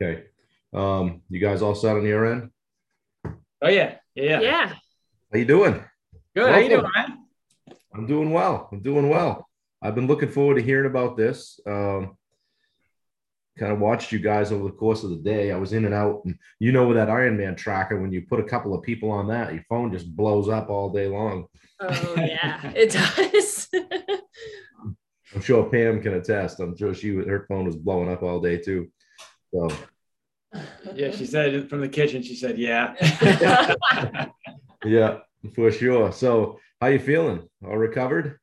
Okay. 0.00 0.24
Um, 0.72 1.22
you 1.28 1.40
guys 1.40 1.62
all 1.62 1.74
set 1.74 1.96
on 1.96 2.04
your 2.04 2.26
end? 2.26 2.50
Oh 3.62 3.68
yeah, 3.68 3.96
yeah. 4.14 4.40
Yeah. 4.40 4.68
How 5.32 5.38
you 5.38 5.44
doing? 5.44 5.82
Good. 6.34 6.52
How 6.52 6.58
you 6.58 6.68
doing, 6.68 6.90
man? 6.94 7.18
I'm 7.94 8.06
doing 8.06 8.30
well. 8.30 8.68
I'm 8.72 8.80
doing 8.80 9.08
well. 9.08 9.48
I've 9.80 9.94
been 9.94 10.06
looking 10.06 10.30
forward 10.30 10.56
to 10.56 10.62
hearing 10.62 10.90
about 10.90 11.16
this. 11.16 11.60
Um, 11.66 12.16
kind 13.58 13.72
of 13.72 13.78
watched 13.78 14.10
you 14.10 14.18
guys 14.18 14.50
over 14.50 14.64
the 14.64 14.70
course 14.74 15.04
of 15.04 15.10
the 15.10 15.16
day. 15.16 15.52
I 15.52 15.56
was 15.56 15.72
in 15.72 15.84
and 15.84 15.94
out, 15.94 16.22
and 16.24 16.36
you 16.58 16.72
know, 16.72 16.86
with 16.88 16.96
that 16.96 17.08
Ironman 17.08 17.56
tracker, 17.56 18.00
when 18.00 18.10
you 18.10 18.22
put 18.22 18.40
a 18.40 18.44
couple 18.44 18.74
of 18.74 18.82
people 18.82 19.10
on 19.10 19.28
that, 19.28 19.54
your 19.54 19.62
phone 19.68 19.92
just 19.92 20.14
blows 20.14 20.48
up 20.48 20.70
all 20.70 20.90
day 20.90 21.06
long. 21.06 21.46
Oh 21.80 22.14
yeah, 22.16 22.72
it 22.74 22.90
does. 22.90 23.68
I'm 25.34 25.40
sure 25.40 25.68
Pam 25.68 26.00
can 26.00 26.14
attest. 26.14 26.60
I'm 26.60 26.76
sure 26.76 26.94
she 26.94 27.14
her 27.14 27.46
phone 27.48 27.66
was 27.66 27.76
blowing 27.76 28.10
up 28.10 28.22
all 28.22 28.40
day 28.40 28.58
too. 28.58 28.90
So 29.54 29.68
Yeah, 30.94 31.10
she 31.12 31.26
said 31.26 31.68
from 31.70 31.80
the 31.80 31.88
kitchen. 31.88 32.22
She 32.22 32.34
said, 32.34 32.58
"Yeah." 32.58 32.94
yeah, 34.84 35.18
for 35.54 35.70
sure. 35.70 36.12
So 36.12 36.58
how 36.80 36.88
you 36.88 36.98
feeling? 36.98 37.48
All 37.64 37.76
recovered? 37.78 38.38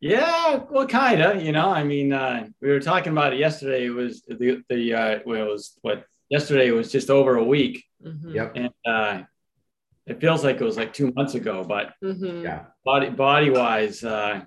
yeah, 0.00 0.60
well, 0.70 0.86
kind 0.86 1.20
of. 1.22 1.42
You 1.42 1.50
know, 1.52 1.68
I 1.70 1.82
mean, 1.84 2.12
uh, 2.12 2.46
we 2.60 2.68
were 2.68 2.80
talking 2.80 3.12
about 3.12 3.32
it 3.32 3.38
yesterday. 3.40 3.86
It 3.86 3.90
was 3.90 4.22
the 4.22 4.62
the 4.68 4.94
uh, 4.94 5.18
well, 5.26 5.42
it 5.46 5.50
was 5.50 5.78
what 5.82 6.04
yesterday 6.28 6.70
was 6.70 6.90
just 6.92 7.10
over 7.10 7.36
a 7.36 7.44
week, 7.44 7.84
Mhm. 8.04 8.34
Yep. 8.34 8.52
and 8.56 8.70
uh, 8.86 9.22
it 10.06 10.20
feels 10.20 10.44
like 10.44 10.60
it 10.60 10.64
was 10.64 10.76
like 10.76 10.92
two 10.92 11.12
months 11.12 11.34
ago. 11.34 11.64
But 11.64 11.94
Mhm. 12.02 12.42
Yeah. 12.44 12.66
body 12.84 13.10
body 13.10 13.50
wise, 13.50 14.04
uh, 14.04 14.42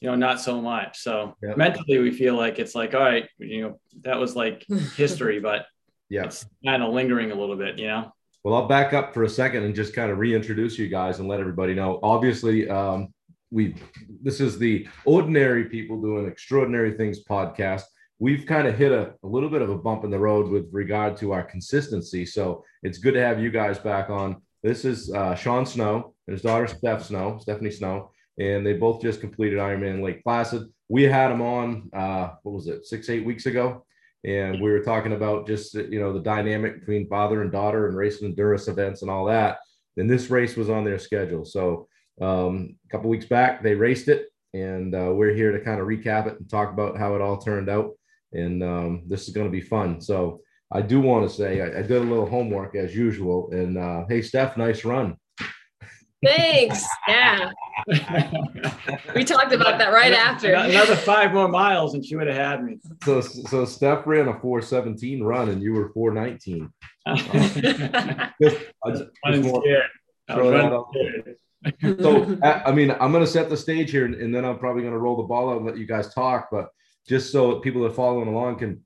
you 0.00 0.08
know, 0.08 0.14
not 0.14 0.40
so 0.40 0.60
much. 0.60 0.98
So 0.98 1.34
Yep. 1.42 1.56
mentally, 1.56 1.98
we 1.98 2.10
feel 2.10 2.36
like 2.36 2.58
it's 2.58 2.74
like, 2.74 2.94
all 2.94 3.00
right, 3.00 3.28
you 3.38 3.62
know, 3.62 3.80
that 4.02 4.18
was 4.18 4.36
like 4.36 4.64
history, 4.96 5.40
but 5.40 5.66
Yeah. 6.08 6.24
it's 6.24 6.46
kind 6.64 6.82
of 6.82 6.92
lingering 6.92 7.30
a 7.32 7.34
little 7.34 7.56
bit. 7.56 7.78
You 7.78 7.88
know. 7.88 8.12
Well, 8.44 8.54
I'll 8.54 8.68
back 8.68 8.92
up 8.92 9.12
for 9.12 9.24
a 9.24 9.28
second 9.28 9.64
and 9.64 9.74
just 9.74 9.94
kind 9.94 10.10
of 10.10 10.18
reintroduce 10.18 10.78
you 10.78 10.88
guys 10.88 11.18
and 11.18 11.28
let 11.28 11.40
everybody 11.40 11.74
know. 11.74 11.98
Obviously, 12.02 12.68
um, 12.68 13.08
we 13.50 13.74
this 14.22 14.40
is 14.40 14.58
the 14.58 14.86
Ordinary 15.04 15.64
People 15.64 16.00
Doing 16.00 16.26
Extraordinary 16.26 16.92
Things 16.92 17.24
podcast. 17.24 17.82
We've 18.20 18.46
kind 18.46 18.66
of 18.66 18.76
hit 18.76 18.90
a, 18.92 19.14
a 19.22 19.26
little 19.26 19.48
bit 19.48 19.62
of 19.62 19.70
a 19.70 19.78
bump 19.78 20.04
in 20.04 20.10
the 20.10 20.18
road 20.18 20.48
with 20.50 20.68
regard 20.72 21.16
to 21.18 21.32
our 21.32 21.42
consistency. 21.44 22.26
So 22.26 22.64
it's 22.82 22.98
good 22.98 23.14
to 23.14 23.20
have 23.20 23.40
you 23.40 23.50
guys 23.50 23.78
back 23.78 24.10
on. 24.10 24.42
This 24.62 24.84
is 24.84 25.12
uh, 25.12 25.34
Sean 25.36 25.64
Snow 25.64 26.14
and 26.26 26.32
his 26.34 26.42
daughter 26.42 26.66
Steph 26.66 27.04
Snow, 27.04 27.38
Stephanie 27.40 27.70
Snow, 27.70 28.10
and 28.38 28.66
they 28.66 28.74
both 28.74 29.02
just 29.02 29.20
completed 29.20 29.58
Ironman 29.58 30.02
Lake 30.02 30.22
Placid. 30.22 30.68
We 30.88 31.04
had 31.04 31.28
them 31.28 31.42
on, 31.42 31.90
uh, 31.92 32.30
what 32.42 32.52
was 32.52 32.68
it, 32.68 32.86
six, 32.86 33.10
eight 33.10 33.24
weeks 33.24 33.46
ago 33.46 33.84
and 34.24 34.60
we 34.60 34.70
were 34.70 34.82
talking 34.82 35.12
about 35.12 35.46
just 35.46 35.74
you 35.74 36.00
know 36.00 36.12
the 36.12 36.20
dynamic 36.20 36.80
between 36.80 37.08
father 37.08 37.42
and 37.42 37.52
daughter 37.52 37.86
and 37.86 37.96
race 37.96 38.20
and 38.20 38.30
endurance 38.30 38.68
events 38.68 39.02
and 39.02 39.10
all 39.10 39.24
that. 39.26 39.58
And 39.96 40.08
this 40.08 40.30
race 40.30 40.56
was 40.56 40.70
on 40.70 40.84
their 40.84 40.98
schedule. 40.98 41.44
So 41.44 41.88
um, 42.20 42.76
a 42.84 42.88
couple 42.90 43.10
weeks 43.10 43.26
back 43.26 43.62
they 43.62 43.74
raced 43.74 44.08
it 44.08 44.26
and 44.54 44.94
uh, 44.94 45.12
we're 45.12 45.34
here 45.34 45.52
to 45.52 45.64
kind 45.64 45.80
of 45.80 45.86
recap 45.86 46.26
it 46.26 46.38
and 46.38 46.48
talk 46.50 46.72
about 46.72 46.96
how 46.96 47.14
it 47.14 47.20
all 47.20 47.38
turned 47.38 47.68
out 47.68 47.92
and 48.32 48.62
um, 48.62 49.02
this 49.06 49.28
is 49.28 49.34
going 49.34 49.46
to 49.46 49.52
be 49.52 49.60
fun. 49.60 50.00
So 50.00 50.40
i 50.70 50.82
do 50.82 51.00
want 51.00 51.26
to 51.26 51.34
say 51.34 51.62
I, 51.62 51.78
I 51.78 51.82
did 51.82 51.92
a 51.92 52.00
little 52.00 52.28
homework 52.28 52.74
as 52.74 52.94
usual 52.94 53.50
and 53.52 53.78
uh, 53.78 54.04
hey 54.06 54.20
steph 54.20 54.58
nice 54.58 54.84
run 54.84 55.16
Thanks. 56.24 56.84
Yeah, 57.06 57.52
we 59.14 59.22
talked 59.24 59.52
about 59.52 59.78
that 59.78 59.92
right 59.92 60.12
after. 60.12 60.52
Another 60.54 60.96
five 60.96 61.32
more 61.32 61.48
miles, 61.48 61.94
and 61.94 62.04
she 62.04 62.16
would 62.16 62.26
have 62.26 62.36
had 62.36 62.64
me. 62.64 62.78
so 63.04 63.20
so 63.20 63.64
steph 63.64 64.06
ran 64.06 64.26
a 64.28 64.32
417 64.40 65.22
run 65.22 65.48
and 65.50 65.62
you 65.62 65.72
were 65.74 65.90
419 65.94 66.70
just, 68.42 68.56
I 68.84 68.90
just- 68.90 69.04
I'm 69.24 69.42
scared. 69.44 69.82
I 70.28 70.36
was 70.36 70.42
throw 70.42 70.50
that 70.50 70.56
running 70.56 70.72
out 70.72 70.88
scared. 70.92 72.00
so 72.00 72.38
I 72.42 72.64
I 72.70 72.72
mean, 72.72 72.90
I'm 72.90 73.12
going 73.12 73.24
to 73.24 73.30
set 73.30 73.48
the 73.48 73.56
stage 73.56 73.90
here, 73.90 74.04
and, 74.04 74.14
and 74.14 74.34
then 74.34 74.44
I'm 74.44 74.58
probably 74.58 74.82
going 74.82 74.94
to 74.94 74.98
roll 74.98 75.16
the 75.16 75.22
ball 75.22 75.50
out 75.50 75.58
and 75.58 75.66
let 75.66 75.78
you 75.78 75.86
guys 75.86 76.12
talk. 76.12 76.48
But 76.50 76.68
just 77.08 77.32
so 77.32 77.60
people 77.60 77.82
that 77.82 77.92
are 77.92 77.94
following 77.94 78.28
along 78.28 78.58
can 78.58 78.84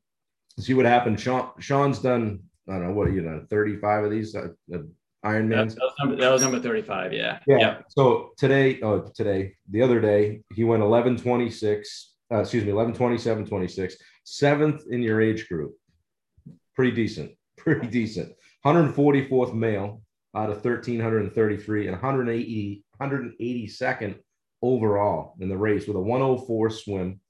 see 0.61 0.75
what 0.75 0.85
happened. 0.87 1.19
Sean, 1.19 1.49
Sean's 1.59 1.99
done. 1.99 2.41
I 2.69 2.75
don't 2.75 2.89
know 2.89 2.93
what 2.93 3.11
you 3.13 3.23
know, 3.23 3.45
35 3.51 4.05
of 4.05 4.11
these 4.13 4.37
uh, 4.37 4.49
uh, 4.73 4.79
Iron 5.25 5.49
That, 5.49 5.69
that 5.69 5.79
was 5.79 5.95
number, 6.01 6.17
that 6.17 6.33
was 6.33 6.43
number 6.43 6.61
35. 6.61 7.13
Yeah. 7.13 7.39
Yeah. 7.47 7.79
So 7.89 8.33
today, 8.37 8.81
oh, 8.83 9.11
today, 9.15 9.55
the 9.71 9.83
other 9.83 10.01
day, 10.01 10.43
he 10.55 10.65
went 10.65 10.83
11 10.83 11.19
26, 11.19 12.15
uh, 12.33 12.41
excuse 12.41 12.65
me, 12.65 12.73
11 12.73 12.95
27 12.95 13.47
26, 13.47 13.97
seventh 14.25 14.83
in 14.91 15.03
your 15.03 15.21
age 15.21 15.49
group. 15.49 15.75
Pretty 16.75 16.93
decent. 16.93 17.33
Pretty 17.57 17.87
decent. 17.87 18.33
144th 18.67 19.55
male 19.55 20.03
out 20.35 20.51
of 20.51 20.65
1,333 20.65 21.87
and 21.87 21.93
180, 21.93 22.85
182nd 23.01 24.19
overall 24.63 25.35
in 25.41 25.49
the 25.49 25.57
race 25.57 25.87
with 25.87 25.97
a 25.97 26.01
104 26.01 26.71
swim, 26.71 27.21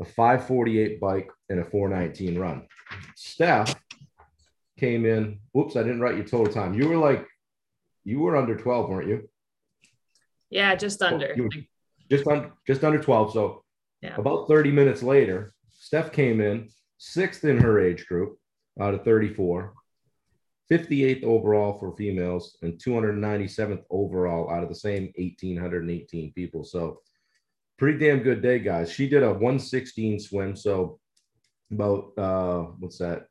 a 0.00 0.04
548 0.04 1.00
bike, 1.00 1.30
and 1.48 1.60
a 1.60 1.64
419 1.64 2.38
run. 2.38 2.66
Steph 3.16 3.74
came 4.78 5.04
in. 5.06 5.38
Whoops, 5.52 5.76
I 5.76 5.82
didn't 5.82 6.00
write 6.00 6.16
your 6.16 6.24
total 6.26 6.52
time. 6.52 6.74
You 6.74 6.88
were 6.88 6.96
like, 6.96 7.26
you 8.04 8.20
were 8.20 8.36
under 8.36 8.56
12, 8.56 8.88
weren't 8.90 9.08
you? 9.08 9.28
yeah, 10.50 10.74
just 10.76 11.02
under. 11.02 11.32
You 11.34 11.48
just 12.10 12.26
on 12.28 12.52
just 12.66 12.84
under 12.84 13.00
12. 13.02 13.32
So 13.32 13.64
Yeah. 14.02 14.14
about 14.16 14.46
30 14.46 14.70
minutes 14.70 15.02
later, 15.02 15.54
Steph 15.72 16.12
came 16.12 16.40
in 16.40 16.68
sixth 16.98 17.44
in 17.44 17.58
her 17.58 17.80
age 17.80 18.06
group 18.06 18.38
out 18.80 18.94
of 18.94 19.02
34, 19.04 19.72
58th 20.70 21.24
overall 21.24 21.78
for 21.78 21.96
females, 21.96 22.56
and 22.62 22.78
297th 22.78 23.82
overall 23.90 24.50
out 24.50 24.62
of 24.62 24.68
the 24.68 24.74
same 24.74 25.12
1,818 25.16 26.32
people. 26.34 26.62
So 26.64 27.00
pretty 27.78 27.98
damn 27.98 28.20
good 28.20 28.40
day, 28.42 28.58
guys. 28.60 28.92
She 28.92 29.08
did 29.08 29.22
a 29.22 29.32
116 29.32 30.20
swim, 30.20 30.54
so 30.56 31.00
about 31.72 32.12
uh 32.18 32.62
what's 32.78 32.98
that 32.98 33.26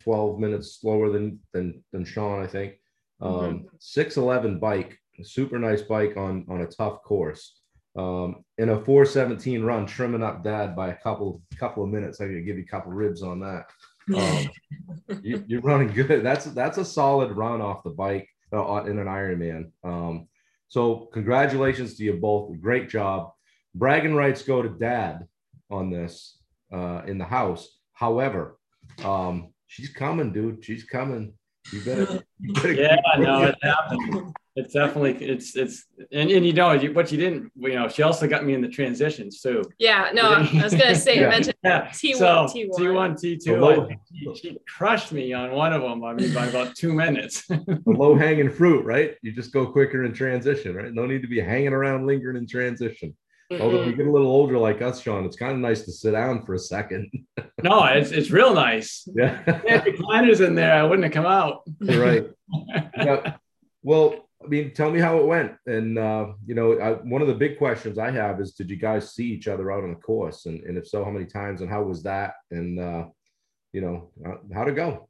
12 0.00 0.38
minutes 0.38 0.78
slower 0.80 1.10
than 1.10 1.40
than 1.52 1.82
than 1.92 2.04
Sean, 2.04 2.42
I 2.42 2.46
think. 2.46 2.74
Um 3.20 3.66
611 3.78 4.58
bike, 4.58 4.98
super 5.22 5.58
nice 5.58 5.82
bike 5.82 6.16
on 6.16 6.46
on 6.48 6.62
a 6.62 6.66
tough 6.66 7.02
course. 7.02 7.60
Um 7.96 8.44
in 8.58 8.70
a 8.70 8.84
417 8.84 9.62
run, 9.62 9.86
trimming 9.86 10.22
up 10.22 10.42
dad 10.42 10.74
by 10.74 10.88
a 10.88 10.96
couple 10.96 11.42
couple 11.58 11.84
of 11.84 11.90
minutes. 11.90 12.20
I 12.20 12.26
could 12.26 12.46
give 12.46 12.56
you 12.56 12.64
a 12.64 12.70
couple 12.70 12.92
ribs 12.92 13.22
on 13.22 13.40
that. 13.40 13.66
Um, 14.14 14.50
you, 15.22 15.44
you're 15.46 15.60
running 15.60 15.92
good. 15.92 16.24
That's 16.24 16.46
that's 16.46 16.78
a 16.78 16.84
solid 16.84 17.32
run 17.32 17.60
off 17.60 17.82
the 17.82 17.90
bike 17.90 18.28
uh, 18.52 18.84
in 18.84 18.98
an 18.98 19.06
Ironman. 19.06 19.70
Um, 19.84 20.28
so 20.68 21.08
congratulations 21.12 21.96
to 21.96 22.04
you 22.04 22.14
both. 22.14 22.58
Great 22.60 22.88
job. 22.88 23.32
Bragging 23.74 24.14
rights 24.14 24.42
go 24.42 24.62
to 24.62 24.68
dad 24.68 25.26
on 25.70 25.90
this 25.90 26.38
uh, 26.72 27.02
in 27.06 27.18
the 27.18 27.24
house. 27.24 27.78
However, 27.92 28.58
um, 29.04 29.49
she's 29.70 29.88
coming, 29.90 30.32
dude. 30.32 30.64
She's 30.64 30.84
coming. 30.84 31.32
You 31.72 31.80
better. 31.84 32.22
You 32.40 32.52
better 32.60 32.72
Yeah, 32.72 32.96
no, 33.18 33.42
it 33.44 33.54
happened. 33.62 34.34
It's 34.56 34.74
definitely 34.74 35.12
it's 35.24 35.54
it's 35.56 35.86
and, 36.10 36.28
and 36.28 36.44
you 36.44 36.52
know 36.52 36.72
you- 36.72 36.92
what 36.92 37.12
you 37.12 37.18
didn't 37.18 37.52
you 37.54 37.74
know 37.76 37.86
she 37.88 38.02
also 38.02 38.26
got 38.26 38.44
me 38.44 38.52
in 38.52 38.60
the 38.60 38.68
transitions 38.68 39.40
too. 39.40 39.62
yeah, 39.78 40.10
no, 40.12 40.24
I 40.32 40.62
was 40.64 40.74
gonna 40.74 40.94
say, 40.96 41.14
Yeah. 41.20 41.28
mention 41.28 41.54
Yeah, 41.62 41.86
T1, 41.88 42.18
T1. 42.52 42.70
T1, 42.78 43.10
T2. 43.22 43.44
The 43.44 43.52
low- 43.56 43.88
I- 43.88 43.96
she, 44.12 44.34
she 44.40 44.58
crushed 44.76 45.12
me 45.12 45.32
on 45.32 45.52
one 45.52 45.72
of 45.72 45.82
them. 45.82 46.02
I 46.02 46.14
mean, 46.14 46.34
by 46.34 46.46
about 46.46 46.74
two 46.74 46.92
minutes. 46.92 47.46
the 47.48 47.80
low 47.86 48.16
hanging 48.16 48.50
fruit, 48.50 48.84
right? 48.84 49.14
You 49.22 49.30
just 49.32 49.52
go 49.52 49.66
quicker 49.70 50.04
in 50.04 50.12
transition, 50.12 50.74
right? 50.74 50.92
No 50.92 51.06
need 51.06 51.22
to 51.22 51.28
be 51.28 51.40
hanging 51.40 51.72
around 51.72 52.06
lingering 52.06 52.36
in 52.36 52.46
transition. 52.48 53.16
Although 53.52 53.84
you 53.84 53.96
get 53.96 54.06
a 54.06 54.10
little 54.10 54.28
older 54.28 54.58
like 54.58 54.80
us, 54.80 55.00
Sean, 55.00 55.24
it's 55.24 55.36
kind 55.36 55.52
of 55.52 55.58
nice 55.58 55.82
to 55.82 55.92
sit 55.92 56.12
down 56.12 56.44
for 56.44 56.54
a 56.54 56.58
second. 56.58 57.10
no, 57.62 57.84
it's 57.84 58.12
it's 58.12 58.30
real 58.30 58.54
nice. 58.54 59.08
yeah. 59.14 59.42
If 59.46 59.84
recliners 59.84 60.44
in 60.44 60.54
there, 60.54 60.74
I 60.74 60.84
wouldn't 60.84 61.04
have 61.04 61.12
come 61.12 61.26
out. 61.26 61.62
right. 61.80 62.26
Yeah. 62.96 63.36
Well, 63.82 64.28
I 64.42 64.48
mean, 64.48 64.74
tell 64.74 64.90
me 64.90 65.00
how 65.00 65.18
it 65.18 65.26
went. 65.26 65.52
And, 65.66 65.98
uh, 65.98 66.32
you 66.44 66.54
know, 66.54 66.78
I, 66.78 66.92
one 66.94 67.22
of 67.22 67.28
the 67.28 67.34
big 67.34 67.58
questions 67.58 67.98
I 67.98 68.10
have 68.10 68.40
is 68.40 68.52
did 68.52 68.70
you 68.70 68.76
guys 68.76 69.14
see 69.14 69.26
each 69.26 69.48
other 69.48 69.70
out 69.70 69.84
on 69.84 69.90
the 69.90 70.00
course? 70.00 70.46
And, 70.46 70.64
and 70.64 70.76
if 70.76 70.88
so, 70.88 71.04
how 71.04 71.10
many 71.10 71.26
times 71.26 71.60
and 71.60 71.70
how 71.70 71.82
was 71.82 72.02
that? 72.02 72.34
And, 72.50 72.80
uh, 72.80 73.04
you 73.72 73.80
know, 73.80 74.10
uh, 74.26 74.36
how'd 74.52 74.68
it 74.68 74.74
go? 74.74 75.08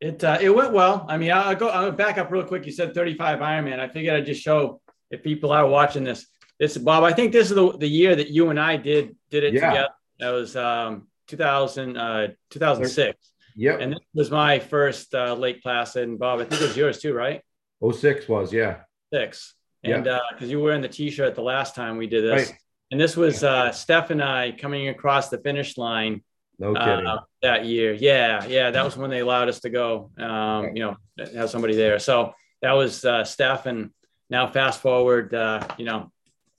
It 0.00 0.24
uh, 0.24 0.38
it 0.40 0.50
went 0.50 0.72
well. 0.72 1.06
I 1.08 1.16
mean, 1.16 1.30
I'll 1.30 1.54
go. 1.54 1.68
I'll 1.68 1.92
back 1.92 2.18
up 2.18 2.32
real 2.32 2.42
quick. 2.42 2.66
You 2.66 2.72
said 2.72 2.92
35 2.92 3.38
Ironman. 3.38 3.78
I 3.78 3.88
figured 3.88 4.14
I'd 4.14 4.26
just 4.26 4.42
show 4.42 4.80
if 5.12 5.22
people 5.22 5.52
are 5.52 5.66
watching 5.66 6.02
this. 6.02 6.26
This 6.62 6.78
Bob. 6.78 7.02
I 7.02 7.12
think 7.12 7.32
this 7.32 7.50
is 7.50 7.56
the, 7.56 7.76
the 7.76 7.88
year 7.88 8.14
that 8.14 8.28
you 8.30 8.50
and 8.50 8.60
I 8.60 8.76
did 8.76 9.16
did 9.32 9.42
it 9.42 9.52
Yeah. 9.52 9.68
together. 9.70 9.88
That 10.20 10.30
was 10.30 10.54
um 10.54 11.08
2000 11.26 11.96
uh 11.96 12.28
2006, 12.50 13.18
Yep. 13.56 13.80
and 13.80 13.92
this 13.94 14.00
was 14.14 14.30
my 14.30 14.60
first 14.60 15.12
uh, 15.12 15.34
Lake 15.34 15.60
Placid. 15.60 16.04
And 16.04 16.20
Bob, 16.20 16.38
I 16.38 16.44
think 16.44 16.62
it 16.62 16.68
was 16.68 16.76
yours 16.76 17.00
too, 17.00 17.14
right? 17.14 17.42
06 17.84 18.28
was, 18.28 18.52
yeah. 18.52 18.82
Six. 19.12 19.54
And 19.82 20.04
because 20.04 20.48
you 20.52 20.60
were 20.60 20.72
in 20.72 20.82
the 20.82 20.88
T-shirt 20.88 21.34
the 21.34 21.42
last 21.42 21.74
time 21.74 21.96
we 21.96 22.06
did 22.06 22.22
this, 22.22 22.50
Right. 22.50 22.58
and 22.92 23.00
this 23.00 23.16
was 23.16 23.42
uh, 23.42 23.72
Steph 23.72 24.10
and 24.10 24.22
I 24.22 24.52
coming 24.52 24.86
across 24.86 25.30
the 25.30 25.38
finish 25.38 25.76
line 25.76 26.22
No 26.60 26.74
kidding. 26.74 27.08
uh, 27.08 27.22
that 27.42 27.64
year. 27.64 27.92
Yeah, 27.92 28.44
yeah, 28.46 28.70
that 28.70 28.84
was 28.84 28.96
when 28.96 29.10
they 29.10 29.18
allowed 29.18 29.48
us 29.48 29.58
to 29.62 29.70
go. 29.70 30.12
Um, 30.16 30.76
you 30.76 30.82
know, 30.84 30.96
have 31.34 31.50
somebody 31.50 31.74
there. 31.74 31.98
So 31.98 32.34
that 32.60 32.74
was 32.74 33.04
uh, 33.04 33.24
Steph, 33.24 33.66
and 33.66 33.90
now 34.30 34.46
fast 34.46 34.80
forward, 34.80 35.34
uh, 35.34 35.66
you 35.76 35.86
know, 35.86 36.12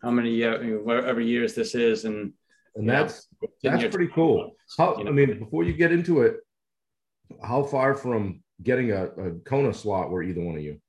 how 0.04 0.12
many 0.12 0.44
uh, 0.44 0.58
whatever 0.84 1.22
years 1.22 1.56
this 1.56 1.74
is, 1.76 2.06
and 2.06 2.34
and 2.76 2.86
you 2.86 2.92
know, 2.92 3.04
that's 3.04 3.28
that's 3.64 3.96
pretty 3.96 4.12
cool. 4.14 4.56
How, 4.78 4.98
You 4.98 5.06
know. 5.06 5.10
I 5.12 5.14
mean, 5.14 5.40
before 5.40 5.64
you 5.64 5.74
get 5.74 5.92
into 5.92 6.22
it, 6.22 6.38
how 7.42 7.64
far 7.64 7.96
from 7.96 8.42
getting 8.62 8.92
a, 8.92 9.06
a 9.06 9.32
Kona 9.46 9.74
slot 9.74 10.10
were 10.10 10.22
either 10.24 10.42
one 10.42 10.56
of 10.58 10.62
you? 10.64 10.80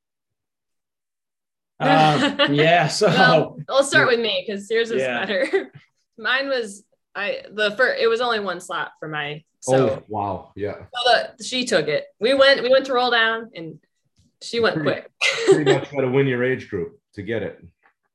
um, 1.81 2.37
yeah. 2.55 2.89
So 2.89 3.09
well, 3.09 3.59
I'll 3.69 3.85
start 3.85 4.09
with 4.09 4.21
me 4.21 4.45
because 4.47 4.69
yours 4.71 4.91
is 4.91 5.03
Yeah. 5.03 5.21
better. 5.25 5.73
Mine 6.19 6.49
was 6.49 6.85
I 7.15 7.43
the 7.51 7.73
first. 7.77 8.01
It 8.01 8.07
was 8.09 8.21
only 8.21 8.41
one 8.41 8.61
slot 8.61 8.93
for 8.99 9.09
my. 9.09 9.43
So, 9.61 9.89
oh, 9.91 10.03
wow. 10.09 10.53
Yeah. 10.57 10.75
so 10.75 11.11
the, 11.39 11.43
she 11.45 11.65
took 11.65 11.89
it. 11.89 12.05
We 12.21 12.35
went. 12.35 12.63
We 12.63 12.69
went 12.69 12.87
to 12.87 12.93
roll 12.93 13.11
down, 13.11 13.51
and 13.55 13.79
she 14.43 14.61
went 14.61 14.77
Pretty- 14.77 14.91
quick. 14.91 15.11
Pretty 15.47 15.73
much 15.75 15.91
got 15.91 16.03
to 16.03 16.09
win 16.11 16.27
your 16.27 16.45
age 16.45 16.69
group 16.69 16.99
to 17.15 17.23
get 17.23 17.43
it. 17.43 17.65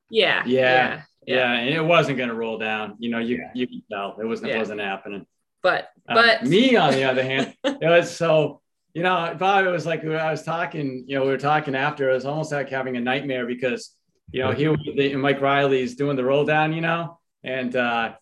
Yeah. 0.09 0.43
Yeah. 0.45 1.01
Yeah. 1.25 1.35
yeah, 1.35 1.53
and 1.53 1.69
it 1.75 1.85
wasn't 1.85 2.17
going 2.17 2.29
to 2.29 2.35
roll 2.35 2.57
down. 2.57 2.95
You 2.99 3.09
know, 3.11 3.19
you 3.19 3.37
Yeah. 3.37 3.51
you 3.53 3.67
could 3.67 3.83
tell 3.91 4.17
it 4.19 4.25
wasn't 4.25 4.51
it 4.51 4.57
wasn't 4.57 4.81
happening. 4.81 5.25
But 5.61 5.89
Um, 6.07 6.15
but 6.15 6.43
me, 6.45 6.75
on 6.75 6.93
the 6.93 7.03
other 7.03 7.23
hand, 7.23 7.53
it 7.63 7.87
was 7.87 8.15
so, 8.15 8.61
you 8.93 9.03
know, 9.03 9.35
Bob, 9.37 9.65
it 9.65 9.69
was 9.69 9.85
like 9.85 10.03
I 10.05 10.31
was 10.31 10.43
talking, 10.43 11.03
you 11.07 11.15
know, 11.15 11.23
we 11.23 11.29
were 11.29 11.37
talking 11.37 11.75
after, 11.75 12.09
it 12.09 12.13
was 12.13 12.25
almost 12.25 12.51
like 12.51 12.69
having 12.69 12.97
a 12.97 13.01
nightmare 13.01 13.45
because, 13.45 13.93
you 14.31 14.41
know, 14.41 14.51
he, 14.51 14.63
the, 14.95 15.15
Mike 15.15 15.41
Reilly's 15.41 15.95
doing 15.95 16.15
the 16.15 16.23
roll 16.23 16.45
down, 16.45 16.73
you 16.73 16.81
know, 16.81 17.19
and, 17.43 17.75
uh, 17.75 18.13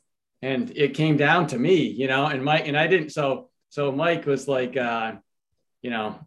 and 0.42 0.72
it 0.76 0.94
came 0.96 1.16
down 1.16 1.48
to 1.48 1.58
me, 1.60 1.76
you 1.84 2.08
know, 2.08 2.26
and 2.26 2.44
Mike, 2.44 2.68
and 2.68 2.78
I 2.78 2.88
didn't, 2.88 3.12
so, 3.12 3.50
so 3.70 3.92
Mike 3.92 4.26
was 4.26 4.48
like, 4.48 4.76
uh, 4.76 5.14
you 5.82 5.92
know, 5.92 6.20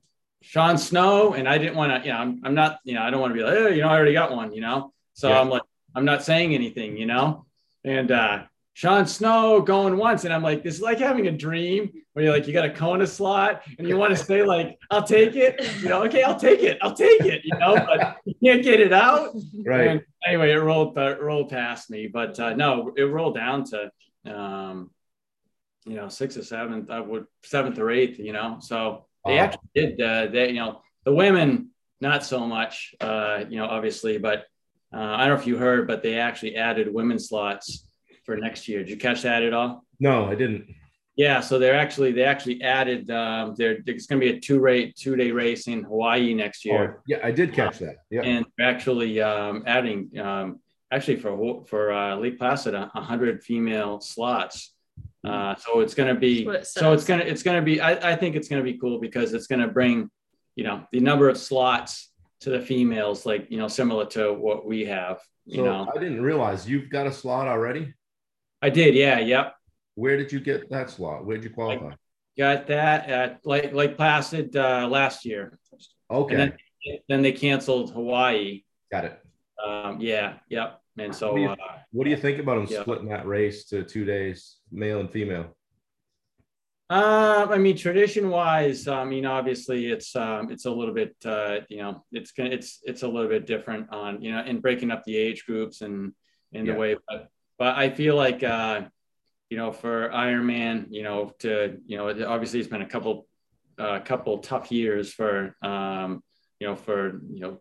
Sean 0.43 0.79
Snow, 0.79 1.35
and 1.35 1.49
I 1.49 1.59
didn't 1.59 1.77
want 1.77 1.93
to, 1.93 2.07
you 2.07 2.13
know, 2.15 2.19
I'm, 2.19 2.41
I'm 2.45 2.55
not, 2.55 2.79
you 2.85 2.95
know, 2.95 3.03
I 3.03 3.11
don't 3.11 3.21
want 3.21 3.35
to 3.35 3.39
be 3.39 3.45
like, 3.45 3.55
oh, 3.59 3.69
you 3.69 3.83
know, 3.83 3.89
I 3.89 3.97
already 3.97 4.15
got 4.15 4.35
one, 4.35 4.53
you 4.55 4.61
know, 4.63 4.93
so 5.15 5.29
Yeah. 5.29 5.41
I'm 5.41 5.49
like, 5.51 5.63
I'm 5.95 6.05
not 6.05 6.23
saying 6.23 6.55
anything, 6.55 6.97
you 6.97 7.07
know, 7.07 7.47
and, 7.85 8.11
uh, 8.11 8.43
Sean 8.73 9.05
Snow 9.05 9.61
going 9.61 9.97
once, 9.99 10.25
and 10.25 10.33
I'm 10.33 10.43
like, 10.43 10.63
this 10.63 10.77
is 10.77 10.81
like 10.81 10.99
having 10.99 11.27
a 11.27 11.33
dream 11.33 11.91
where 12.13 12.25
you're 12.25 12.33
like, 12.33 12.47
you 12.47 12.55
got 12.55 12.65
a 12.65 12.71
Kona 12.71 13.07
slot, 13.07 13.63
and 13.79 13.87
you 13.87 13.99
want 13.99 14.17
to 14.17 14.25
say 14.25 14.43
like, 14.43 14.79
I'll 14.91 15.03
take 15.03 15.35
it, 15.37 15.61
you 15.83 15.89
know, 15.89 16.05
okay, 16.05 16.23
I'll 16.23 16.39
take 16.39 16.61
it, 16.61 16.79
I'll 16.81 16.95
take 16.95 17.21
it, 17.21 17.43
you 17.45 17.59
know, 17.59 17.75
but 17.75 18.17
you 18.25 18.35
can't 18.43 18.63
get 18.63 18.81
it 18.81 18.93
out. 18.93 19.35
Right. 19.67 19.89
And 19.89 20.03
anyway, 20.27 20.53
it 20.53 20.57
rolled 20.57 20.97
uh, 20.97 21.17
rolled 21.21 21.51
past 21.51 21.91
me, 21.91 22.07
but 22.07 22.39
uh, 22.41 22.55
no, 22.55 22.93
it 22.97 23.03
rolled 23.03 23.35
down 23.35 23.65
to, 23.65 23.91
um, 24.33 24.91
you 25.85 25.97
know, 25.97 26.09
sixth 26.09 26.39
or 26.39 26.45
seventh, 26.45 26.91
I 26.91 27.01
would 27.01 27.27
seventh 27.45 27.79
or 27.79 27.91
eighth, 27.91 28.19
you 28.19 28.33
know. 28.33 28.59
So 28.61 29.05
they 29.27 29.39
actually 29.39 29.69
did. 29.75 30.01
Uh, 30.01 30.29
they, 30.29 30.49
you 30.49 30.61
know, 30.61 30.81
the 31.05 31.13
women 31.13 31.71
not 32.01 32.25
so 32.25 32.47
much, 32.47 32.95
uh, 33.01 33.45
you 33.49 33.59
know, 33.59 33.67
obviously, 33.67 34.17
but 34.17 34.47
uh, 34.93 34.99
I 34.99 35.27
don't 35.27 35.37
know 35.37 35.41
if 35.41 35.47
you 35.47 35.57
heard, 35.57 35.87
but 35.87 36.03
they 36.03 36.19
actually 36.19 36.57
added 36.57 36.93
women's 36.93 37.29
slots 37.29 37.87
for 38.25 38.37
next 38.37 38.69
year. 38.69 38.81
Did 38.81 38.91
you 38.91 38.97
catch 38.97 39.23
that 39.23 39.43
at 39.43 39.53
all? 39.53 39.85
No, 39.99 40.27
I 40.27 40.35
didn't. 40.35 40.67
Yeah, 41.17 41.41
so 41.41 41.59
they're 41.59 41.77
actually 41.77 42.13
they 42.13 42.25
actually 42.25 42.63
added 42.63 43.11
um, 43.11 43.55
there. 43.59 43.79
It's 43.87 44.07
going 44.07 44.21
to 44.21 44.27
be 44.27 44.37
a 44.37 44.41
two 44.41 44.59
rate 44.59 44.97
two 44.97 45.17
day 45.17 45.31
race 45.33 45.67
in 45.69 45.83
Hawaii 45.83 46.33
next 46.35 46.65
year 46.65 46.97
Oh, 46.99 47.03
yeah, 47.07 47.19
I 47.23 47.31
did 47.31 47.53
catch 47.53 47.79
that. 47.81 47.97
Yeah. 48.11 48.23
and 48.23 48.47
they're 48.57 48.69
actually 48.69 49.21
um, 49.21 49.63
adding 49.67 50.11
um, 50.19 50.61
actually 50.91 51.17
for 51.17 51.65
for 51.67 51.93
uh, 51.93 52.17
Lake 52.17 52.39
Placid 52.39 52.75
a 52.75 52.87
hundred 52.87 53.43
female 53.43 54.01
slots. 54.01 54.73
Uh, 55.23 55.55
so 55.57 55.81
it's 55.81 55.93
going 55.93 56.13
to 56.15 56.19
be 56.19 56.47
it 56.47 56.67
so 56.67 56.95
it's 56.95 57.05
going 57.05 57.21
to 57.21 57.27
it's 57.29 57.43
going 57.43 57.57
to 57.57 57.63
be 57.63 57.81
I, 57.81 58.13
I 58.13 58.17
think 58.17 58.37
it's 58.37 58.49
going 58.49 58.65
to 58.65 58.73
be 58.73 58.79
cool 58.79 58.99
because 58.99 59.35
it's 59.35 59.47
going 59.47 59.61
to 59.61 59.69
bring 59.69 60.09
you 60.57 60.65
know 60.65 60.87
the 60.93 61.01
number 61.01 61.29
of 61.29 61.37
slots 61.37 62.10
to 62.41 62.51
the 62.51 62.61
females 62.61 63.27
like 63.27 63.47
you 63.51 63.59
know 63.59 63.69
similar 63.69 64.07
to 64.07 64.33
what 64.33 64.67
we 64.67 64.85
have 64.87 65.19
you 65.47 65.57
So 65.59 65.65
know 65.65 65.89
I 65.95 65.99
didn't 65.99 66.23
realize 66.23 66.69
you've 66.69 66.91
got 66.91 67.07
a 67.07 67.13
slot 67.13 67.47
already. 67.49 67.95
I 68.63 68.71
did 68.71 68.95
yeah 68.95 69.19
yep 69.21 69.55
Where 69.95 70.17
did 70.17 70.33
you 70.33 70.41
get 70.41 70.71
that 70.71 70.91
slot? 70.91 71.25
Where 71.25 71.37
did 71.37 71.45
you 71.45 71.51
qualify? 71.51 71.93
got 72.39 72.67
that 72.69 73.09
at 73.09 73.45
Lake 73.45 73.73
Lake 73.73 73.97
Placid 73.97 74.57
uh, 74.57 74.89
last 74.91 75.25
year 75.25 75.59
Okay, 76.11 76.35
and 76.35 76.41
then 76.43 76.99
then 77.09 77.23
they 77.23 77.33
canceled 77.33 77.93
Hawaii 77.93 78.63
got 78.91 79.05
it. 79.05 79.21
um, 79.65 80.01
yeah 80.01 80.35
yep 80.49 80.81
and 80.99 81.15
so 81.15 81.29
What 81.33 81.37
do 81.37 81.43
you- 81.43 81.49
uh, 81.51 81.57
What 81.93 82.05
do 82.05 82.11
you 82.11 82.17
think 82.17 82.39
about 82.39 82.57
them 82.57 82.67
Yeah. 82.71 82.83
splitting 82.83 83.09
that 83.09 83.27
race 83.27 83.65
to 83.71 83.85
two 83.85 84.05
days, 84.05 84.59
male 84.71 85.01
and 85.01 85.11
female? 85.11 85.57
Uh, 86.91 87.47
I 87.49 87.59
mean, 87.59 87.77
tradition-wise, 87.77 88.89
I 88.89 89.05
mean, 89.05 89.25
obviously, 89.25 89.87
it's 89.87 90.17
um, 90.17 90.51
it's 90.51 90.65
a 90.65 90.71
little 90.73 90.93
bit, 90.93 91.15
uh, 91.25 91.59
you 91.69 91.77
know, 91.79 92.05
it's 92.11 92.33
gonna, 92.33 92.51
it's 92.51 92.81
it's 92.83 93.05
a 93.05 93.09
little 93.09 93.29
bit 93.29 93.47
different 93.47 93.93
on, 93.93 94.21
you 94.21 94.33
know, 94.33 94.43
in 94.43 94.61
breaking 94.61 94.91
up 94.91 95.05
the 95.05 95.17
age 95.17 95.47
groups 95.47 95.83
and 95.83 96.13
in 96.53 96.67
Yeah. 96.67 96.73
the 96.73 96.79
way, 96.81 96.97
but 97.09 97.29
but 97.59 97.77
I 97.77 97.91
feel 97.91 98.17
like, 98.17 98.43
uh, 98.43 98.83
you 99.51 99.57
know, 99.57 99.71
for 99.71 100.09
Ironman, 100.11 100.87
you 100.91 101.05
know, 101.05 101.33
to 101.39 101.79
you 101.87 101.97
know, 101.97 102.09
obviously, 102.27 102.59
it's 102.59 102.69
been 102.69 102.83
a 102.83 102.89
couple, 102.89 103.29
a 103.79 104.01
couple 104.01 104.39
tough 104.39 104.73
years 104.73 105.13
for, 105.13 105.55
um, 105.63 106.25
you 106.59 106.67
know, 106.67 106.75
for 106.75 107.21
you 107.33 107.39
know, 107.41 107.61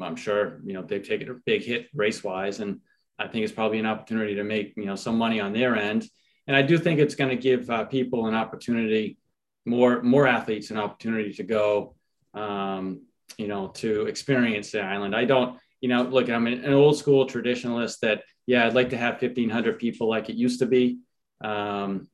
I'm 0.00 0.16
sure, 0.16 0.62
you 0.64 0.72
know, 0.72 0.80
they've 0.80 1.06
taken 1.06 1.28
a 1.28 1.34
big 1.44 1.62
hit 1.62 1.88
race-wise, 1.92 2.60
and 2.60 2.80
I 3.18 3.28
think 3.28 3.44
it's 3.44 3.52
probably 3.52 3.80
an 3.80 3.86
opportunity 3.86 4.36
to 4.36 4.44
make 4.44 4.72
you 4.78 4.86
know 4.86 4.96
some 4.96 5.18
money 5.18 5.40
on 5.40 5.52
their 5.52 5.76
end 5.76 6.08
and 6.52 6.58
I 6.58 6.60
do 6.60 6.76
think 6.76 7.00
it's 7.00 7.14
going 7.14 7.30
to 7.30 7.42
give 7.42 7.70
uh, 7.70 7.86
people 7.86 8.26
an 8.26 8.34
opportunity, 8.34 9.16
more 9.64 10.02
more 10.02 10.26
athletes 10.26 10.70
an 10.70 10.76
opportunity 10.76 11.32
to 11.32 11.42
go, 11.42 11.94
um, 12.34 13.06
you 13.38 13.48
know, 13.48 13.68
to 13.68 14.02
experience 14.02 14.70
the 14.70 14.82
island. 14.82 15.16
I 15.16 15.24
don't, 15.24 15.58
you 15.80 15.88
know, 15.88 16.02
look, 16.02 16.28
I'm 16.28 16.46
an, 16.46 16.70
old 16.70 16.98
school 16.98 17.26
traditionalist 17.26 18.00
that, 18.00 18.24
yeah, 18.44 18.66
I'd 18.66 18.74
like 18.74 18.90
to 18.90 18.98
have 18.98 19.22
1,500 19.22 19.78
people 19.78 20.10
like 20.10 20.28
it 20.28 20.36
used 20.36 20.58
to 20.58 20.66
be, 20.66 20.98
um, 21.42 22.08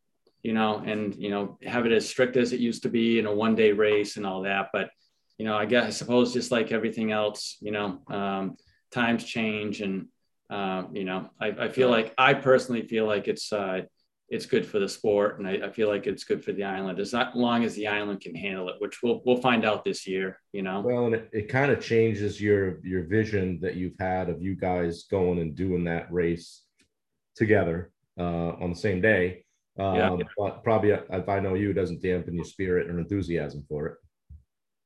you 0.44 0.52
know, 0.52 0.84
and 0.86 1.16
you 1.16 1.30
know, 1.30 1.58
have 1.64 1.84
it 1.84 1.90
as 1.90 2.08
strict 2.08 2.36
as 2.36 2.52
it 2.52 2.60
used 2.60 2.84
to 2.84 2.88
be 2.88 3.18
in 3.18 3.26
a 3.26 3.34
one 3.34 3.56
day 3.56 3.72
race 3.72 4.18
and 4.18 4.24
all 4.24 4.42
that. 4.42 4.68
But 4.72 4.90
you 5.36 5.46
know, 5.46 5.56
I 5.56 5.66
guess 5.66 5.84
I 5.84 5.90
suppose 5.90 6.32
just 6.32 6.52
like 6.52 6.70
everything 6.70 7.10
else, 7.10 7.56
you 7.60 7.72
know, 7.72 7.98
um, 8.06 8.56
times 8.92 9.24
change 9.24 9.80
and. 9.80 10.06
Um, 10.50 10.96
you 10.96 11.04
know, 11.04 11.28
I, 11.38 11.48
I 11.48 11.68
feel 11.68 11.90
like 11.90 12.14
I 12.16 12.32
personally 12.32 12.80
feel 12.80 13.06
like 13.06 13.28
it's 13.28 13.52
uh, 13.52 13.82
it's 14.30 14.46
good 14.46 14.66
for 14.66 14.78
the 14.78 14.88
sport, 14.88 15.38
and 15.38 15.48
I, 15.48 15.68
I 15.68 15.70
feel 15.70 15.88
like 15.88 16.06
it's 16.06 16.24
good 16.24 16.44
for 16.44 16.52
the 16.52 16.64
island 16.64 16.98
as 17.00 17.14
long 17.34 17.64
as 17.64 17.74
the 17.74 17.86
island 17.86 18.20
can 18.20 18.34
handle 18.34 18.68
it, 18.68 18.76
which 18.78 19.02
we'll 19.02 19.22
we'll 19.24 19.40
find 19.40 19.64
out 19.64 19.84
this 19.84 20.06
year. 20.06 20.38
You 20.52 20.62
know, 20.62 20.80
Well, 20.80 21.06
and 21.06 21.14
it, 21.14 21.30
it 21.32 21.48
kind 21.48 21.72
of 21.72 21.82
changes 21.82 22.40
your 22.40 22.84
your 22.86 23.04
vision 23.04 23.58
that 23.62 23.76
you've 23.76 23.98
had 23.98 24.28
of 24.28 24.42
you 24.42 24.54
guys 24.54 25.04
going 25.04 25.38
and 25.38 25.54
doing 25.54 25.84
that 25.84 26.12
race 26.12 26.62
together 27.36 27.90
uh, 28.18 28.52
on 28.60 28.70
the 28.70 28.78
same 28.78 29.00
day. 29.00 29.44
Um, 29.78 29.94
Yeah. 29.94 30.16
But 30.36 30.62
probably, 30.62 30.92
uh, 30.92 31.00
if 31.10 31.28
I 31.28 31.40
know 31.40 31.54
you, 31.54 31.70
it 31.70 31.74
doesn't 31.74 32.02
dampen 32.02 32.34
your 32.34 32.44
spirit 32.44 32.90
or 32.90 32.98
enthusiasm 32.98 33.64
for 33.66 33.86
it. 33.86 33.94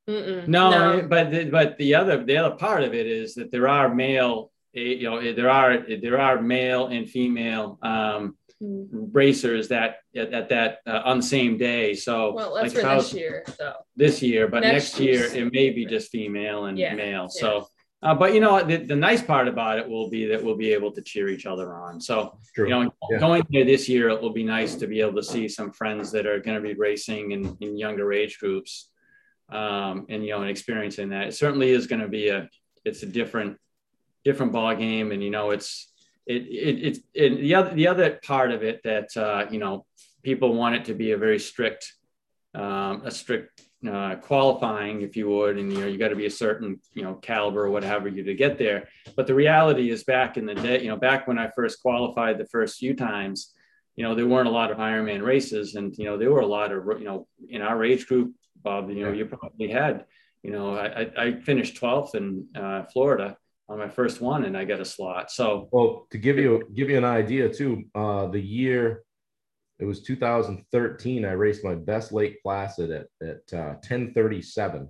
Mm-mm. 0.08 0.48
no, 0.48 1.06
but 1.08 1.30
the, 1.30 1.44
but 1.44 1.78
the 1.78 1.94
other 1.94 2.24
the 2.24 2.36
other 2.36 2.56
part 2.56 2.82
of 2.84 2.94
it 2.94 3.06
is 3.06 3.34
that 3.34 3.50
there 3.50 3.68
are 3.68 3.92
male, 3.92 4.51
you 4.72 5.04
know, 5.10 5.32
there 5.32 5.50
are 5.50 5.78
there 6.00 6.20
are 6.20 6.40
male 6.40 6.86
and 6.86 7.08
female 7.08 7.78
um, 7.82 8.36
Mm. 8.62 9.08
racers 9.12 9.66
that 9.74 9.96
at, 10.14 10.32
at 10.32 10.48
that 10.50 10.78
uh, 10.86 11.02
on 11.04 11.16
the 11.16 11.22
same 11.24 11.58
day. 11.58 11.94
So 11.94 12.32
Well, 12.32 12.54
that's 12.54 12.72
like 12.76 12.84
for 12.84 12.94
this 12.94 13.12
year, 13.12 13.44
though. 13.58 13.72
this 13.96 14.22
year, 14.22 14.46
but 14.46 14.60
Next 14.60 14.72
next, 14.96 15.00
year 15.00 15.24
it 15.24 15.52
may 15.52 15.70
be 15.70 15.84
just 15.84 16.12
female 16.12 16.66
and 16.66 16.78
Yeah, 16.78 16.94
male. 16.94 17.22
yeah. 17.22 17.26
So, 17.42 17.66
uh, 18.04 18.14
but 18.14 18.34
you 18.34 18.40
know, 18.40 18.62
the, 18.62 18.76
the 18.76 18.94
nice 18.94 19.20
part 19.20 19.48
about 19.48 19.80
it 19.80 19.88
will 19.88 20.08
be 20.08 20.26
that 20.26 20.40
we'll 20.44 20.56
be 20.56 20.72
able 20.72 20.92
to 20.92 21.02
cheer 21.02 21.28
each 21.28 21.44
other 21.44 21.74
on. 21.74 22.00
So, 22.00 22.38
True. 22.54 22.68
you 22.68 22.70
know, 22.84 22.94
Yeah. 23.10 23.18
going 23.18 23.42
there 23.50 23.64
this 23.64 23.88
year, 23.88 24.10
it 24.10 24.22
will 24.22 24.32
be 24.32 24.44
nice 24.44 24.76
to 24.76 24.86
be 24.86 25.00
able 25.00 25.16
to 25.16 25.24
see 25.24 25.48
some 25.48 25.72
friends 25.72 26.12
that 26.12 26.24
are 26.28 26.38
going 26.38 26.54
to 26.54 26.62
be 26.62 26.74
racing 26.74 27.32
in, 27.32 27.56
in 27.60 27.76
younger 27.76 28.12
age 28.12 28.38
groups, 28.38 28.90
um, 29.48 30.06
and 30.08 30.24
you 30.24 30.30
know, 30.30 30.42
and 30.42 30.50
experiencing 30.50 31.08
that. 31.08 31.26
It 31.26 31.34
certainly 31.34 31.70
is 31.72 31.88
going 31.88 32.02
to 32.02 32.06
be 32.08 32.28
a, 32.28 32.48
it's 32.84 33.02
a 33.02 33.06
different, 33.06 33.58
different 34.24 34.52
ball 34.52 34.74
game, 34.74 35.12
and 35.12 35.22
you 35.22 35.30
know, 35.30 35.50
it's 35.50 35.92
it 36.26 36.42
it 36.42 36.86
it's 36.86 37.00
it, 37.14 37.40
the 37.40 37.54
other 37.54 37.74
the 37.74 37.88
other 37.88 38.20
part 38.24 38.52
of 38.52 38.62
it 38.62 38.82
that 38.84 39.16
uh, 39.16 39.46
you 39.50 39.58
know 39.58 39.86
people 40.22 40.54
want 40.54 40.74
it 40.74 40.84
to 40.86 40.94
be 40.94 41.12
a 41.12 41.18
very 41.18 41.38
strict, 41.38 41.92
um, 42.54 43.02
a 43.04 43.10
strict 43.10 43.62
uh, 43.88 44.14
qualifying, 44.16 45.02
if 45.02 45.16
you 45.16 45.28
would, 45.28 45.58
and 45.58 45.72
you 45.72 45.80
know 45.80 45.86
you 45.86 45.98
got 45.98 46.08
to 46.08 46.16
be 46.16 46.26
a 46.26 46.30
certain 46.30 46.80
you 46.94 47.02
know 47.02 47.14
caliber 47.14 47.64
or 47.64 47.70
whatever 47.70 48.08
you 48.08 48.22
to 48.22 48.34
get 48.34 48.58
there. 48.58 48.88
But 49.16 49.26
the 49.26 49.34
reality 49.34 49.90
is, 49.90 50.04
back 50.04 50.36
in 50.36 50.46
the 50.46 50.54
day, 50.54 50.82
you 50.82 50.88
know, 50.88 50.96
back 50.96 51.26
when 51.26 51.38
I 51.38 51.50
first 51.54 51.82
qualified 51.82 52.38
the 52.38 52.46
first 52.46 52.78
few 52.78 52.94
times, 52.94 53.52
you 53.96 54.04
know, 54.04 54.14
there 54.14 54.26
weren't 54.26 54.48
a 54.48 54.52
lot 54.52 54.70
of 54.70 54.78
Ironman 54.78 55.22
races, 55.22 55.74
and 55.74 55.96
you 55.98 56.04
know, 56.04 56.16
there 56.16 56.30
were 56.30 56.40
a 56.40 56.46
lot 56.46 56.72
of 56.72 56.84
you 56.98 57.04
know 57.04 57.26
in 57.48 57.62
our 57.62 57.82
age 57.84 58.06
group, 58.06 58.32
Bob. 58.62 58.90
You 58.90 59.04
know, 59.06 59.12
you 59.12 59.26
probably 59.26 59.68
had, 59.68 60.04
you 60.44 60.52
know, 60.52 60.76
I 60.76 61.02
I, 61.02 61.24
I 61.24 61.40
finished 61.40 61.76
twelfth 61.76 62.14
in 62.14 62.46
uh, 62.54 62.84
Florida 62.84 63.36
on 63.72 63.78
my 63.78 63.88
first 63.88 64.20
one, 64.20 64.44
and 64.44 64.56
I 64.56 64.64
get 64.64 64.80
a 64.80 64.84
slot. 64.84 65.30
So 65.30 65.68
Well, 65.72 66.06
to 66.10 66.18
give 66.18 66.36
you 66.38 66.68
give 66.74 66.90
you 66.90 66.98
an 66.98 67.04
idea 67.04 67.48
too, 67.48 67.84
uh, 67.94 68.26
the 68.26 68.40
year 68.40 69.02
it 69.78 69.86
was 69.86 70.02
2013. 70.02 71.24
I 71.24 71.32
raced 71.32 71.64
my 71.64 71.74
best 71.74 72.12
Lake 72.12 72.42
Placid 72.42 72.90
at 72.90 73.06
at 73.22 73.58
uh, 73.58 73.74
10:37. 73.80 74.88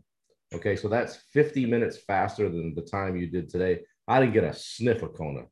Okay, 0.55 0.77
so 0.77 0.89
that's 0.89 1.17
50 1.33 1.65
minutes 1.65 1.97
faster 1.97 2.49
than 2.51 2.75
the 2.75 2.83
time 2.83 3.17
you 3.17 3.27
did 3.27 3.49
today. 3.49 3.81
I 4.07 4.21
didn't 4.21 4.35
get 4.35 4.45
a 4.45 4.53
sniff 4.53 5.03
of 5.03 5.15
Kona. 5.15 5.45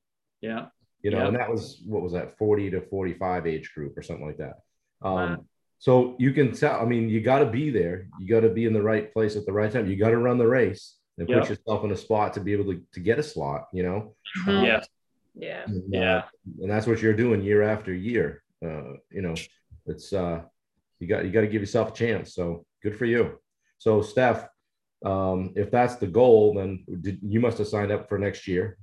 Yeah. 0.42 0.66
You 1.02 1.10
know, 1.10 1.26
and 1.28 1.36
that 1.36 1.50
was 1.50 1.82
what 1.86 2.02
was 2.02 2.12
that 2.12 2.36
40 2.36 2.72
to 2.72 2.82
45 2.82 3.46
age 3.46 3.72
group 3.74 3.96
or 3.96 4.02
something 4.02 4.26
like 4.26 4.38
that. 4.38 4.56
Um, 5.02 5.14
Wow. 5.14 5.44
So 5.78 6.14
you 6.18 6.34
can 6.34 6.52
tell. 6.52 6.78
I 6.78 6.84
mean, 6.84 7.08
you 7.08 7.22
got 7.22 7.38
to 7.38 7.46
be 7.46 7.70
there. 7.70 8.08
You 8.18 8.28
got 8.28 8.40
to 8.40 8.50
be 8.50 8.66
in 8.66 8.74
the 8.74 8.82
right 8.82 9.10
place 9.14 9.34
at 9.36 9.46
the 9.46 9.52
right 9.52 9.72
time. 9.72 9.86
You 9.86 9.96
got 9.96 10.10
to 10.10 10.18
run 10.18 10.36
the 10.36 10.46
race 10.46 10.99
and 11.20 11.28
Yep. 11.28 11.40
put 11.40 11.50
yourself 11.50 11.84
in 11.84 11.92
a 11.92 11.96
spot 11.96 12.32
to 12.34 12.40
be 12.40 12.52
able 12.52 12.72
to, 12.72 12.82
to 12.92 13.00
get 13.00 13.18
a 13.18 13.22
slot. 13.22 13.68
You 13.72 13.82
know. 13.84 14.16
Mhm. 14.44 14.64
Yes. 14.66 14.88
Yeah. 15.34 15.64
And, 15.66 15.94
uh, 15.94 15.98
Yeah. 15.98 16.22
and 16.60 16.70
that's 16.70 16.86
what 16.86 17.00
you're 17.02 17.14
doing 17.14 17.42
year 17.42 17.62
after 17.62 17.92
year. 17.94 18.42
Uh, 18.64 18.94
you 19.10 19.22
know, 19.22 19.34
it's 19.86 20.12
uh, 20.12 20.42
you 20.98 21.06
got 21.06 21.24
you 21.24 21.30
got 21.30 21.42
to 21.42 21.46
give 21.46 21.62
yourself 21.62 21.90
a 21.90 21.94
chance. 21.94 22.34
So 22.34 22.64
good 22.82 22.96
for 22.96 23.04
you. 23.04 23.38
So 23.78 24.02
Steph, 24.02 24.48
um, 25.04 25.52
if 25.56 25.70
that's 25.70 25.96
the 25.96 26.06
goal, 26.06 26.54
then 26.54 26.84
did, 27.00 27.20
you 27.22 27.40
must 27.40 27.58
have 27.58 27.68
signed 27.68 27.92
up 27.92 28.08
for 28.08 28.18
next 28.18 28.48
year. 28.48 28.76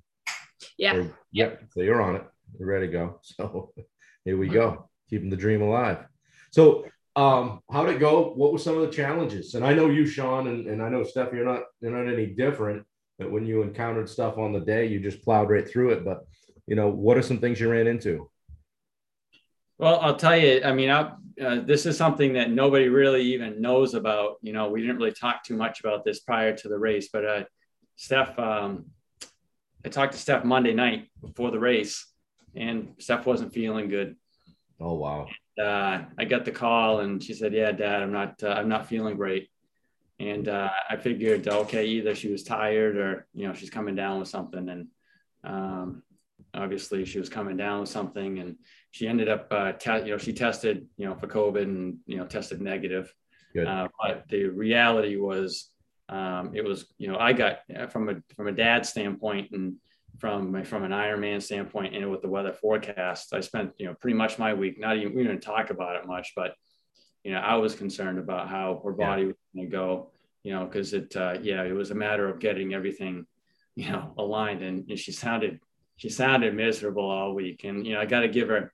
Yeah. 0.77 0.95
Or- 0.97 1.17
yep. 1.31 1.63
So 1.71 1.81
you're 1.81 2.01
on 2.01 2.15
it. 2.15 2.23
You're 2.57 2.67
ready 2.69 2.87
to 2.87 2.93
go. 2.93 3.19
So 3.35 3.73
here 4.25 4.37
we 4.37 4.47
go. 4.47 4.89
Keeping 5.09 5.29
the 5.29 5.37
dream 5.37 5.61
alive. 5.61 6.05
So 6.51 6.85
um, 7.17 7.61
how'd 7.71 7.89
it 7.89 7.99
go? 7.99 8.31
What 8.35 8.53
were 8.53 8.59
some 8.59 8.77
of 8.77 8.81
the 8.81 8.95
challenges? 8.95 9.55
And 9.55 9.65
I 9.65 9.73
know 9.73 9.89
you, 9.89 10.05
Sean, 10.05 10.47
and, 10.47 10.67
and 10.67 10.83
I 10.83 10.89
know 10.89 11.03
Steph, 11.03 11.33
you're 11.33 11.43
not 11.43 11.63
you're 11.81 11.91
not 11.91 12.13
any 12.13 12.27
different. 12.27 12.85
But 13.17 13.31
when 13.31 13.47
you 13.47 13.63
encountered 13.63 14.07
stuff 14.07 14.37
on 14.37 14.53
the 14.53 14.59
day, 14.59 14.85
you 14.85 14.99
just 14.99 15.23
plowed 15.23 15.49
right 15.49 15.67
through 15.67 15.89
it. 15.93 16.05
But 16.05 16.27
you 16.67 16.75
know, 16.75 16.89
what 16.89 17.17
are 17.17 17.23
some 17.23 17.39
things 17.39 17.59
you 17.59 17.71
ran 17.71 17.87
into? 17.87 18.29
Well, 19.79 19.99
I'll 19.99 20.15
tell 20.15 20.37
you, 20.37 20.61
I 20.63 20.73
mean, 20.73 20.91
I, 20.91 21.11
uh, 21.43 21.61
this 21.61 21.87
is 21.87 21.97
something 21.97 22.33
that 22.33 22.51
nobody 22.51 22.87
really 22.87 23.23
even 23.33 23.61
knows 23.61 23.95
about. 23.95 24.35
You 24.43 24.53
know, 24.53 24.69
we 24.69 24.81
didn't 24.81 24.97
really 24.97 25.11
talk 25.11 25.43
too 25.43 25.57
much 25.57 25.79
about 25.79 26.05
this 26.05 26.19
prior 26.19 26.55
to 26.55 26.67
the 26.67 26.77
race, 26.77 27.09
but 27.11 27.25
uh, 27.25 27.43
Steph, 27.95 28.37
um, 28.37 28.85
I 29.83 29.89
talked 29.89 30.13
to 30.13 30.19
Steph 30.19 30.43
Monday 30.43 30.73
night 30.73 31.09
before 31.19 31.49
the 31.49 31.59
race, 31.59 32.05
and 32.55 32.93
Steph 32.99 33.25
wasn't 33.25 33.53
feeling 33.53 33.89
good. 33.89 34.15
Oh 34.79 34.93
wow. 34.93 35.27
Uh, 35.59 36.03
I 36.17 36.25
got 36.25 36.45
the 36.45 36.51
call, 36.51 36.99
and 36.99 37.23
she 37.23 37.33
said, 37.33 37.53
"Yeah, 37.53 37.71
Dad, 37.71 38.03
I'm 38.03 38.11
not, 38.11 38.41
uh, 38.43 38.49
I'm 38.49 38.69
not 38.69 38.87
feeling 38.87 39.15
great." 39.15 39.49
And 40.19 40.47
uh, 40.47 40.69
I 40.89 40.97
figured, 40.97 41.47
okay, 41.47 41.85
either 41.85 42.15
she 42.15 42.31
was 42.31 42.43
tired 42.43 42.97
or 42.97 43.27
you 43.33 43.47
know 43.47 43.53
she's 43.53 43.69
coming 43.69 43.95
down 43.95 44.19
with 44.19 44.27
something, 44.27 44.69
and 44.69 44.87
um, 45.43 46.03
obviously 46.53 47.05
she 47.05 47.19
was 47.19 47.29
coming 47.29 47.57
down 47.57 47.81
with 47.81 47.89
something, 47.89 48.39
and 48.39 48.55
she 48.91 49.07
ended 49.07 49.29
up, 49.29 49.47
uh, 49.51 49.73
te- 49.73 50.05
you 50.05 50.11
know, 50.11 50.17
she 50.17 50.33
tested, 50.33 50.87
you 50.97 51.05
know, 51.05 51.15
for 51.15 51.27
COVID 51.27 51.63
and 51.63 51.97
you 52.05 52.17
know 52.17 52.25
tested 52.25 52.61
negative. 52.61 53.13
Uh, 53.67 53.87
but 54.01 54.25
the 54.29 54.45
reality 54.45 55.15
was, 55.15 55.69
um, 56.09 56.51
it 56.53 56.63
was, 56.63 56.85
you 56.97 57.07
know, 57.07 57.17
I 57.17 57.33
got 57.33 57.59
uh, 57.75 57.87
from 57.87 58.09
a 58.09 58.15
from 58.35 58.47
a 58.47 58.51
dad 58.51 58.85
standpoint 58.85 59.51
and 59.51 59.75
from 60.19 60.51
my, 60.51 60.63
from 60.63 60.83
an 60.83 60.91
Ironman 60.91 61.41
standpoint 61.41 61.95
and 61.95 62.09
with 62.09 62.21
the 62.21 62.27
weather 62.27 62.53
forecast, 62.53 63.33
I 63.33 63.39
spent, 63.41 63.71
you 63.77 63.85
know, 63.85 63.93
pretty 63.93 64.17
much 64.17 64.39
my 64.39 64.53
week, 64.53 64.79
not 64.79 64.97
even, 64.97 65.15
we 65.15 65.23
didn't 65.23 65.41
talk 65.41 65.69
about 65.69 65.95
it 65.95 66.07
much, 66.07 66.33
but, 66.35 66.55
you 67.23 67.31
know, 67.31 67.39
I 67.39 67.55
was 67.55 67.75
concerned 67.75 68.19
about 68.19 68.49
how 68.49 68.81
her 68.83 68.95
Yeah. 68.97 69.05
body 69.07 69.25
was 69.25 69.35
going 69.53 69.67
to 69.67 69.71
go, 69.71 70.11
you 70.43 70.53
know, 70.53 70.65
cause 70.65 70.93
it, 70.93 71.15
uh, 71.15 71.37
yeah, 71.41 71.63
it 71.63 71.73
was 71.73 71.91
a 71.91 71.95
matter 71.95 72.27
of 72.27 72.39
getting 72.39 72.73
everything, 72.73 73.25
you 73.75 73.89
know, 73.91 74.13
aligned 74.17 74.61
and, 74.63 74.89
and 74.89 74.97
she 74.97 75.11
sounded, 75.11 75.59
she 75.97 76.09
sounded 76.09 76.55
miserable 76.55 77.09
all 77.09 77.33
week. 77.33 77.63
And, 77.63 77.85
you 77.85 77.93
know, 77.93 78.01
I 78.01 78.05
got 78.05 78.21
to 78.21 78.27
give 78.27 78.47
her, 78.49 78.71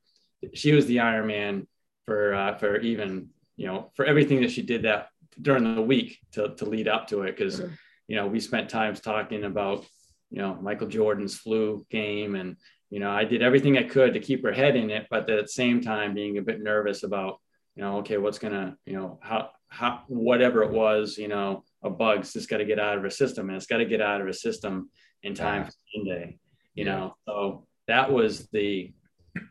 she 0.54 0.74
was 0.74 0.86
the 0.86 0.98
Ironman 0.98 1.68
for, 2.06 2.34
uh, 2.34 2.58
for 2.58 2.78
even, 2.78 3.30
you 3.58 3.68
know, 3.68 3.92
for 3.96 4.06
everything 4.06 4.42
that 4.42 4.52
she 4.52 4.62
did 4.62 4.84
that 4.84 5.10
during 5.42 5.76
the 5.76 5.82
week 5.82 6.20
to, 6.34 6.56
to 6.56 6.66
lead 6.66 6.88
up 6.88 7.08
to 7.08 7.24
it. 7.24 7.36
because 7.36 7.62
you 8.08 8.16
know, 8.18 8.28
we 8.28 8.40
spent 8.40 8.70
times 8.70 9.00
talking 9.00 9.46
about, 9.46 9.86
you 10.34 10.42
know, 10.42 10.56
Michael 10.56 10.88
Jordan's 10.88 11.36
flu 11.38 11.86
game. 11.92 12.34
And, 12.34 12.58
you 12.90 13.00
know, 13.00 13.12
I 13.12 13.24
did 13.24 13.44
everything 13.44 13.78
I 13.78 13.84
could 13.84 14.14
to 14.14 14.20
keep 14.20 14.44
her 14.44 14.52
head 14.52 14.76
in 14.76 14.90
it, 14.90 15.06
but 15.12 15.30
at 15.30 15.44
the 15.44 15.48
same 15.48 15.80
time 15.80 16.16
being 16.16 16.40
a 16.40 16.42
bit 16.42 16.62
nervous 16.62 17.04
about, 17.04 17.40
you 17.76 17.84
know, 17.84 17.98
okay, 18.00 18.18
what's 18.18 18.40
gonna, 18.40 18.76
you 18.86 18.94
know, 18.94 19.20
how, 19.22 19.52
how, 19.68 20.02
whatever 20.08 20.64
it 20.64 20.72
was, 20.72 21.20
you 21.20 21.28
know, 21.28 21.64
a 21.84 21.90
bug's 21.90 22.34
just 22.34 22.50
got 22.50 22.58
to 22.58 22.66
get 22.66 22.80
out 22.80 22.98
of 22.98 23.04
her 23.04 23.12
system 23.12 23.48
and 23.50 23.56
it's 23.56 23.68
got 23.68 23.78
to 23.78 23.86
get 23.86 24.02
out 24.02 24.22
of 24.22 24.28
her 24.28 24.34
system 24.34 24.90
in 25.22 25.36
time 25.36 25.66
for 25.66 25.72
Sunday, 25.96 26.40
you 26.74 26.84
Yeah. 26.84 26.96
know. 26.96 27.16
So 27.28 27.68
that 27.88 28.12
was 28.12 28.48
the, 28.52 28.92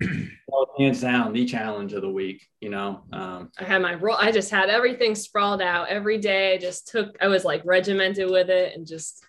that 0.00 0.28
was 0.48 0.68
hands 0.78 1.00
down 1.00 1.32
the 1.32 1.44
challenge 1.44 1.92
of 1.92 2.02
the 2.02 2.10
week, 2.10 2.44
you 2.60 2.70
know. 2.70 3.04
Um, 3.12 3.50
I 3.56 3.64
had 3.64 3.82
my 3.82 3.94
roll. 3.94 4.16
I 4.18 4.32
just 4.32 4.50
had 4.50 4.68
everything 4.68 5.14
sprawled 5.14 5.62
out 5.62 5.88
every 5.88 6.18
day. 6.18 6.54
I 6.54 6.58
just 6.58 6.88
took, 6.88 7.16
I 7.20 7.28
was 7.28 7.44
like 7.44 7.62
regimented 7.64 8.30
with 8.30 8.50
it 8.50 8.74
and 8.76 8.84
just 8.84 9.24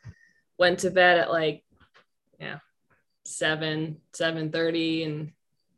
went 0.58 0.80
to 0.80 0.92
bed 0.92 1.18
at 1.18 1.32
like, 1.32 1.64
yeah, 2.40 2.60
seven, 3.26 3.98
7.30 4.14 5.06
and, 5.06 5.32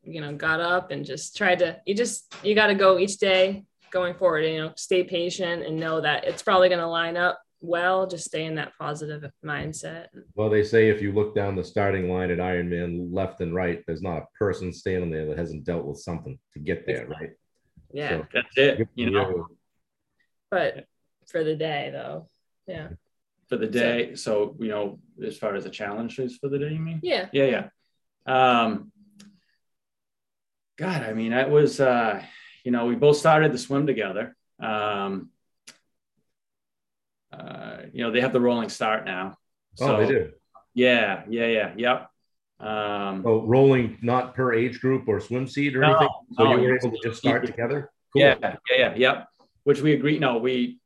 you 0.04 0.22
know, 0.22 0.34
got 0.36 0.60
up 0.60 0.92
and 0.92 1.06
just 1.06 1.36
tried 1.36 1.60
to, 1.60 1.80
you 1.86 1.96
just, 1.96 2.34
you 2.44 2.56
got 2.56 2.68
to 2.68 2.76
go 2.76 3.00
each 3.00 3.18
day 3.18 3.66
going 3.92 4.14
forward, 4.16 4.42
you 4.42 4.58
know, 4.58 4.74
stay 4.76 5.04
patient 5.04 5.64
and 5.64 5.80
know 5.80 6.02
that 6.02 6.26
it's 6.26 6.42
probably 6.42 6.70
going 6.70 6.82
to 6.82 6.88
line 6.88 7.18
up 7.18 7.40
well. 7.62 8.08
Just 8.08 8.26
stay 8.26 8.46
in 8.46 8.56
that 8.56 8.74
positive 8.78 9.30
mindset. 9.44 10.08
Well, 10.36 10.50
they 10.50 10.64
say 10.64 10.90
if 10.90 11.02
you 11.02 11.12
look 11.12 11.36
down 11.36 11.56
the 11.56 11.64
starting 11.64 12.10
line 12.10 12.32
at 12.32 12.40
Ironman 12.40 13.14
left 13.14 13.42
and 13.42 13.56
right, 13.56 13.84
there's 13.88 14.02
not 14.02 14.18
a 14.18 14.26
person 14.38 14.74
standing 14.74 15.10
there 15.10 15.26
that 15.28 15.38
hasn't 15.38 15.64
dealt 15.64 15.86
with 15.86 16.00
something 16.00 16.38
to 16.54 16.60
get 16.60 16.86
there, 16.86 17.08
right? 17.08 17.32
Yeah. 17.94 18.10
So, 18.10 18.28
that's 18.34 18.58
it, 18.58 18.88
you 18.96 19.08
for 19.08 19.12
know. 19.12 19.48
But 20.52 20.86
for 21.28 21.44
the 21.44 21.56
day 21.56 21.90
though. 21.92 22.28
Yeah. 22.68 22.90
For 23.48 23.58
the 23.58 23.68
day. 23.68 24.16
So, 24.16 24.56
you 24.60 24.70
know, 24.70 25.00
as 25.24 25.38
far 25.38 25.56
as 25.56 25.64
the 25.64 25.70
challenges 25.70 26.38
for 26.38 26.50
the 26.50 26.58
day, 26.60 26.72
you 26.74 26.80
mean? 26.80 27.00
Yeah. 27.04 27.28
Yeah, 27.32 27.46
yeah. 28.26 28.62
Um, 28.62 28.92
God, 30.78 31.04
I 31.04 31.14
mean, 31.14 31.32
I 31.34 31.46
was, 31.46 31.80
uh, 31.80 32.22
you 32.64 32.72
know, 32.72 32.86
we 32.88 32.96
both 32.96 33.18
started 33.18 33.52
the 33.52 33.58
swim 33.58 33.86
together. 33.88 34.36
Um, 34.60 35.30
uh, 37.32 37.78
you 37.94 38.04
know, 38.04 38.12
they 38.12 38.22
have 38.22 38.34
the 38.34 38.42
rolling 38.42 38.70
start 38.70 39.06
now. 39.06 39.38
Oh, 39.80 39.98
they 39.98 40.08
do. 40.08 40.32
Yeah, 40.74 41.24
yeah, 41.30 41.48
yeah, 41.48 41.74
yep. 41.78 42.10
Um, 42.60 43.24
Oh, 43.26 43.42
rolling 43.46 43.98
not 44.02 44.34
per 44.36 44.54
age 44.54 44.80
group 44.80 45.08
or 45.08 45.20
swim 45.20 45.48
seat 45.48 45.76
or 45.76 45.82
No, 45.82 45.90
anything. 45.90 46.10
So 46.38 46.44
no, 46.44 46.56
you 46.58 46.70
were 46.70 46.78
able 46.78 46.92
to 46.92 47.00
just 47.04 47.20
start 47.20 47.44
you- 47.44 47.48
together. 47.48 47.92
Cool. 48.14 48.22
Yeah, 48.22 48.36
yeah, 48.42 48.56
yeah, 48.78 48.96
yep. 48.96 49.28
Which 49.64 49.82
we 49.82 49.94
agreed. 49.94 50.22
No, 50.22 50.38
we 50.38 50.80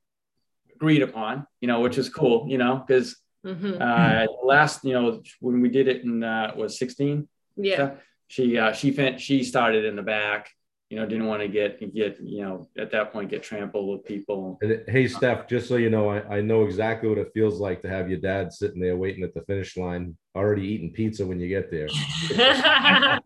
agreed 0.79 1.01
upon. 1.01 1.45
You 1.62 1.67
know, 1.67 1.81
which 1.81 1.98
is 1.98 2.09
cool. 2.09 2.48
You 2.48 2.57
know, 2.57 2.83
because 2.86 3.17
hmm 3.43 3.81
uh, 3.81 4.25
last, 4.43 4.83
you 4.83 4.93
know, 4.93 5.21
when 5.39 5.62
we 5.62 5.69
did 5.69 5.88
it 5.88 6.03
in 6.03 6.24
uh, 6.24 6.53
was 6.55 6.77
sixteen. 6.77 7.27
yeah. 7.55 7.95
she 8.27 8.57
uh, 8.57 8.74
she 8.74 8.91
fin- 8.91 9.17
she 9.17 9.43
started 9.43 9.86
in 9.86 9.95
the 9.95 10.03
back. 10.03 10.50
You 10.89 10.98
know, 10.98 11.05
didn't 11.05 11.27
want 11.27 11.41
to 11.43 11.48
get 11.48 11.79
get 11.93 12.19
you 12.19 12.43
know 12.43 12.67
at 12.77 12.91
that 12.91 13.13
point 13.13 13.29
get 13.29 13.43
trampled 13.43 13.88
with 13.91 14.05
people. 14.05 14.57
And 14.62 14.83
hey, 14.88 15.07
Steph, 15.07 15.48
just 15.48 15.67
so 15.67 15.75
you 15.75 15.91
know, 15.91 16.09
I, 16.09 16.38
I 16.38 16.41
know 16.41 16.63
exactly 16.63 17.07
what 17.07 17.19
it 17.19 17.29
feels 17.33 17.59
like 17.59 17.81
to 17.83 17.89
have 17.89 18.09
your 18.09 18.19
dad 18.19 18.51
sitting 18.51 18.81
there 18.81 18.98
waiting 18.98 19.24
at 19.24 19.33
the 19.36 19.41
finish 19.43 19.77
line, 19.77 20.17
already 20.36 20.67
eating 20.67 20.91
pizza 20.91 21.25
when 21.25 21.39
you 21.39 21.48
get 21.48 21.69
there. 21.69 21.89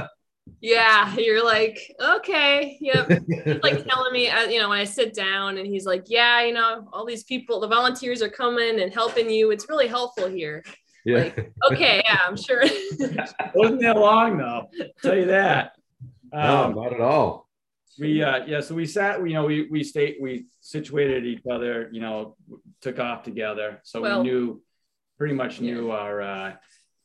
yeah. 0.60 1.14
You're 1.16 1.44
like, 1.44 1.78
okay. 2.16 2.76
Yep. 2.80 3.08
He's 3.26 3.62
like 3.62 3.84
telling 3.88 4.12
me, 4.12 4.28
uh, 4.28 4.44
you 4.44 4.58
know, 4.60 4.68
when 4.68 4.78
I 4.78 4.84
sit 4.84 5.14
down 5.14 5.58
and 5.58 5.66
he's 5.66 5.86
like, 5.86 6.04
yeah, 6.08 6.42
you 6.44 6.52
know, 6.54 6.88
all 6.92 7.04
these 7.06 7.24
people, 7.24 7.60
the 7.60 7.68
volunteers 7.68 8.22
are 8.22 8.28
coming 8.28 8.80
and 8.80 8.92
helping 8.92 9.30
you. 9.30 9.50
It's 9.50 9.68
really 9.68 9.88
helpful 9.88 10.28
here. 10.28 10.62
yeah. 11.04 11.30
Okay. 11.72 12.02
Yeah, 12.04 12.18
I'm 12.26 12.36
sure. 12.36 12.62
wasn't 13.54 13.80
that 13.82 13.96
long 13.96 14.38
though. 14.38 14.66
I'll 14.80 14.86
tell 15.02 15.16
you 15.16 15.26
that. 15.26 15.72
no, 16.32 16.64
Um, 16.64 16.74
not 16.74 16.92
at 16.92 17.00
all. 17.00 17.48
we 17.98 18.22
uh, 18.22 18.44
yeah, 18.46 18.60
so 18.60 18.74
we 18.74 18.86
sat. 18.86 19.20
You 19.26 19.32
know, 19.34 19.44
we 19.46 19.66
we 19.70 19.82
stayed. 19.82 20.16
We 20.20 20.46
situated 20.60 21.24
each 21.24 21.42
other. 21.50 21.88
You 21.92 22.00
know, 22.00 22.36
took 22.82 22.98
off 22.98 23.22
together. 23.22 23.80
So 23.82 24.00
Well- 24.02 24.22
we 24.22 24.28
knew 24.28 24.62
pretty 25.18 25.34
much 25.34 25.60
knew 25.60 25.90
our. 25.90 26.20
Uh, 26.20 26.52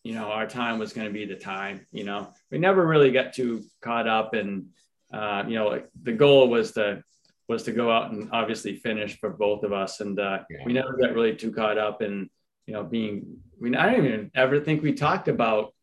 you 0.05 0.13
know, 0.13 0.25
our 0.31 0.45
time 0.45 0.77
was 0.77 0.93
going 0.93 1.07
to 1.07 1.13
be 1.13 1.25
the 1.25 1.35
time. 1.35 1.87
You 1.91 2.03
know, 2.03 2.31
we 2.51 2.59
never 2.59 2.85
really 2.85 3.11
got 3.11 3.33
too 3.33 3.63
caught 3.81 4.07
up, 4.07 4.35
and 4.35 4.67
uh, 5.11 5.43
you 5.47 5.55
know, 5.55 5.67
like, 5.67 5.89
the 6.03 6.11
goal 6.13 6.47
was 6.47 6.73
to 6.73 7.03
was 7.47 7.63
to 7.63 7.71
go 7.71 7.91
out 7.91 8.11
and 8.11 8.29
obviously 8.31 8.75
finish 8.75 9.19
for 9.19 9.31
both 9.31 9.63
of 9.63 9.73
us, 9.73 10.01
and 10.01 10.19
uh, 10.19 10.39
Yeah. 10.49 10.59
we 10.63 10.73
never 10.73 10.95
got 10.95 11.13
really 11.13 11.35
too 11.35 11.51
caught 11.51 11.79
up 11.79 12.03
in 12.03 12.29
you 12.67 12.73
know 12.73 12.83
being. 12.83 13.37
I 13.59 13.63
mean, 13.63 13.75
I 13.75 13.91
don't 13.91 14.05
even 14.05 14.31
ever 14.35 14.59
think 14.59 14.83
we 14.83 14.93
talked 14.93 15.27
about. 15.27 15.73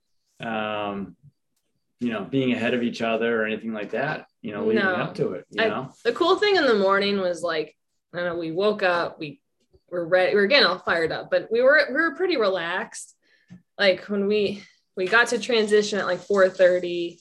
Um, 0.41 1.17
you 2.01 2.11
know, 2.11 2.25
being 2.25 2.53
ahead 2.53 2.75
of 2.75 2.83
each 2.83 3.01
other 3.01 3.41
or 3.41 3.47
anything 3.47 3.73
like 3.73 3.91
that, 3.93 4.27
you 4.41 4.51
know, 4.53 4.65
leading 4.67 4.83
No. 4.83 4.95
up 4.97 5.15
to 5.17 5.35
it, 5.35 5.47
you 5.51 5.63
I- 5.63 5.69
know? 5.69 5.93
the 6.05 6.11
cool 6.13 6.35
thing 6.35 6.57
in 6.57 6.67
the 6.67 6.75
morning 6.75 7.21
was 7.21 7.43
like, 7.45 7.77
I 8.13 8.17
don't 8.17 8.27
know, 8.27 8.37
we 8.41 8.51
woke 8.51 8.83
up, 8.83 9.21
we 9.21 9.41
were 9.89 10.05
ready, 10.05 10.35
we 10.35 10.41
were 10.41 10.49
getting 10.49 10.67
all 10.67 10.81
fired 10.81 11.13
up, 11.13 11.31
but 11.31 11.47
we 11.53 11.63
were 11.63 11.81
we 11.89 11.95
were 11.95 12.17
pretty 12.17 12.37
relaxed. 12.39 13.15
Like 13.83 14.05
when 14.05 14.29
we 14.29 14.63
we 14.97 15.07
got 15.07 15.27
to 15.29 15.41
transition 15.41 15.99
at 15.99 16.07
like 16.07 16.21
4:30 16.21 17.19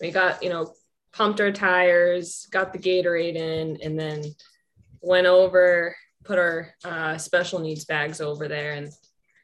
we 0.00 0.10
got, 0.10 0.42
you 0.42 0.48
know, 0.48 0.72
pumped 1.12 1.38
our 1.38 1.52
tires, 1.52 2.46
got 2.50 2.72
the 2.72 2.78
Gatorade 2.78 3.36
in, 3.36 3.76
and 3.82 4.00
then 4.00 4.24
went 5.02 5.26
over, 5.26 5.94
put 6.24 6.38
our 6.38 6.72
uh, 6.82 7.18
special 7.18 7.58
needs 7.58 7.84
bags 7.84 8.22
over 8.22 8.48
there, 8.48 8.72
and 8.72 8.90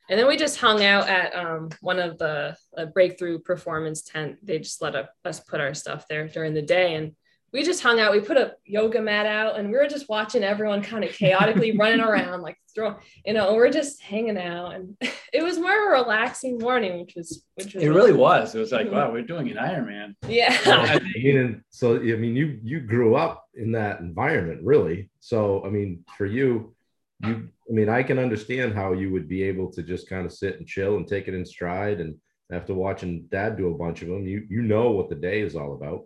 and 0.09 0.19
then 0.19 0.27
we 0.27 0.39
just 0.39 0.59
hung 0.59 0.83
out 0.83 1.07
at 1.07 1.35
um, 1.35 1.69
one 1.83 1.99
of 1.99 2.17
the 2.17 2.57
breakthrough 2.95 3.41
performance 3.41 4.01
tent. 4.01 4.39
They 4.43 4.59
just 4.59 4.81
let 4.81 4.95
us 5.23 5.41
put 5.41 5.61
our 5.61 5.75
stuff 5.75 6.07
there 6.09 6.29
during 6.29 6.55
the 6.55 6.63
day, 6.63 6.95
and 6.95 7.13
we 7.55 7.63
just 7.63 7.85
hung 7.85 8.01
out. 8.01 8.11
We 8.11 8.21
put 8.21 8.37
a 8.37 8.57
yoga 8.65 9.01
mat 9.01 9.27
out 9.27 9.57
and 9.57 9.71
we 9.71 9.79
were 9.79 9.87
just 9.87 10.09
watching 10.09 10.43
everyone 10.43 10.83
kind 10.83 11.05
of 11.05 11.13
chaotically 11.13 11.71
running 11.79 12.01
around, 12.01 12.43
like 12.43 12.59
throw, 12.75 12.97
you 13.25 13.33
know, 13.33 13.55
we're 13.55 13.71
just 13.71 14.03
hanging 14.03 14.37
out. 14.37 14.75
And 14.75 14.97
it 15.33 15.43
was 15.45 15.57
more 15.57 15.71
of 15.71 15.87
a 15.87 16.03
relaxing 16.03 16.59
morning, 16.59 16.99
which 16.99 17.15
was, 17.15 17.45
which 17.55 17.75
was 17.75 17.85
it 17.85 17.91
really 17.91 18.13
was. 18.13 18.57
It 18.57 18.59
was 18.59 18.73
like, 18.73 18.87
mm-hmm. 18.87 18.97
wow, 18.97 19.13
we're 19.13 19.23
doing 19.23 19.49
an 19.53 19.57
Ironman. 19.57 20.17
Yeah. 20.27 20.59
I 20.67 20.99
mean, 20.99 21.63
so, 21.71 21.95
I 21.95 22.17
mean, 22.17 22.35
you, 22.35 22.59
you 22.65 22.81
grew 22.81 23.15
up 23.15 23.45
in 23.55 23.71
that 23.73 24.01
environment 24.01 24.61
really. 24.65 25.09
So, 25.21 25.65
I 25.65 25.71
mean, 25.71 26.05
for 26.19 26.27
you, 26.27 26.75
you, 27.21 27.49
I 27.71 27.73
mean, 27.73 27.89
I 27.89 28.03
can 28.03 28.19
understand 28.19 28.75
how 28.75 28.95
you 28.95 29.13
would 29.13 29.29
be 29.29 29.45
able 29.45 29.71
to 29.75 29.83
just 29.85 30.09
kind 30.09 30.27
of 30.27 30.33
sit 30.33 30.59
and 30.59 30.67
chill 30.67 30.97
and 30.97 31.07
take 31.07 31.29
it 31.29 31.35
in 31.35 31.47
stride. 31.47 32.01
And 32.01 32.17
after 32.51 32.75
watching 32.75 33.29
dad 33.31 33.57
do 33.57 33.69
a 33.69 33.79
bunch 33.79 34.03
of 34.03 34.09
them, 34.09 34.27
you, 34.27 34.45
you 34.51 34.63
know 34.63 34.91
what 34.91 35.09
the 35.09 35.15
day 35.15 35.41
is 35.41 35.55
all 35.55 35.75
about 35.75 36.03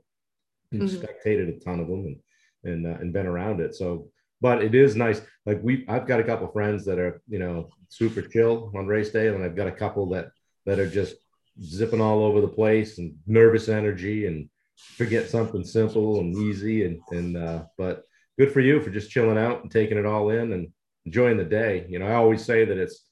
mm-hmm. 0.73 0.87
spectated 0.87 1.49
a 1.49 1.59
ton 1.61 1.81
of 1.81 1.89
them 1.89 2.07
and 2.07 2.17
and 2.65 2.87
uh, 2.87 2.99
and 3.01 3.13
been 3.13 3.27
around 3.27 3.61
it. 3.61 3.75
So, 3.75 4.09
but 4.41 4.63
it 4.63 4.75
is 4.75 4.97
nice. 4.97 5.21
Like 5.47 5.61
we, 5.63 5.85
I've 5.89 6.07
got 6.07 6.21
a 6.21 6.25
couple 6.25 6.49
friends 6.49 6.85
that 6.87 6.99
are 6.99 7.23
you 7.29 7.39
know 7.39 7.71
super 7.89 8.23
chill 8.23 8.73
on 8.75 8.87
race 8.87 9.11
day, 9.11 9.29
and 9.29 9.45
I've 9.45 9.57
got 9.57 9.69
a 9.69 9.73
couple 9.73 10.09
that 10.11 10.31
that 10.67 10.79
are 10.79 10.91
just 10.91 11.17
zipping 11.63 12.01
all 12.01 12.23
over 12.25 12.41
the 12.41 12.49
place 12.49 12.99
and 12.99 13.17
nervous 13.27 13.69
energy 13.69 14.27
and 14.27 14.49
forget 14.77 15.29
something 15.29 15.65
simple 15.65 16.21
and 16.21 16.37
easy 16.37 16.85
and 16.85 17.01
and 17.11 17.37
uh, 17.37 17.65
but 17.77 18.05
good 18.39 18.53
for 18.53 18.61
you 18.61 18.81
for 18.81 18.91
just 18.91 19.11
chilling 19.11 19.39
out 19.39 19.63
and 19.63 19.71
taking 19.71 19.99
it 19.99 20.07
all 20.07 20.31
in 20.31 20.53
and 20.53 20.69
enjoying 21.07 21.37
the 21.37 21.45
day. 21.45 21.87
You 21.89 21.99
know, 21.99 22.07
I 22.07 22.15
always 22.15 22.45
say 22.45 22.65
that 22.65 22.79
it's 22.79 23.05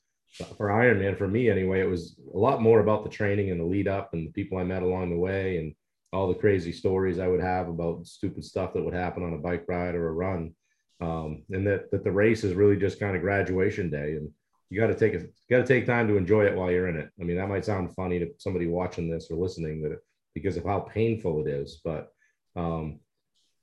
for 0.57 0.69
Ironman 0.69 1.17
for 1.17 1.27
me 1.27 1.51
anyway. 1.51 1.81
It 1.81 1.89
was 1.89 2.17
a 2.35 2.39
lot 2.39 2.63
more 2.63 2.81
about 2.81 3.05
the 3.05 3.11
training 3.11 3.51
and 3.51 3.59
the 3.59 3.65
lead 3.65 3.89
up 3.89 4.11
and 4.13 4.27
the 4.27 4.33
people 4.33 4.59
I 4.59 4.65
met 4.65 4.83
along 4.83 5.11
the 5.11 5.19
way 5.19 5.57
and 5.59 5.75
all 6.13 6.29
the 6.29 6.35
crazy 6.35 6.73
stories 6.73 7.19
I 7.19 7.29
would 7.29 7.41
have 7.41 7.69
about 7.69 8.07
stupid 8.07 8.45
stuff 8.45 8.73
that 8.75 8.85
would 8.85 8.95
happen 8.95 9.23
on 9.23 9.35
a 9.35 9.39
bike 9.39 9.65
ride 9.69 9.95
or 9.95 10.09
a 10.09 10.13
run. 10.13 10.55
Um, 11.01 11.43
and 11.51 11.67
that, 11.67 11.91
that 11.91 12.05
the 12.05 12.13
race 12.13 12.43
is 12.43 12.55
really 12.55 12.77
just 12.77 12.99
kind 12.99 13.15
of 13.17 13.23
graduation 13.23 13.91
day 13.91 14.13
and 14.13 14.31
you 14.71 14.81
got 14.81 14.89
to 14.89 14.95
take 14.95 15.15
a 15.15 15.27
got 15.51 15.59
to 15.59 15.67
take 15.67 15.87
time 15.87 16.09
to 16.09 16.17
enjoy 16.17 16.45
it 16.45 16.57
while 16.57 16.71
you're 16.71 16.89
in 16.89 16.97
it. 16.97 17.11
I 17.21 17.25
mean, 17.25 17.37
that 17.37 17.49
might 17.49 17.65
sound 17.65 17.95
funny 17.95 18.19
to 18.19 18.31
somebody 18.39 18.67
watching 18.67 19.09
this 19.09 19.31
or 19.31 19.37
listening 19.37 19.83
that 19.83 19.99
because 20.35 20.57
of 20.57 20.65
how 20.65 20.81
painful 20.81 21.47
it 21.47 21.51
is, 21.51 21.81
but 21.85 22.09
um, 22.57 23.01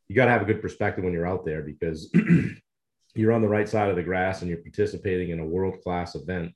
you 0.07 0.15
got 0.15 0.25
to 0.25 0.31
have 0.31 0.41
a 0.41 0.45
good 0.45 0.61
perspective 0.61 1.03
when 1.03 1.13
you're 1.13 1.27
out 1.27 1.45
there 1.45 1.61
because 1.61 2.11
you're 3.15 3.33
on 3.33 3.41
the 3.41 3.47
right 3.47 3.67
side 3.67 3.89
of 3.89 3.95
the 3.95 4.03
grass 4.03 4.41
and 4.41 4.49
you're 4.49 4.59
participating 4.59 5.29
in 5.29 5.39
a 5.39 5.45
world 5.45 5.81
class 5.83 6.15
event 6.15 6.53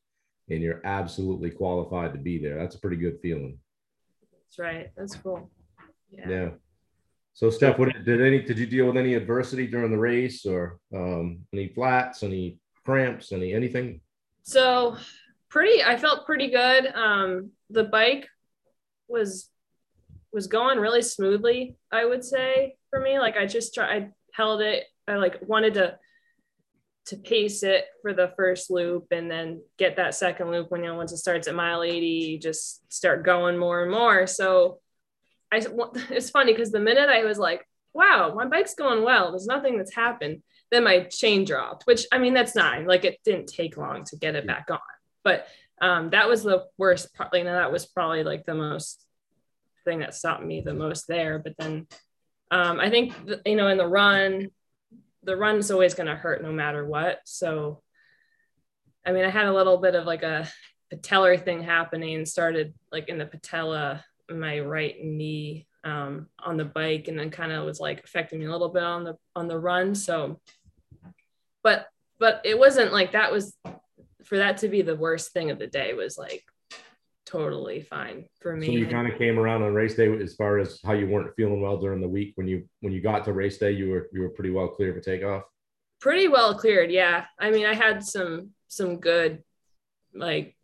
and 0.49 0.61
you're 0.61 0.81
absolutely 0.85 1.49
qualified 1.49 2.13
to 2.13 2.19
be 2.19 2.37
there. 2.37 2.57
That's 2.57 2.75
a 2.75 2.79
pretty 2.79 2.97
good 2.97 3.19
feeling. 3.21 3.59
That's 4.31 4.59
right. 4.59 4.91
That's 4.95 5.15
cool. 5.15 5.49
Yeah. 6.11 6.29
yeah. 6.29 6.49
So, 7.33 7.49
Steph, 7.51 7.77
what 7.77 7.93
did 7.93 8.21
any 8.21 8.41
did 8.41 8.57
you 8.57 8.65
deal 8.65 8.87
with 8.87 8.97
any 8.97 9.13
adversity 9.13 9.67
during 9.67 9.91
the 9.91 9.97
race, 9.97 10.45
or 10.45 10.79
um, 10.95 11.45
any 11.53 11.67
flats, 11.67 12.23
any 12.23 12.57
cramps, 12.83 13.31
any 13.31 13.53
anything? 13.53 14.01
So, 14.41 14.97
pretty. 15.49 15.83
I 15.83 15.97
felt 15.97 16.25
pretty 16.25 16.49
good. 16.49 16.87
Um, 16.95 17.51
the 17.69 17.83
bike 17.83 18.27
was 19.07 19.49
was 20.33 20.47
going 20.47 20.79
really 20.79 21.03
smoothly. 21.03 21.77
I 21.91 22.05
would 22.05 22.23
say 22.23 22.75
for 22.89 22.99
me, 22.99 23.19
like 23.19 23.37
I 23.37 23.45
just 23.45 23.75
tried, 23.75 24.11
held 24.33 24.61
it. 24.61 24.85
I 25.07 25.15
like 25.15 25.37
wanted 25.41 25.75
to 25.75 25.99
to 27.07 27.17
pace 27.17 27.63
it 27.63 27.85
for 28.01 28.13
the 28.13 28.33
first 28.35 28.69
loop 28.69 29.07
and 29.11 29.31
then 29.31 29.61
get 29.77 29.95
that 29.95 30.13
second 30.13 30.51
loop 30.51 30.69
when 30.69 30.83
you 30.83 30.89
know 30.89 30.95
once 30.95 31.13
it 31.13 31.17
starts 31.17 31.47
at 31.47 31.55
mile 31.55 31.81
80 31.81 32.37
just 32.39 32.91
start 32.91 33.23
going 33.23 33.57
more 33.57 33.81
and 33.81 33.89
more 33.89 34.27
so 34.27 34.79
I 35.51 35.57
it's 36.09 36.29
funny 36.29 36.53
because 36.53 36.71
the 36.71 36.79
minute 36.79 37.09
I 37.09 37.23
was 37.23 37.37
like, 37.37 37.65
wow, 37.93 38.33
my 38.35 38.45
bike's 38.45 38.75
going 38.75 39.03
well, 39.03 39.31
there's 39.31 39.47
nothing 39.47 39.77
that's 39.77 39.95
happened, 39.95 40.43
then 40.71 40.83
my 40.83 41.01
chain 41.03 41.45
dropped, 41.45 41.83
which 41.85 42.05
I 42.11 42.17
mean, 42.17 42.33
that's 42.33 42.55
nine. 42.55 42.85
Like 42.85 43.05
it 43.05 43.19
didn't 43.23 43.47
take 43.47 43.77
long 43.77 44.03
to 44.05 44.17
get 44.17 44.35
it 44.35 44.45
back 44.45 44.67
on. 44.69 44.79
But 45.23 45.47
um, 45.81 46.09
that 46.11 46.27
was 46.27 46.43
the 46.43 46.65
worst 46.77 47.13
part. 47.13 47.33
You 47.33 47.43
know, 47.43 47.53
that 47.53 47.71
was 47.71 47.85
probably 47.85 48.23
like 48.23 48.45
the 48.45 48.55
most 48.55 49.03
thing 49.85 49.99
that 49.99 50.15
stopped 50.15 50.43
me 50.43 50.61
the 50.61 50.73
most 50.73 51.07
there. 51.07 51.39
But 51.39 51.55
then 51.57 51.87
um, 52.51 52.79
I 52.79 52.89
think, 52.89 53.13
you 53.45 53.55
know, 53.55 53.67
in 53.67 53.77
the 53.77 53.87
run, 53.87 54.49
the 55.23 55.35
run 55.35 55.57
is 55.57 55.71
always 55.71 55.93
going 55.93 56.07
to 56.07 56.15
hurt 56.15 56.41
no 56.41 56.51
matter 56.51 56.85
what. 56.85 57.19
So, 57.25 57.81
I 59.05 59.11
mean, 59.11 59.25
I 59.25 59.29
had 59.29 59.47
a 59.47 59.53
little 59.53 59.77
bit 59.77 59.95
of 59.95 60.05
like 60.05 60.23
a 60.23 60.47
patellar 60.93 61.41
thing 61.43 61.61
happening, 61.63 62.25
started 62.25 62.73
like 62.91 63.09
in 63.09 63.17
the 63.17 63.25
patella 63.25 64.03
my 64.29 64.59
right 64.59 65.03
knee 65.03 65.67
um, 65.83 66.27
on 66.39 66.57
the 66.57 66.65
bike 66.65 67.07
and 67.07 67.17
then 67.17 67.29
kind 67.29 67.51
of 67.51 67.65
was 67.65 67.79
like 67.79 68.03
affecting 68.03 68.39
me 68.39 68.45
a 68.45 68.51
little 68.51 68.69
bit 68.69 68.83
on 68.83 69.03
the 69.03 69.15
on 69.35 69.47
the 69.47 69.57
run 69.57 69.95
so 69.95 70.39
but 71.63 71.87
but 72.19 72.41
it 72.43 72.57
wasn't 72.57 72.91
like 72.91 73.13
that 73.13 73.31
was 73.31 73.55
for 74.25 74.37
that 74.37 74.57
to 74.57 74.67
be 74.67 74.81
the 74.81 74.95
worst 74.95 75.31
thing 75.31 75.51
of 75.51 75.59
the 75.59 75.67
day 75.67 75.93
was 75.93 76.17
like 76.17 76.43
totally 77.27 77.81
fine 77.81 78.25
for 78.39 78.55
me. 78.55 78.67
So 78.67 78.71
you 78.71 78.87
kind 78.87 79.11
of 79.11 79.17
came 79.17 79.37
around 79.37 79.61
on 79.61 79.73
race 79.73 79.95
day 79.95 80.11
as 80.21 80.33
far 80.33 80.57
as 80.57 80.79
how 80.83 80.93
you 80.93 81.07
weren't 81.07 81.35
feeling 81.35 81.61
well 81.61 81.77
during 81.77 82.01
the 82.01 82.07
week 82.07 82.31
when 82.35 82.47
you 82.47 82.67
when 82.79 82.93
you 82.93 83.01
got 83.01 83.25
to 83.25 83.33
race 83.33 83.57
day 83.57 83.71
you 83.71 83.89
were 83.89 84.09
you 84.13 84.21
were 84.21 84.29
pretty 84.29 84.49
well 84.49 84.69
clear 84.69 84.93
for 84.93 85.01
takeoff. 85.01 85.43
Pretty 85.99 86.27
well 86.27 86.55
cleared, 86.55 86.91
yeah. 86.91 87.25
I 87.39 87.51
mean, 87.51 87.65
I 87.65 87.73
had 87.73 88.03
some 88.03 88.51
some 88.67 88.97
good 88.97 89.43
like 90.13 90.55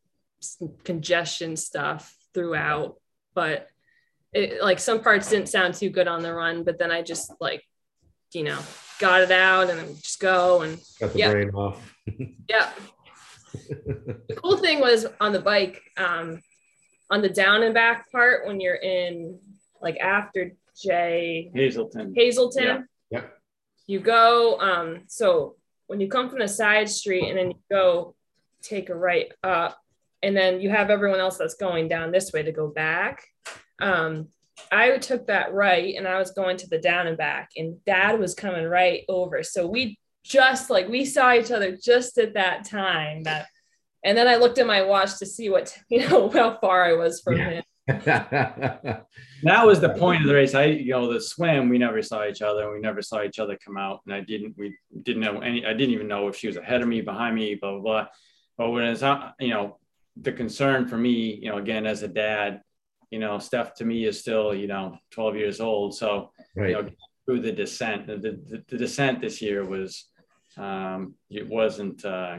congestion 0.84 1.56
stuff 1.58 2.16
throughout 2.34 2.96
but 3.34 3.68
it, 4.34 4.62
like 4.62 4.80
some 4.80 5.02
parts 5.02 5.30
didn't 5.30 5.50
sound 5.50 5.76
too 5.76 5.90
good 5.90 6.08
on 6.08 6.22
the 6.22 6.34
run, 6.34 6.64
but 6.64 6.80
then 6.80 6.92
I 6.92 7.02
just 7.02 7.32
like, 7.40 7.64
you 8.34 8.44
know, 8.44 8.60
got 9.00 9.22
it 9.22 9.32
out 9.32 9.70
and 9.70 9.80
then 9.80 9.96
just 9.96 10.20
go 10.20 10.62
and 10.62 10.80
got 11.00 11.14
the 11.14 11.20
yeah. 11.20 11.32
brain 11.32 11.50
off. 11.52 11.96
yeah. 12.50 12.72
the 13.54 14.36
cool 14.36 14.58
thing 14.58 14.80
was 14.80 15.06
on 15.22 15.34
the 15.34 15.40
bike, 15.40 15.82
um, 15.98 16.42
on 17.10 17.22
the 17.22 17.30
down 17.30 17.64
and 17.64 17.74
back 17.74 18.12
part 18.12 18.48
when 18.48 18.60
you're 18.60 18.76
in 18.76 19.40
like 19.82 19.98
after 20.00 20.54
Jay 20.82 21.52
Haselton. 21.56 22.16
Haselton. 22.16 22.64
Yeah. 22.64 22.82
Yep. 23.12 23.38
You 23.86 24.00
go, 24.00 24.60
um, 24.60 25.04
so 25.08 25.56
when 25.88 26.00
you 26.00 26.08
come 26.08 26.30
from 26.30 26.40
the 26.40 26.48
side 26.48 26.90
street 26.90 27.30
and 27.30 27.38
then 27.38 27.52
you 27.52 27.58
go 27.70 28.16
take 28.62 28.90
a 28.90 28.96
right 28.96 29.32
up, 29.44 29.78
and 30.24 30.36
then 30.36 30.62
you 30.62 30.70
have 30.70 30.90
everyone 30.90 31.20
else 31.20 31.38
that's 31.38 31.56
going 31.56 31.88
down 31.88 32.12
this 32.12 32.32
way 32.32 32.42
to 32.44 32.52
go 32.52 32.68
back. 32.68 33.24
Um, 33.80 34.30
I 34.72 34.98
took 34.98 35.28
that 35.28 35.54
right 35.54 35.96
and 35.96 36.08
I 36.08 36.18
was 36.18 36.32
going 36.32 36.58
to 36.58 36.70
the 36.70 36.80
down 36.80 37.08
and 37.08 37.18
back, 37.18 37.52
and 37.58 37.84
dad 37.86 38.20
was 38.20 38.34
coming 38.34 38.66
right 38.66 39.04
over. 39.10 39.44
So 39.44 39.68
we 39.68 40.00
just 40.24 40.70
like 40.70 40.88
we 40.88 41.04
saw 41.06 41.34
each 41.34 41.52
other 41.52 41.78
just 41.78 42.18
at 42.18 42.36
that 42.36 42.66
time 42.66 43.24
that 43.24 43.48
and 44.06 44.18
then 44.18 44.28
I 44.28 44.36
looked 44.36 44.58
at 44.58 44.66
my 44.66 44.82
watch 44.82 45.20
to 45.20 45.26
see 45.26 45.50
what 45.50 45.78
you 45.90 46.08
know 46.08 46.30
how 46.30 46.58
far 46.60 46.86
I 46.86 46.94
was 46.94 47.22
from 47.22 47.38
yeah. 47.38 47.50
him. 47.50 47.64
that 47.86 49.66
was 49.66 49.82
the 49.82 49.90
point 49.90 50.22
of 50.22 50.28
the 50.28 50.34
race. 50.34 50.56
I, 50.56 50.66
you 50.66 50.92
know, 50.92 51.12
the 51.12 51.20
swim, 51.20 51.68
we 51.68 51.78
never 51.78 52.02
saw 52.02 52.26
each 52.26 52.42
other. 52.42 52.72
We 52.72 52.80
never 52.80 53.02
saw 53.02 53.24
each 53.24 53.40
other 53.40 53.58
come 53.58 53.76
out. 53.76 54.00
And 54.06 54.16
I 54.16 54.22
didn't, 54.22 54.56
we 54.58 54.74
didn't 55.02 55.22
know 55.22 55.42
any, 55.42 55.66
I 55.66 55.74
didn't 55.74 55.94
even 55.94 56.08
know 56.08 56.30
if 56.30 56.38
she 56.38 56.48
was 56.48 56.56
ahead 56.56 56.82
of 56.82 56.88
me, 56.88 57.02
behind 57.02 57.36
me, 57.36 57.56
blah, 57.56 57.72
blah, 57.72 57.82
blah. 57.82 58.08
But 58.58 58.70
when 58.70 58.86
it's, 58.86 59.02
you 59.42 59.50
know, 59.50 59.80
the 60.18 60.32
concern 60.32 60.88
for 60.88 60.98
me, 60.98 61.40
you 61.42 61.50
know, 61.50 61.58
again, 61.58 61.86
as 61.86 62.04
a 62.04 62.08
dad, 62.08 62.62
you 63.10 63.20
know, 63.20 63.38
Steph 63.40 63.76
to 63.76 63.86
me 63.86 64.06
is 64.06 64.20
still, 64.20 64.54
you 64.54 64.68
know, 64.68 64.98
12 65.12 65.36
years 65.36 65.60
old. 65.60 65.96
So, 65.96 66.32
right. 66.56 66.70
you 66.70 66.76
know, 66.76 66.90
through 67.26 67.42
the 67.42 67.52
descent, 67.52 68.08
the, 68.08 68.18
the, 68.18 68.64
the 68.68 68.78
descent 68.78 69.22
this 69.22 69.42
year 69.42 69.64
was, 69.64 70.06
um, 70.58 71.16
it 71.30 71.48
wasn't, 71.48 72.04
uh, 72.06 72.38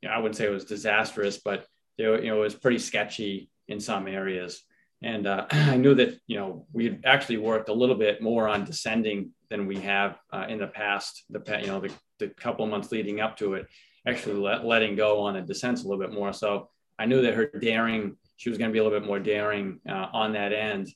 you 0.00 0.08
know, 0.08 0.14
I 0.14 0.18
wouldn't 0.18 0.36
say 0.36 0.46
it 0.46 0.50
was 0.50 0.64
disastrous, 0.64 1.38
but 1.38 1.66
you 1.96 2.06
know, 2.06 2.14
it 2.14 2.30
was 2.40 2.54
pretty 2.54 2.78
sketchy 2.78 3.50
in 3.68 3.80
some 3.80 4.08
areas. 4.08 4.62
And 5.02 5.26
uh, 5.26 5.46
I 5.50 5.76
knew 5.76 5.94
that, 5.94 6.18
you 6.26 6.38
know, 6.38 6.66
we 6.72 6.84
had 6.84 7.02
actually 7.04 7.38
worked 7.38 7.68
a 7.68 7.74
little 7.74 7.96
bit 7.96 8.22
more 8.22 8.48
on 8.48 8.64
descending 8.64 9.30
than 9.50 9.66
we 9.66 9.76
have 9.80 10.18
uh, 10.32 10.46
in 10.48 10.58
the 10.58 10.66
past, 10.66 11.24
the, 11.30 11.42
you 11.60 11.66
know, 11.66 11.80
the, 11.80 11.92
the 12.18 12.28
couple 12.28 12.64
of 12.64 12.70
months 12.70 12.90
leading 12.90 13.20
up 13.20 13.36
to 13.38 13.54
it, 13.54 13.66
actually 14.06 14.34
let, 14.34 14.64
letting 14.64 14.96
go 14.96 15.20
on 15.20 15.34
the 15.34 15.40
descents 15.42 15.82
a 15.82 15.88
little 15.88 16.02
bit 16.02 16.12
more. 16.12 16.32
So 16.32 16.68
I 16.98 17.06
knew 17.06 17.22
that 17.22 17.34
her 17.34 17.46
daring, 17.46 18.16
she 18.36 18.48
was 18.48 18.58
going 18.58 18.70
to 18.70 18.72
be 18.72 18.78
a 18.78 18.84
little 18.84 18.98
bit 18.98 19.06
more 19.06 19.18
daring 19.18 19.80
uh, 19.88 20.08
on 20.12 20.32
that 20.32 20.52
end. 20.52 20.88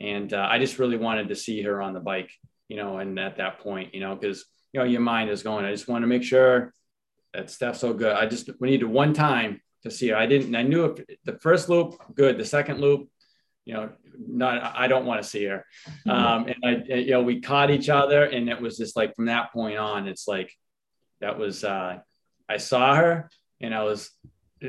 And 0.00 0.32
uh, 0.32 0.46
I 0.50 0.58
just 0.58 0.78
really 0.78 0.96
wanted 0.96 1.28
to 1.28 1.36
see 1.36 1.62
her 1.62 1.80
on 1.80 1.92
the 1.92 2.00
bike, 2.00 2.30
you 2.68 2.76
know, 2.76 2.98
and 2.98 3.18
at 3.18 3.36
that 3.36 3.60
point, 3.60 3.94
you 3.94 4.00
know, 4.00 4.14
because, 4.14 4.44
you 4.72 4.80
know, 4.80 4.86
your 4.86 5.00
mind 5.00 5.30
is 5.30 5.42
going, 5.42 5.64
I 5.64 5.70
just 5.70 5.88
want 5.88 6.02
to 6.02 6.08
make 6.08 6.22
sure 6.22 6.72
that 7.34 7.50
Steph's 7.50 7.80
so 7.80 7.92
good. 7.92 8.14
I 8.14 8.26
just, 8.26 8.50
we 8.60 8.70
needed 8.70 8.86
one 8.86 9.12
time 9.12 9.60
to 9.82 9.90
see 9.90 10.08
her. 10.08 10.16
I 10.16 10.26
didn't, 10.26 10.54
I 10.54 10.62
knew 10.62 10.86
if 10.86 11.04
the 11.24 11.38
first 11.38 11.68
loop, 11.68 11.94
good. 12.14 12.38
The 12.38 12.44
second 12.44 12.80
loop, 12.80 13.08
you 13.64 13.74
know, 13.74 13.90
not 14.18 14.62
I 14.76 14.88
don't 14.88 15.06
want 15.06 15.22
to 15.22 15.28
see 15.28 15.44
her. 15.44 15.64
Um, 16.08 16.46
and 16.46 16.56
I, 16.64 16.94
you 16.94 17.12
know, 17.12 17.22
we 17.22 17.40
caught 17.40 17.70
each 17.70 17.88
other, 17.88 18.24
and 18.24 18.48
it 18.48 18.60
was 18.60 18.76
just 18.76 18.96
like 18.96 19.14
from 19.14 19.26
that 19.26 19.52
point 19.52 19.78
on, 19.78 20.08
it's 20.08 20.26
like 20.26 20.52
that 21.20 21.38
was 21.38 21.64
uh, 21.64 21.98
I 22.48 22.56
saw 22.56 22.94
her, 22.94 23.30
and 23.60 23.74
I 23.74 23.84
was 23.84 24.10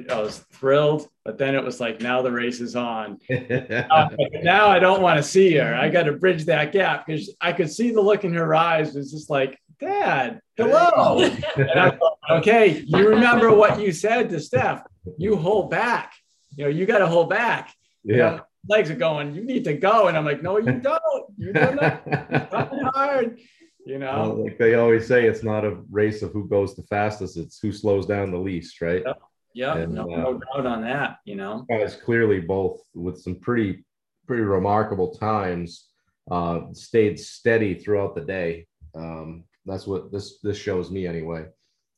I 0.10 0.20
was 0.20 0.40
thrilled, 0.52 1.08
but 1.24 1.38
then 1.38 1.56
it 1.56 1.64
was 1.64 1.80
like 1.80 2.02
now 2.02 2.22
the 2.22 2.32
race 2.32 2.60
is 2.60 2.76
on. 2.76 3.20
uh, 3.30 4.10
now 4.42 4.68
I 4.68 4.80
don't 4.80 5.02
want 5.02 5.18
to 5.18 5.24
see 5.24 5.56
her. 5.56 5.76
I 5.76 5.90
got 5.90 6.04
to 6.04 6.14
bridge 6.14 6.46
that 6.46 6.72
gap 6.72 7.06
because 7.06 7.34
I 7.40 7.54
could 7.54 7.72
see 7.72 7.92
the 7.92 8.02
look 8.02 8.24
in 8.24 8.34
her 8.34 8.56
eyes. 8.56 8.96
It 8.96 9.00
was 9.00 9.12
just 9.12 9.30
like, 9.30 9.60
Dad, 9.80 10.40
hello. 10.58 11.30
thought, 11.56 12.18
okay, 12.30 12.84
you 12.86 13.08
remember 13.08 13.54
what 13.54 13.80
you 13.80 13.92
said 13.92 14.30
to 14.30 14.40
Steph? 14.40 14.84
You 15.18 15.36
hold 15.36 15.70
back. 15.70 16.14
You 16.56 16.66
know, 16.66 16.70
you 16.70 16.86
got 16.86 17.00
to 17.00 17.08
hold 17.08 17.30
back. 17.30 17.74
Yeah. 18.04 18.16
You 18.16 18.22
know, 18.22 18.42
legs 18.70 18.90
are 18.90 18.96
going. 18.96 19.36
You 19.36 19.44
need 19.44 19.64
to 19.66 19.74
go, 19.74 20.08
and 20.08 20.18
I'm 20.18 20.26
like, 20.26 20.42
no, 20.42 20.58
you 20.58 20.74
don't. 20.80 21.26
You 21.38 21.54
don't. 21.54 21.80
hard. 22.94 23.40
You 23.86 24.00
know, 24.00 24.14
well, 24.14 24.44
like 24.46 24.58
they 24.58 24.76
always 24.76 25.08
say, 25.08 25.28
it's 25.28 25.44
not 25.44 25.66
a 25.66 25.78
race 25.92 26.22
of 26.22 26.32
who 26.32 26.48
goes 26.48 26.74
the 26.74 26.84
fastest; 26.84 27.36
it's 27.36 27.60
who 27.60 27.74
slows 27.74 28.06
down 28.06 28.32
the 28.32 28.38
least, 28.38 28.80
right? 28.80 29.04
Yep. 29.06 29.22
Yeah, 29.54 29.78
and, 29.78 29.94
no, 29.94 30.04
uh, 30.04 30.18
no 30.18 30.40
doubt 30.40 30.66
on 30.66 30.82
that. 30.82 31.18
You 31.26 31.36
know, 31.36 31.66
guys 31.70 31.96
clearly 31.96 32.40
both 32.40 32.82
with 32.94 33.22
some 33.22 33.36
pretty 33.36 33.84
pretty 34.28 34.44
remarkable 34.44 35.16
times 35.16 35.90
uh, 36.32 36.62
stayed 36.74 37.20
steady 37.20 37.76
throughout 37.76 38.16
the 38.16 38.22
day. 38.22 38.68
Um, 38.96 39.44
that's 39.66 39.88
what 39.88 40.12
this 40.12 40.40
this 40.42 40.58
shows 40.58 40.92
me 40.92 41.08
anyway. 41.08 41.46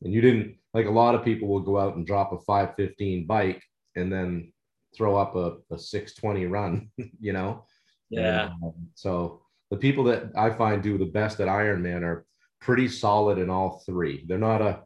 And 0.04 0.14
you 0.14 0.22
didn't 0.22 0.58
like 0.74 0.88
a 0.88 0.92
lot 0.92 1.16
of 1.16 1.24
people 1.24 1.48
will 1.48 1.62
go 1.62 1.80
out 1.80 1.96
and 1.96 2.06
drop 2.06 2.34
a 2.34 2.40
515 2.40 3.26
bike 3.26 3.64
and 3.96 4.12
then 4.12 4.52
throw 4.96 5.16
up 5.16 5.36
a, 5.36 5.58
a 5.74 5.80
620 5.80 6.46
run, 6.48 6.90
you 7.20 7.34
know? 7.34 7.66
Yeah. 8.10 8.46
And, 8.46 8.64
um, 8.64 8.74
so 8.94 9.42
the 9.72 9.78
people 9.78 10.04
that 10.06 10.32
I 10.38 10.52
find 10.52 10.84
do 10.84 10.98
the 10.98 11.06
best 11.06 11.40
at 11.40 11.48
Ironman 11.48 12.04
are 12.04 12.26
pretty 12.60 12.88
solid 12.88 13.38
in 13.38 13.50
all 13.50 13.82
three. 13.86 14.26
They're 14.28 14.38
not 14.38 14.62
a 14.62 14.84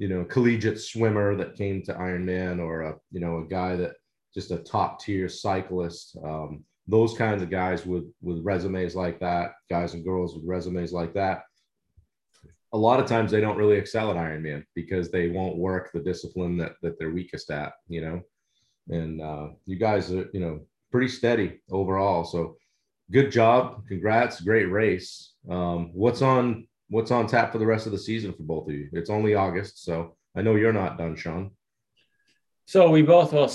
you 0.00 0.08
know, 0.08 0.24
collegiate 0.24 0.80
swimmer 0.80 1.36
that 1.36 1.54
came 1.54 1.82
to 1.82 1.92
Ironman 1.92 2.58
or 2.58 2.80
a, 2.80 2.96
you 3.12 3.20
know, 3.20 3.40
a 3.40 3.44
guy 3.44 3.76
that 3.76 3.96
just 4.32 4.50
a 4.50 4.56
top 4.56 4.98
tier 4.98 5.28
cyclist. 5.28 6.16
Um, 6.24 6.64
those 6.88 7.12
kinds 7.18 7.42
of 7.42 7.50
guys 7.50 7.84
with 7.84 8.04
with 8.22 8.42
resumes 8.42 8.96
like 8.96 9.20
that, 9.20 9.52
guys 9.68 9.92
and 9.92 10.02
girls 10.02 10.34
with 10.34 10.44
resumes 10.46 10.94
like 10.94 11.12
that. 11.14 11.42
A 12.72 12.78
lot 12.78 12.98
of 12.98 13.04
times 13.04 13.30
they 13.30 13.42
don't 13.42 13.58
really 13.58 13.76
excel 13.76 14.10
at 14.10 14.16
Ironman 14.16 14.64
because 14.74 15.10
they 15.10 15.28
won't 15.28 15.58
work 15.58 15.90
the 15.92 16.00
discipline 16.00 16.56
that 16.56 16.76
that 16.80 16.98
they're 16.98 17.12
weakest 17.12 17.50
at, 17.50 17.74
you 17.86 18.00
know. 18.00 18.22
And 18.88 19.20
uh, 19.20 19.48
you 19.66 19.76
guys 19.76 20.10
are, 20.10 20.30
you 20.32 20.40
know, 20.40 20.60
pretty 20.90 21.08
steady 21.08 21.60
overall. 21.70 22.24
So 22.24 22.56
good 23.10 23.30
job. 23.30 23.86
Congrats. 23.86 24.40
Great 24.40 24.70
race. 24.70 25.34
Um, 25.50 25.90
what's 25.92 26.22
on 26.22 26.66
what's 26.90 27.10
on 27.10 27.26
tap 27.26 27.52
for 27.52 27.58
the 27.58 27.66
rest 27.66 27.86
of 27.86 27.92
the 27.92 27.98
season 27.98 28.34
for 28.34 28.42
both 28.42 28.68
of 28.68 28.74
you? 28.74 28.88
It's 28.92 29.08
only 29.08 29.34
August, 29.34 29.82
so 29.84 30.16
I 30.36 30.42
know 30.42 30.56
you're 30.56 30.72
not 30.72 30.98
done, 30.98 31.16
Sean. 31.16 31.52
So 32.66 32.90
we 32.90 33.02
both 33.02 33.32
will. 33.32 33.50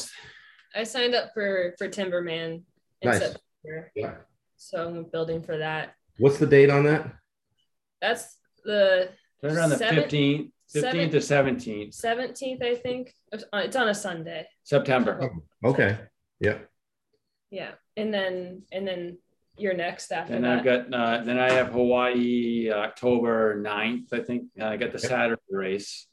I 0.76 0.84
signed 0.84 1.14
up 1.14 1.32
for 1.34 1.76
for 1.78 1.88
Timberman 1.88 2.64
in 3.02 3.10
nice. 3.10 3.20
September. 3.20 3.92
Yeah. 3.96 4.16
So 4.58 4.88
I'm 4.88 5.04
building 5.12 5.44
for 5.44 5.58
that. 5.58 5.94
What's 6.18 6.38
the 6.38 6.48
date 6.48 6.70
on 6.70 6.86
that? 6.86 7.14
That's 8.02 8.38
the 8.64 9.10
right 9.44 9.54
around 9.54 9.70
the 9.70 9.78
fifteenth, 9.78 10.52
fifteenth 10.70 11.12
to 11.12 11.22
seventeenth. 11.22 11.94
Seventeenth, 11.94 12.62
I 12.64 12.76
think. 12.76 13.14
It's 13.32 13.76
on 13.76 13.90
a 13.90 13.94
Sunday. 13.94 14.48
September. 14.64 15.20
Oh, 15.64 15.70
okay. 15.70 15.98
Yeah. 16.40 16.58
Yeah, 17.52 17.72
and 17.96 18.14
then 18.14 18.64
and 18.72 18.88
then 18.88 19.18
you're 19.58 19.74
next 19.74 20.12
after 20.12 20.34
and 20.34 20.44
that. 20.44 20.60
I've 20.60 20.66
got 20.66 20.94
uh, 20.94 21.24
then 21.24 21.40
I 21.40 21.52
have 21.52 21.70
Hawaii 21.70 22.72
October 22.72 23.62
9th, 23.62 24.14
I 24.14 24.20
think. 24.20 24.46
Uh, 24.60 24.66
I 24.66 24.78
got 24.78 24.92
the 24.92 25.00
Saturday 25.00 25.42
race. 25.50 26.08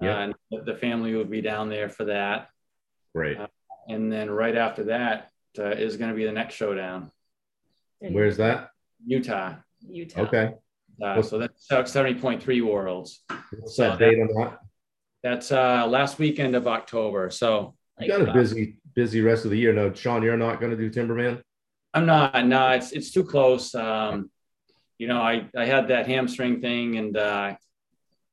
Yeah. 0.00 0.16
Uh, 0.16 0.20
and 0.20 0.34
the 0.66 0.74
family 0.74 1.14
will 1.14 1.24
be 1.24 1.40
down 1.40 1.68
there 1.68 1.88
for 1.88 2.04
that. 2.04 2.48
Great. 3.14 3.38
Uh, 3.38 3.46
and 3.88 4.12
then 4.12 4.30
right 4.30 4.56
after 4.56 4.84
that 4.84 5.30
uh, 5.58 5.70
is 5.70 5.96
going 5.96 6.10
to 6.10 6.16
be 6.16 6.24
the 6.24 6.32
next 6.32 6.54
showdown. 6.54 7.10
Where's 8.00 8.36
that? 8.36 8.70
Utah. 9.04 9.54
Utah. 9.88 10.20
Okay. 10.22 10.54
Uh, 11.02 11.22
so 11.22 11.38
that's 11.38 11.66
70.3 11.68 12.62
worlds. 12.62 13.22
What's 13.28 13.76
so 13.76 13.90
that 13.90 13.98
date 13.98 14.20
on 14.20 14.28
that? 14.34 14.60
That's 15.22 15.50
uh, 15.50 15.86
last 15.86 16.18
weekend 16.18 16.54
of 16.54 16.68
October. 16.68 17.30
So 17.30 17.74
you 17.98 18.08
got 18.08 18.20
a 18.20 18.32
busy, 18.32 18.78
busy 18.94 19.20
rest 19.20 19.44
of 19.44 19.50
the 19.50 19.58
year. 19.58 19.72
No, 19.72 19.92
Sean, 19.92 20.22
you're 20.22 20.36
not 20.36 20.60
going 20.60 20.76
to 20.76 20.76
do 20.76 20.90
Timberman? 20.90 21.42
I'm 21.94 22.06
not. 22.06 22.46
No, 22.46 22.70
it's 22.70 22.92
it's 22.92 23.10
too 23.10 23.24
close. 23.24 23.74
Um, 23.74 24.30
you 24.98 25.06
know, 25.08 25.20
I 25.20 25.48
I 25.56 25.64
had 25.64 25.88
that 25.88 26.06
hamstring 26.06 26.60
thing, 26.60 26.96
and 26.96 27.16
uh, 27.16 27.54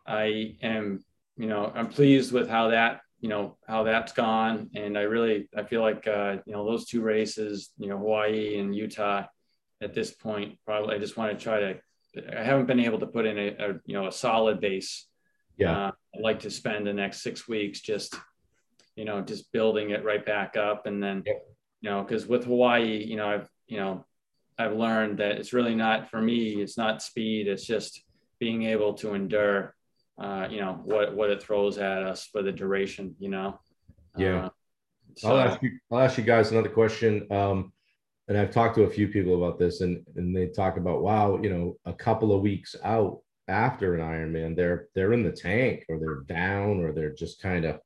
I 0.06 0.58
am, 0.62 1.04
you 1.38 1.48
know, 1.48 1.72
I'm 1.74 1.88
pleased 1.88 2.32
with 2.32 2.50
how 2.50 2.70
that, 2.70 3.02
you 3.22 3.30
know, 3.30 3.58
how 3.68 3.84
that's 3.84 4.12
gone, 4.12 4.72
and 4.76 4.98
I 4.98 5.04
really 5.04 5.48
I 5.56 5.64
feel 5.64 5.82
like 5.82 6.08
uh, 6.08 6.38
you 6.46 6.54
know 6.54 6.66
those 6.66 6.86
two 6.86 7.02
races, 7.02 7.72
you 7.78 7.88
know, 7.88 7.98
Hawaii 7.98 8.60
and 8.60 8.76
Utah, 8.76 9.26
at 9.82 9.94
this 9.94 10.12
point, 10.12 10.58
probably 10.66 10.96
I 10.96 11.00
just 11.00 11.18
want 11.18 11.38
to 11.38 11.44
try 11.44 11.60
to. 11.60 11.80
I 12.38 12.44
haven't 12.44 12.66
been 12.68 12.80
able 12.80 13.00
to 13.00 13.08
put 13.08 13.26
in 13.26 13.38
a, 13.38 13.48
a 13.48 13.74
you 13.86 13.94
know 13.94 14.08
a 14.08 14.12
solid 14.12 14.60
base. 14.60 15.08
Yeah, 15.58 15.88
uh, 15.88 15.92
I'd 16.14 16.22
like 16.22 16.42
to 16.42 16.50
spend 16.50 16.88
the 16.88 16.94
next 16.94 17.22
six 17.22 17.48
weeks 17.48 17.80
just, 17.80 18.16
you 18.98 19.06
know, 19.06 19.22
just 19.22 19.52
building 19.54 19.92
it 19.92 20.04
right 20.04 20.26
back 20.26 20.58
up, 20.58 20.88
and 20.88 21.02
then. 21.02 21.24
Yep 21.26 21.55
you 21.86 21.92
know, 21.92 22.02
because 22.02 22.26
with 22.26 22.46
Hawaii, 22.46 23.06
you 23.06 23.16
know, 23.16 23.28
I've, 23.28 23.48
you 23.68 23.78
know, 23.78 24.04
I've 24.58 24.74
learned 24.74 25.20
that 25.20 25.34
it's 25.34 25.54
really 25.54 25.76
not 25.76 26.10
for 26.10 26.20
me, 26.20 26.60
it's 26.60 26.80
not 26.80 27.04
speed, 27.04 27.48
it's 27.48 27.64
just 27.64 28.04
being 28.40 28.64
able 28.64 28.96
to 28.96 29.14
endure, 29.14 29.76
uh, 30.20 30.48
you 30.50 30.62
know, 30.62 30.82
what, 30.84 31.16
what 31.16 31.30
it 31.30 31.44
throws 31.44 31.78
at 31.78 32.02
us 32.02 32.26
for 32.26 32.42
the 32.42 32.52
duration, 32.52 33.16
you 33.20 33.30
know? 33.30 33.60
Yeah. 34.18 34.46
Uh, 34.46 34.50
so. 35.16 35.30
I'll 35.30 35.48
ask 35.48 35.62
you, 35.62 35.78
I'll 35.92 36.00
ask 36.00 36.18
you 36.18 36.24
guys 36.24 36.52
another 36.52 36.70
question. 36.70 37.28
Um, 37.30 37.72
and 38.28 38.36
I've 38.36 38.50
talked 38.50 38.74
to 38.78 38.86
a 38.86 38.90
few 38.90 39.08
people 39.08 39.36
about 39.36 39.60
this 39.60 39.82
and, 39.82 40.04
and 40.16 40.36
they 40.36 40.48
talk 40.48 40.78
about, 40.78 41.04
wow, 41.04 41.40
you 41.40 41.52
know, 41.52 41.78
a 41.86 41.94
couple 41.94 42.34
of 42.34 42.42
weeks 42.42 42.76
out 42.84 43.20
after 43.48 43.94
an 43.94 44.02
Ironman, 44.02 44.56
they're, 44.56 44.88
they're 44.96 45.14
in 45.14 45.22
the 45.22 45.32
tank 45.32 45.86
or 45.88 46.00
they're 46.00 46.22
down 46.22 46.84
or 46.84 46.94
they're 46.94 47.14
just 47.14 47.40
kind 47.40 47.64
of, 47.64 47.80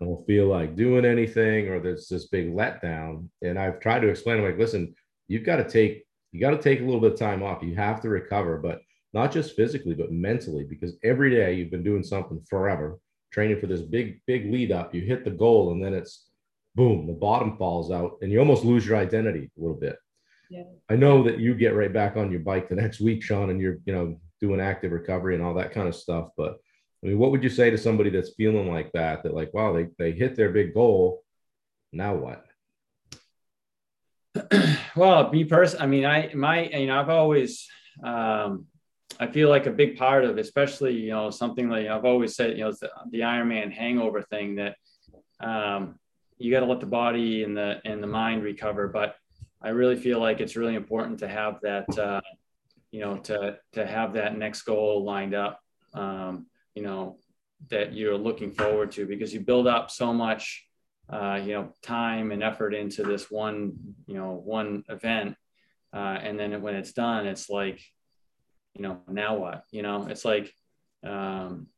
don't 0.00 0.26
feel 0.26 0.46
like 0.46 0.76
doing 0.76 1.04
anything 1.04 1.68
or 1.68 1.80
there's 1.80 2.08
this 2.08 2.26
big 2.28 2.54
letdown. 2.54 3.28
And 3.42 3.58
I've 3.58 3.80
tried 3.80 4.00
to 4.00 4.08
explain, 4.08 4.38
I'm 4.38 4.44
like, 4.44 4.58
listen, 4.58 4.94
you've 5.28 5.44
got 5.44 5.56
to 5.56 5.68
take, 5.68 6.04
you 6.32 6.40
got 6.40 6.50
to 6.50 6.62
take 6.62 6.80
a 6.80 6.84
little 6.84 7.00
bit 7.00 7.12
of 7.12 7.18
time 7.18 7.42
off. 7.42 7.62
You 7.62 7.74
have 7.76 8.00
to 8.02 8.08
recover, 8.08 8.58
but 8.58 8.80
not 9.12 9.32
just 9.32 9.56
physically, 9.56 9.94
but 9.94 10.12
mentally, 10.12 10.64
because 10.64 10.96
every 11.02 11.30
day 11.30 11.54
you've 11.54 11.70
been 11.70 11.84
doing 11.84 12.02
something 12.02 12.44
forever, 12.48 12.98
training 13.32 13.58
for 13.60 13.66
this 13.66 13.80
big, 13.80 14.20
big 14.26 14.52
lead 14.52 14.72
up. 14.72 14.94
You 14.94 15.00
hit 15.00 15.24
the 15.24 15.30
goal 15.30 15.72
and 15.72 15.82
then 15.82 15.94
it's 15.94 16.26
boom, 16.74 17.06
the 17.06 17.14
bottom 17.14 17.56
falls 17.56 17.90
out 17.90 18.18
and 18.20 18.30
you 18.30 18.38
almost 18.38 18.64
lose 18.64 18.86
your 18.86 18.98
identity 18.98 19.50
a 19.56 19.60
little 19.60 19.78
bit. 19.78 19.96
Yeah. 20.50 20.64
I 20.90 20.96
know 20.96 21.22
that 21.24 21.38
you 21.38 21.54
get 21.54 21.74
right 21.74 21.92
back 21.92 22.16
on 22.16 22.30
your 22.30 22.40
bike 22.40 22.68
the 22.68 22.76
next 22.76 23.00
week, 23.00 23.22
Sean, 23.22 23.50
and 23.50 23.60
you're, 23.60 23.78
you 23.86 23.92
know, 23.92 24.20
doing 24.40 24.60
active 24.60 24.92
recovery 24.92 25.34
and 25.34 25.42
all 25.42 25.54
that 25.54 25.72
kind 25.72 25.88
of 25.88 25.96
stuff. 25.96 26.28
But 26.36 26.58
I 27.06 27.10
mean, 27.10 27.18
what 27.18 27.30
would 27.30 27.44
you 27.44 27.50
say 27.50 27.70
to 27.70 27.78
somebody 27.78 28.10
that's 28.10 28.34
feeling 28.34 28.68
like 28.68 28.90
that? 28.90 29.22
That 29.22 29.32
like, 29.32 29.54
wow, 29.54 29.72
they 29.72 29.86
they 29.96 30.10
hit 30.10 30.34
their 30.34 30.50
big 30.50 30.74
goal. 30.74 31.22
Now 31.92 32.16
what? 32.16 32.44
well, 34.96 35.30
me 35.30 35.44
person, 35.44 35.80
I 35.80 35.86
mean, 35.86 36.04
I 36.04 36.34
my 36.34 36.64
you 36.64 36.88
know, 36.88 36.98
I've 36.98 37.08
always 37.08 37.68
um 38.02 38.66
I 39.20 39.28
feel 39.28 39.48
like 39.48 39.66
a 39.66 39.70
big 39.70 39.96
part 39.96 40.24
of, 40.24 40.36
especially 40.36 40.94
you 40.94 41.10
know, 41.10 41.30
something 41.30 41.68
like 41.68 41.86
I've 41.86 42.04
always 42.04 42.34
said, 42.34 42.58
you 42.58 42.64
know, 42.64 42.72
the, 42.72 42.90
the 43.12 43.20
Ironman 43.20 43.70
hangover 43.72 44.22
thing 44.22 44.56
that 44.56 44.74
um, 45.38 46.00
you 46.38 46.50
got 46.50 46.60
to 46.60 46.66
let 46.66 46.80
the 46.80 46.86
body 46.86 47.44
and 47.44 47.56
the 47.56 47.80
and 47.84 48.02
the 48.02 48.08
mind 48.08 48.42
recover. 48.42 48.88
But 48.88 49.14
I 49.62 49.68
really 49.68 49.94
feel 49.94 50.18
like 50.18 50.40
it's 50.40 50.56
really 50.56 50.74
important 50.74 51.20
to 51.20 51.28
have 51.28 51.60
that, 51.62 51.88
uh, 51.96 52.20
you 52.90 52.98
know, 52.98 53.18
to 53.18 53.58
to 53.74 53.86
have 53.86 54.14
that 54.14 54.36
next 54.36 54.62
goal 54.62 55.04
lined 55.04 55.34
up. 55.34 55.60
Um, 55.94 56.46
you 56.76 56.82
know 56.82 57.16
that 57.70 57.92
you're 57.94 58.18
looking 58.18 58.52
forward 58.52 58.92
to 58.92 59.06
because 59.06 59.34
you 59.34 59.40
build 59.40 59.66
up 59.66 59.90
so 59.90 60.12
much 60.12 60.64
uh, 61.10 61.40
you 61.42 61.52
know 61.54 61.72
time 61.82 62.30
and 62.30 62.42
effort 62.42 62.74
into 62.74 63.02
this 63.02 63.30
one 63.30 63.72
you 64.06 64.14
know 64.14 64.40
one 64.44 64.84
event 64.88 65.34
uh, 65.92 66.18
and 66.22 66.38
then 66.38 66.62
when 66.62 66.76
it's 66.76 66.92
done 66.92 67.26
it's 67.26 67.50
like 67.50 67.80
you 68.76 68.82
know 68.82 69.00
now 69.08 69.36
what? 69.36 69.64
You 69.70 69.82
know 69.82 70.06
it's 70.06 70.24
like 70.24 70.52
um, 71.04 71.68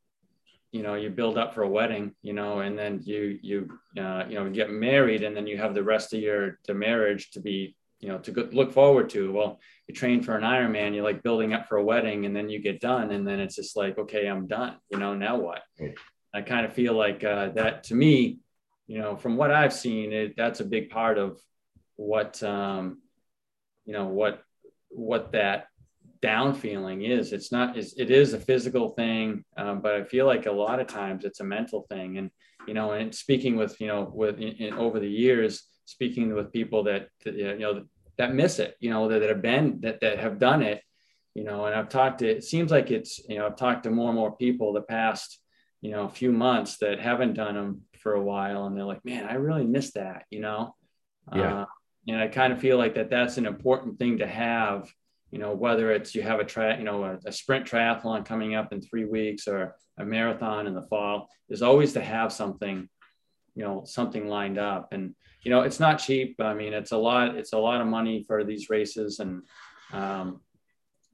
you 0.73 0.83
know 0.83 0.95
you 0.95 1.11
build 1.11 1.39
up 1.39 1.55
for 1.55 1.63
a 1.63 1.69
wedding 1.69 2.15
you 2.23 2.33
know 2.33 2.61
and 2.61 2.79
then 2.79 3.01
you 3.05 3.39
you 3.43 3.79
uh, 3.99 4.25
you 4.29 4.35
know 4.35 4.51
get 4.51 4.71
married 4.71 5.23
and 5.23 5.37
then 5.37 5.47
you 5.47 5.57
have 5.59 5.75
the 5.75 5.83
rest 5.83 6.13
of 6.13 6.21
your 6.21 6.59
the 6.67 6.75
marriage 6.75 7.31
to 7.31 7.41
be 7.41 7.77
you 8.01 8.09
know 8.09 8.19
to 8.19 8.31
go, 8.31 8.49
look 8.53 8.73
forward 8.73 9.11
to 9.11 9.33
well 9.33 9.61
you 9.87 9.95
train 9.95 10.23
for 10.23 10.37
an 10.37 10.43
ironman 10.43 10.95
you're 10.95 11.05
like 11.05 11.23
building 11.23 11.53
up 11.53 11.69
for 11.69 11.79
a 11.79 11.85
wedding 11.85 12.27
and 12.27 12.35
then 12.35 12.49
you 12.49 12.61
get 12.61 12.81
done 12.81 13.11
and 13.11 13.27
then 13.27 13.41
it's 13.41 13.57
just 13.57 13.77
like 13.77 13.99
okay 13.99 14.27
i'm 14.27 14.47
done 14.47 14.77
you 14.91 14.99
know 14.99 15.15
now 15.15 15.37
what 15.37 15.63
right. 15.81 15.95
i 16.35 16.41
kind 16.41 16.65
of 16.65 16.73
feel 16.73 16.95
like 16.95 17.25
uh, 17.25 17.49
that 17.51 17.85
to 17.85 17.95
me 17.95 18.39
you 18.87 18.99
know 18.99 19.17
from 19.17 19.37
what 19.37 19.51
i've 19.51 19.73
seen 19.73 20.13
it 20.13 20.35
that's 20.37 20.61
a 20.61 20.65
big 20.65 20.91
part 20.91 21.19
of 21.19 21.41
what 21.97 22.41
um, 22.45 23.03
you 23.85 23.93
know 23.93 24.07
what 24.07 24.43
what 24.91 25.33
that 25.33 25.67
down 26.21 26.55
feeling 26.55 27.03
is. 27.03 27.33
It's 27.33 27.53
not 27.53 27.77
it 27.77 28.11
is 28.11 28.33
a 28.33 28.41
physical 28.41 28.91
thing, 28.91 29.45
um, 29.57 29.81
but 29.81 29.95
I 29.95 30.05
feel 30.05 30.27
like 30.27 30.47
a 30.47 30.53
lot 30.53 30.81
of 30.81 30.87
times 30.87 31.25
it's 31.25 31.41
a 31.41 31.45
mental 31.45 31.87
thing. 31.89 32.19
And 32.19 32.31
you 32.67 32.75
know, 32.75 32.93
and 32.93 33.15
speaking 33.15 33.57
with 33.57 33.81
you 33.81 33.87
know 33.87 34.11
with 34.13 34.39
in, 34.39 34.55
in, 34.55 34.75
over 34.75 35.01
the 35.01 35.11
years, 35.11 35.65
speaking 35.89 36.35
with 36.35 36.53
people 36.53 36.85
that, 36.85 37.09
that 37.25 37.35
you 37.35 37.59
know 37.59 37.85
that 38.19 38.35
miss 38.35 38.59
it, 38.59 38.77
you 38.81 38.91
know, 38.91 39.09
that, 39.09 39.21
that 39.21 39.29
have 39.29 39.43
been 39.43 39.81
that 39.81 40.01
that 40.01 40.19
have 40.19 40.39
done 40.39 40.63
it, 40.63 40.83
you 41.35 41.45
know, 41.45 41.65
and 41.65 41.75
I've 41.75 41.89
talked 41.89 42.19
to. 42.19 42.29
It 42.29 42.45
seems 42.45 42.71
like 42.71 42.91
it's 42.91 43.19
you 43.29 43.39
know 43.39 43.47
I've 43.47 43.57
talked 43.57 43.85
to 43.85 43.91
more 43.91 44.09
and 44.09 44.17
more 44.17 44.37
people 44.37 44.73
the 44.73 44.83
past 44.83 45.41
you 45.81 45.91
know 45.91 46.09
few 46.09 46.33
months 46.33 46.79
that 46.79 47.01
haven't 47.01 47.35
done 47.35 47.55
them 47.55 47.83
for 48.01 48.15
a 48.15 48.23
while, 48.23 48.67
and 48.67 48.77
they're 48.77 48.85
like, 48.85 49.05
man, 49.05 49.27
I 49.27 49.35
really 49.35 49.65
miss 49.65 49.93
that, 49.93 50.25
you 50.31 50.41
know. 50.41 50.75
Yeah. 51.35 51.63
Uh, 51.63 51.67
and 52.07 52.21
I 52.21 52.29
kind 52.29 52.53
of 52.53 52.61
feel 52.61 52.79
like 52.79 52.95
that 52.95 53.11
that's 53.11 53.37
an 53.37 53.45
important 53.45 53.99
thing 53.99 54.19
to 54.19 54.27
have 54.27 54.91
you 55.31 55.39
know, 55.39 55.55
whether 55.55 55.93
it's 55.93 56.15
you 56.15 56.23
have 56.23 56.41
a 56.41 56.45
track, 56.45 56.79
you 56.79 56.85
know, 56.85 57.05
a, 57.05 57.19
a, 57.27 57.33
sprint 57.33 57.67
triathlon 57.67 58.25
coming 58.25 58.55
up 58.55 58.73
in 58.73 58.81
three 58.81 59.05
weeks 59.05 59.47
or 59.47 59.77
a 59.99 60.05
marathon 60.05 60.67
in 60.67 60.75
the 60.75 60.87
fall, 60.89 61.29
is 61.49 61.63
always 61.63 61.93
to 61.93 62.01
have 62.01 62.33
something, 62.33 62.89
you 63.55 63.65
know, 63.65 63.85
something 63.85 64.29
lined 64.29 64.59
up. 64.59 64.93
And, 64.93 65.15
you 65.43 65.51
know, 65.51 65.63
it's 65.63 65.81
not 65.81 65.99
cheap. 65.99 66.37
I 66.41 66.55
mean, 66.55 66.73
it's 66.73 66.93
a 66.93 66.97
lot, 66.97 67.37
it's 67.37 67.53
a 67.53 67.59
lot 67.59 67.81
of 67.81 67.87
money 67.87 68.25
for 68.27 68.45
these 68.45 68.71
races. 68.71 69.19
And, 69.21 69.43
um, 69.93 70.41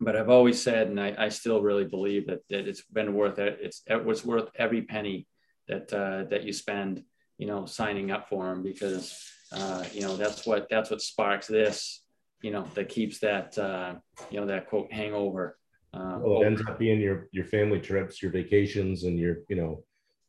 but 0.00 0.16
I've 0.16 0.30
always 0.30 0.60
said, 0.60 0.88
and 0.88 1.00
I, 1.00 1.14
I 1.18 1.28
still 1.28 1.62
really 1.62 1.84
believe 1.84 2.26
that, 2.26 2.40
that 2.50 2.68
it's 2.68 2.82
been 2.82 3.14
worth 3.14 3.38
it. 3.38 3.58
It's, 3.60 3.82
it 3.86 4.04
was 4.04 4.24
worth 4.24 4.50
every 4.56 4.82
penny 4.82 5.26
that, 5.68 5.92
uh, 5.92 6.28
that 6.30 6.44
you 6.44 6.52
spend, 6.52 7.02
you 7.38 7.46
know, 7.46 7.66
signing 7.66 8.10
up 8.10 8.28
for 8.28 8.46
them 8.46 8.62
because, 8.62 9.18
uh, 9.52 9.84
you 9.92 10.02
know, 10.02 10.16
that's 10.16 10.46
what, 10.46 10.68
that's 10.68 10.90
what 10.90 11.00
sparks 11.00 11.46
this, 11.46 12.04
you 12.44 12.50
know 12.50 12.68
that 12.74 12.90
keeps 12.90 13.18
that 13.20 13.56
uh, 13.56 13.94
you 14.30 14.38
know 14.38 14.46
that 14.46 14.68
quote 14.68 14.92
hangover. 14.92 15.58
Uh, 15.94 16.18
well, 16.20 16.42
it 16.42 16.46
ends 16.46 16.62
up 16.68 16.78
being 16.78 17.00
your 17.00 17.26
your 17.32 17.46
family 17.46 17.80
trips, 17.80 18.22
your 18.22 18.30
vacations, 18.30 19.04
and 19.04 19.18
your 19.18 19.38
you 19.48 19.56
know, 19.56 19.82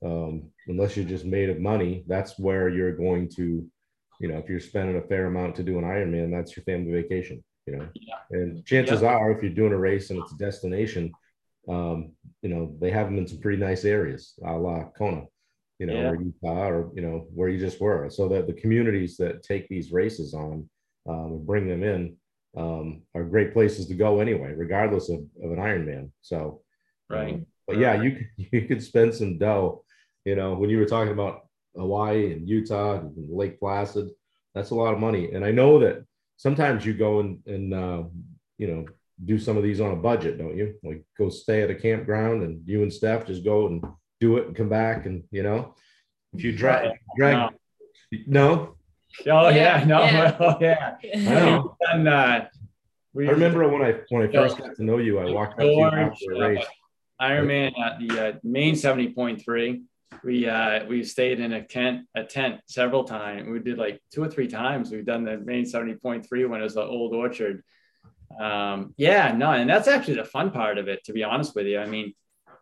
um, 0.06 0.52
unless 0.68 0.96
you're 0.96 1.06
just 1.06 1.26
made 1.26 1.50
of 1.50 1.60
money, 1.60 2.04
that's 2.08 2.38
where 2.38 2.70
you're 2.70 2.96
going 2.96 3.30
to, 3.38 3.66
you 4.20 4.28
know, 4.28 4.38
if 4.38 4.48
you're 4.48 4.60
spending 4.60 4.98
a 4.98 5.08
fair 5.08 5.26
amount 5.26 5.56
to 5.56 5.64
do 5.64 5.80
an 5.80 5.84
Ironman, 5.84 6.32
that's 6.32 6.56
your 6.56 6.64
family 6.64 6.92
vacation. 6.92 7.44
You 7.66 7.78
know, 7.78 7.90
yeah. 7.96 8.16
and 8.30 8.64
chances 8.64 9.02
yeah. 9.02 9.08
are, 9.08 9.32
if 9.32 9.42
you're 9.42 9.52
doing 9.52 9.74
a 9.74 9.78
race 9.78 10.12
and 10.12 10.20
it's 10.20 10.34
a 10.34 10.38
destination, 10.38 11.12
um, 11.68 12.12
you 12.44 12.50
know, 12.50 12.76
they 12.80 12.92
have 12.92 13.08
them 13.08 13.18
in 13.18 13.28
some 13.28 13.40
pretty 13.40 13.58
nice 13.58 13.86
areas, 13.86 14.34
a 14.46 14.54
la 14.54 14.84
Kona, 14.96 15.24
you 15.80 15.88
know, 15.88 15.96
yeah. 15.96 16.10
or 16.10 16.22
Utah, 16.22 16.70
or 16.70 16.92
you 16.94 17.02
know, 17.02 17.26
where 17.34 17.50
you 17.50 17.60
just 17.60 17.82
were. 17.82 18.08
So 18.12 18.28
that 18.30 18.46
the 18.46 18.54
communities 18.54 19.18
that 19.18 19.42
take 19.42 19.68
these 19.68 19.92
races 19.92 20.36
on 20.36 20.70
um, 21.10 21.44
bring 21.44 21.68
them 21.68 21.84
in 21.84 22.18
um, 22.56 23.02
are 23.16 23.24
great 23.24 23.54
places 23.54 23.88
to 23.88 23.96
go 23.96 24.20
anyway, 24.20 24.54
regardless 24.56 25.10
of, 25.10 25.20
of 25.44 25.52
an 25.52 25.58
Ironman. 25.58 26.12
So, 26.22 26.62
right. 27.10 27.34
Um, 27.34 27.46
but 27.68 27.78
yeah, 27.78 28.02
you 28.02 28.26
you 28.38 28.68
could 28.68 28.84
spend 28.84 29.14
some 29.16 29.38
dough. 29.38 29.84
You 30.26 30.36
know, 30.36 30.56
when 30.56 30.70
you 30.70 30.80
were 30.80 30.86
talking 30.86 31.14
about 31.14 31.46
Hawaii 31.76 32.34
and 32.34 32.48
Utah 32.48 33.00
and 33.00 33.14
Lake 33.30 33.60
Placid, 33.60 34.10
that's 34.54 34.72
a 34.72 34.76
lot 34.76 34.94
of 34.94 35.00
money. 35.00 35.32
And 35.32 35.46
I 35.46 35.52
know 35.52 35.80
that 35.80 36.04
sometimes 36.38 36.86
you 36.86 36.94
go 36.94 37.20
and 37.20 37.40
and 37.46 37.74
uh, 37.74 38.04
you 38.58 38.68
know 38.68 38.86
do 39.24 39.40
some 39.40 39.56
of 39.56 39.64
these 39.64 39.80
on 39.80 39.92
a 39.92 39.96
budget, 39.96 40.38
don't 40.38 40.58
you? 40.58 40.76
Like 40.84 41.04
go 41.18 41.30
stay 41.30 41.62
at 41.62 41.70
a 41.70 41.76
campground 41.76 42.44
and 42.44 42.62
you 42.68 42.84
and 42.84 42.92
Steph 42.92 43.28
just 43.28 43.46
go 43.46 43.68
and 43.68 43.84
do 44.20 44.38
it 44.38 44.48
and 44.48 44.56
come 44.56 44.70
back 44.70 45.06
and 45.06 45.24
you 45.32 45.44
know 45.44 45.76
if 46.34 46.44
you 46.44 46.52
drag 46.52 46.98
drag 47.18 47.54
no, 48.12 48.20
no? 48.28 48.76
Oh 49.28 49.50
yeah, 49.50 49.84
no, 49.86 50.04
yeah. 50.04 50.38
oh 50.40 50.58
yeah. 50.60 51.62
And, 51.94 52.08
uh, 52.08 52.46
I 53.18 53.32
remember 53.32 53.68
when 53.70 53.82
I 53.82 54.02
when 54.10 54.28
I 54.28 54.32
first 54.32 54.58
got 54.58 54.76
to 54.76 54.84
know 54.84 54.98
you, 54.98 55.20
I 55.20 55.32
walked 55.32 55.54
up 55.54 55.60
to 55.60 55.66
you 55.66 55.86
after 55.86 56.32
a 56.34 56.40
race. 56.40 56.66
Ironman 57.22 57.72
at 57.80 58.00
the 58.00 58.28
uh, 58.28 58.34
Maine 58.44 58.76
seventy 58.76 59.14
point 59.14 59.42
three. 59.42 59.84
We 60.24 60.48
uh, 60.48 60.86
we 60.86 61.04
stayed 61.04 61.40
in 61.40 61.54
a 61.54 61.64
tent 61.64 62.08
a 62.16 62.24
tent 62.24 62.62
several 62.68 63.04
times. 63.04 63.48
We 63.48 63.60
did 63.60 63.78
like 63.78 64.02
two 64.14 64.24
or 64.24 64.30
three 64.30 64.48
times. 64.48 64.92
We've 64.92 65.06
done 65.06 65.24
the 65.24 65.38
Maine 65.38 65.66
seventy 65.66 65.96
point 65.96 66.28
three 66.28 66.46
when 66.46 66.62
it 66.62 66.64
was 66.64 66.76
the 66.76 66.84
old 66.84 67.14
orchard. 67.14 67.64
Um, 68.40 68.94
yeah, 68.98 69.34
no, 69.34 69.52
and 69.52 69.70
that's 69.70 69.88
actually 69.88 70.16
the 70.16 70.26
fun 70.26 70.52
part 70.52 70.78
of 70.78 70.88
it. 70.88 71.04
To 71.06 71.14
be 71.14 71.24
honest 71.24 71.56
with 71.56 71.68
you, 71.68 71.80
I 71.80 71.86
mean, 71.86 72.14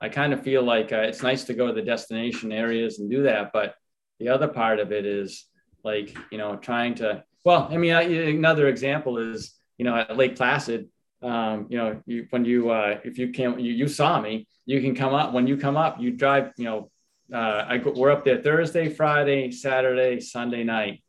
I 0.01 0.09
kind 0.09 0.33
of 0.33 0.43
feel 0.43 0.63
like 0.63 0.91
uh, 0.91 1.01
it's 1.01 1.23
nice 1.23 1.45
to 1.45 1.53
go 1.53 1.67
to 1.67 1.73
the 1.73 1.81
destination 1.81 2.51
areas 2.51 2.99
and 2.99 3.09
do 3.09 3.23
that, 3.23 3.51
but 3.53 3.75
the 4.19 4.29
other 4.29 4.47
part 4.47 4.79
of 4.79 4.91
it 4.91 5.05
is 5.05 5.45
like 5.83 6.15
you 6.31 6.37
know 6.37 6.55
trying 6.55 6.95
to 6.95 7.23
well 7.43 7.67
i 7.69 7.77
mean 7.77 7.93
another 7.93 8.67
example 8.67 9.17
is 9.17 9.53
you 9.77 9.85
know 9.85 9.95
at 9.95 10.15
lake 10.15 10.35
placid 10.35 10.87
um, 11.21 11.67
you 11.69 11.77
know 11.77 12.01
you, 12.05 12.27
when 12.31 12.43
you 12.43 12.69
uh, 12.69 12.99
if 13.05 13.17
you 13.17 13.29
can 13.31 13.57
you, 13.57 13.71
you 13.71 13.87
saw 13.87 14.19
me 14.19 14.45
you 14.65 14.81
can 14.81 14.93
come 14.93 15.13
up 15.13 15.33
when 15.33 15.47
you 15.47 15.55
come 15.55 15.77
up 15.77 15.99
you 15.99 16.11
drive 16.11 16.51
you 16.57 16.65
know 16.65 16.89
uh, 17.31 17.65
I 17.67 17.77
go, 17.77 17.93
we're 17.95 18.11
up 18.11 18.25
there 18.25 18.41
Thursday, 18.41 18.89
Friday, 18.89 19.51
Saturday, 19.51 20.19
Sunday 20.19 20.63
night. 20.63 21.03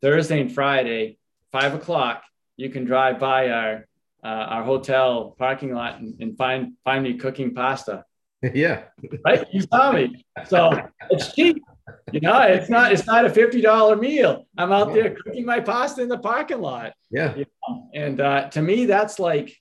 Thursday 0.00 0.40
and 0.40 0.52
Friday, 0.52 1.18
five 1.50 1.74
o'clock. 1.74 2.22
You 2.56 2.70
can 2.70 2.84
drive 2.84 3.18
by 3.18 3.50
our 3.50 3.86
uh, 4.22 4.26
our 4.26 4.64
hotel 4.64 5.36
parking 5.38 5.72
lot 5.72 6.00
and, 6.00 6.20
and, 6.20 6.36
find 6.36 6.72
find 6.84 7.04
me 7.04 7.14
cooking 7.14 7.54
pasta. 7.54 8.04
Yeah, 8.54 8.84
right. 9.24 9.44
You 9.52 9.62
saw 9.62 9.90
me, 9.90 10.24
so 10.46 10.70
it's 11.10 11.34
cheap 11.34 11.60
you 12.12 12.20
know, 12.20 12.40
it's 12.40 12.68
not 12.68 12.92
it's 12.92 13.06
not 13.06 13.24
a 13.24 13.30
fifty 13.30 13.60
dollar 13.60 13.96
meal. 13.96 14.46
I'm 14.56 14.72
out 14.72 14.92
there 14.92 15.14
cooking 15.14 15.44
my 15.44 15.60
pasta 15.60 16.02
in 16.02 16.08
the 16.08 16.18
parking 16.18 16.60
lot. 16.60 16.94
Yeah. 17.10 17.34
You 17.34 17.46
know? 17.68 17.90
And 17.94 18.20
uh, 18.20 18.48
to 18.50 18.62
me, 18.62 18.86
that's 18.86 19.18
like, 19.18 19.56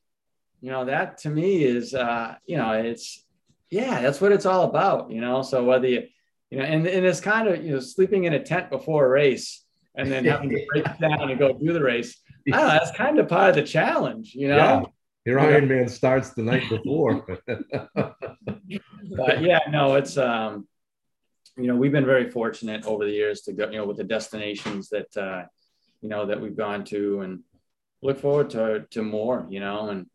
you 0.61 0.71
know, 0.71 0.85
that 0.85 1.19
to 1.19 1.29
me 1.29 1.63
is, 1.63 1.93
uh, 1.93 2.35
you 2.45 2.57
know, 2.57 2.71
it's 2.71 3.23
yeah, 3.69 4.01
that's 4.01 4.21
what 4.21 4.31
it's 4.31 4.45
all 4.45 4.63
about. 4.63 5.11
You 5.11 5.21
know, 5.21 5.41
so 5.41 5.63
whether 5.63 5.87
you, 5.87 6.07
you 6.49 6.59
know, 6.59 6.63
and, 6.63 6.87
and 6.87 7.05
it's 7.05 7.21
kind 7.21 7.47
of 7.47 7.63
you 7.63 7.73
know 7.73 7.79
sleeping 7.79 8.25
in 8.25 8.33
a 8.33 8.43
tent 8.43 8.69
before 8.69 9.05
a 9.05 9.09
race 9.09 9.63
and 9.95 10.11
then 10.11 10.25
having 10.25 10.49
to 10.49 10.65
break 10.71 10.85
down 10.99 11.29
and 11.29 11.39
go 11.39 11.53
do 11.53 11.73
the 11.73 11.81
race. 11.81 12.19
I 12.47 12.51
don't 12.51 12.67
know, 12.67 12.73
that's 12.73 12.91
kind 12.91 13.19
of 13.19 13.27
part 13.27 13.49
of 13.51 13.55
the 13.55 13.63
challenge. 13.63 14.33
You 14.35 14.49
know. 14.49 14.57
Yeah. 14.57 14.83
Your 15.25 15.41
Iron 15.41 15.67
Man 15.67 15.89
starts 15.89 16.29
the 16.29 16.43
night 16.43 16.69
before. 16.69 17.25
but 17.95 19.41
yeah, 19.41 19.59
no, 19.69 19.95
it's 19.95 20.17
um 20.17 20.67
you 21.57 21.65
know, 21.65 21.75
we've 21.75 21.91
been 21.91 22.05
very 22.05 22.29
fortunate 22.29 22.85
over 22.85 23.03
the 23.03 23.11
years 23.11 23.41
to 23.41 23.53
go, 23.53 23.69
you 23.69 23.77
know, 23.77 23.85
with 23.85 23.97
the 23.97 24.03
destinations 24.03 24.89
that, 24.89 25.17
uh, 25.17 25.43
you 26.01 26.09
know, 26.09 26.27
that 26.27 26.39
we've 26.39 26.55
gone 26.55 26.83
to 26.85 27.21
and 27.21 27.39
look 28.03 28.19
forward 28.19 28.51
to, 28.51 28.85
to 28.91 29.01
more, 29.01 29.47
you 29.49 29.59
know, 29.59 29.89
and 29.89 30.05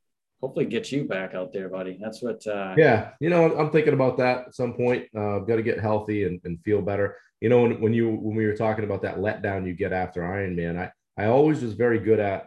hopefully 0.42 0.66
get 0.66 0.90
you 0.90 1.04
back 1.04 1.34
out 1.34 1.52
there, 1.52 1.68
buddy. 1.68 1.96
That's 2.00 2.20
what, 2.20 2.44
uh, 2.46 2.74
yeah, 2.76 3.10
you 3.20 3.30
know, 3.30 3.56
I'm 3.56 3.70
thinking 3.70 3.94
about 3.94 4.16
that 4.18 4.48
at 4.48 4.54
some 4.54 4.74
point. 4.74 5.06
Uh, 5.16 5.36
I've 5.36 5.46
got 5.46 5.56
to 5.56 5.62
get 5.62 5.80
healthy 5.80 6.24
and, 6.24 6.40
and 6.44 6.62
feel 6.64 6.82
better. 6.82 7.16
You 7.40 7.48
know, 7.48 7.62
when, 7.62 7.80
when 7.80 7.92
you, 7.94 8.10
when 8.10 8.36
we 8.36 8.46
were 8.46 8.56
talking 8.56 8.84
about 8.84 9.02
that 9.02 9.18
letdown 9.18 9.66
you 9.66 9.72
get 9.72 9.92
after 9.92 10.22
Ironman, 10.22 10.78
I, 10.78 11.22
I 11.22 11.26
always 11.26 11.62
was 11.62 11.74
very 11.74 12.00
good 12.00 12.18
at 12.18 12.46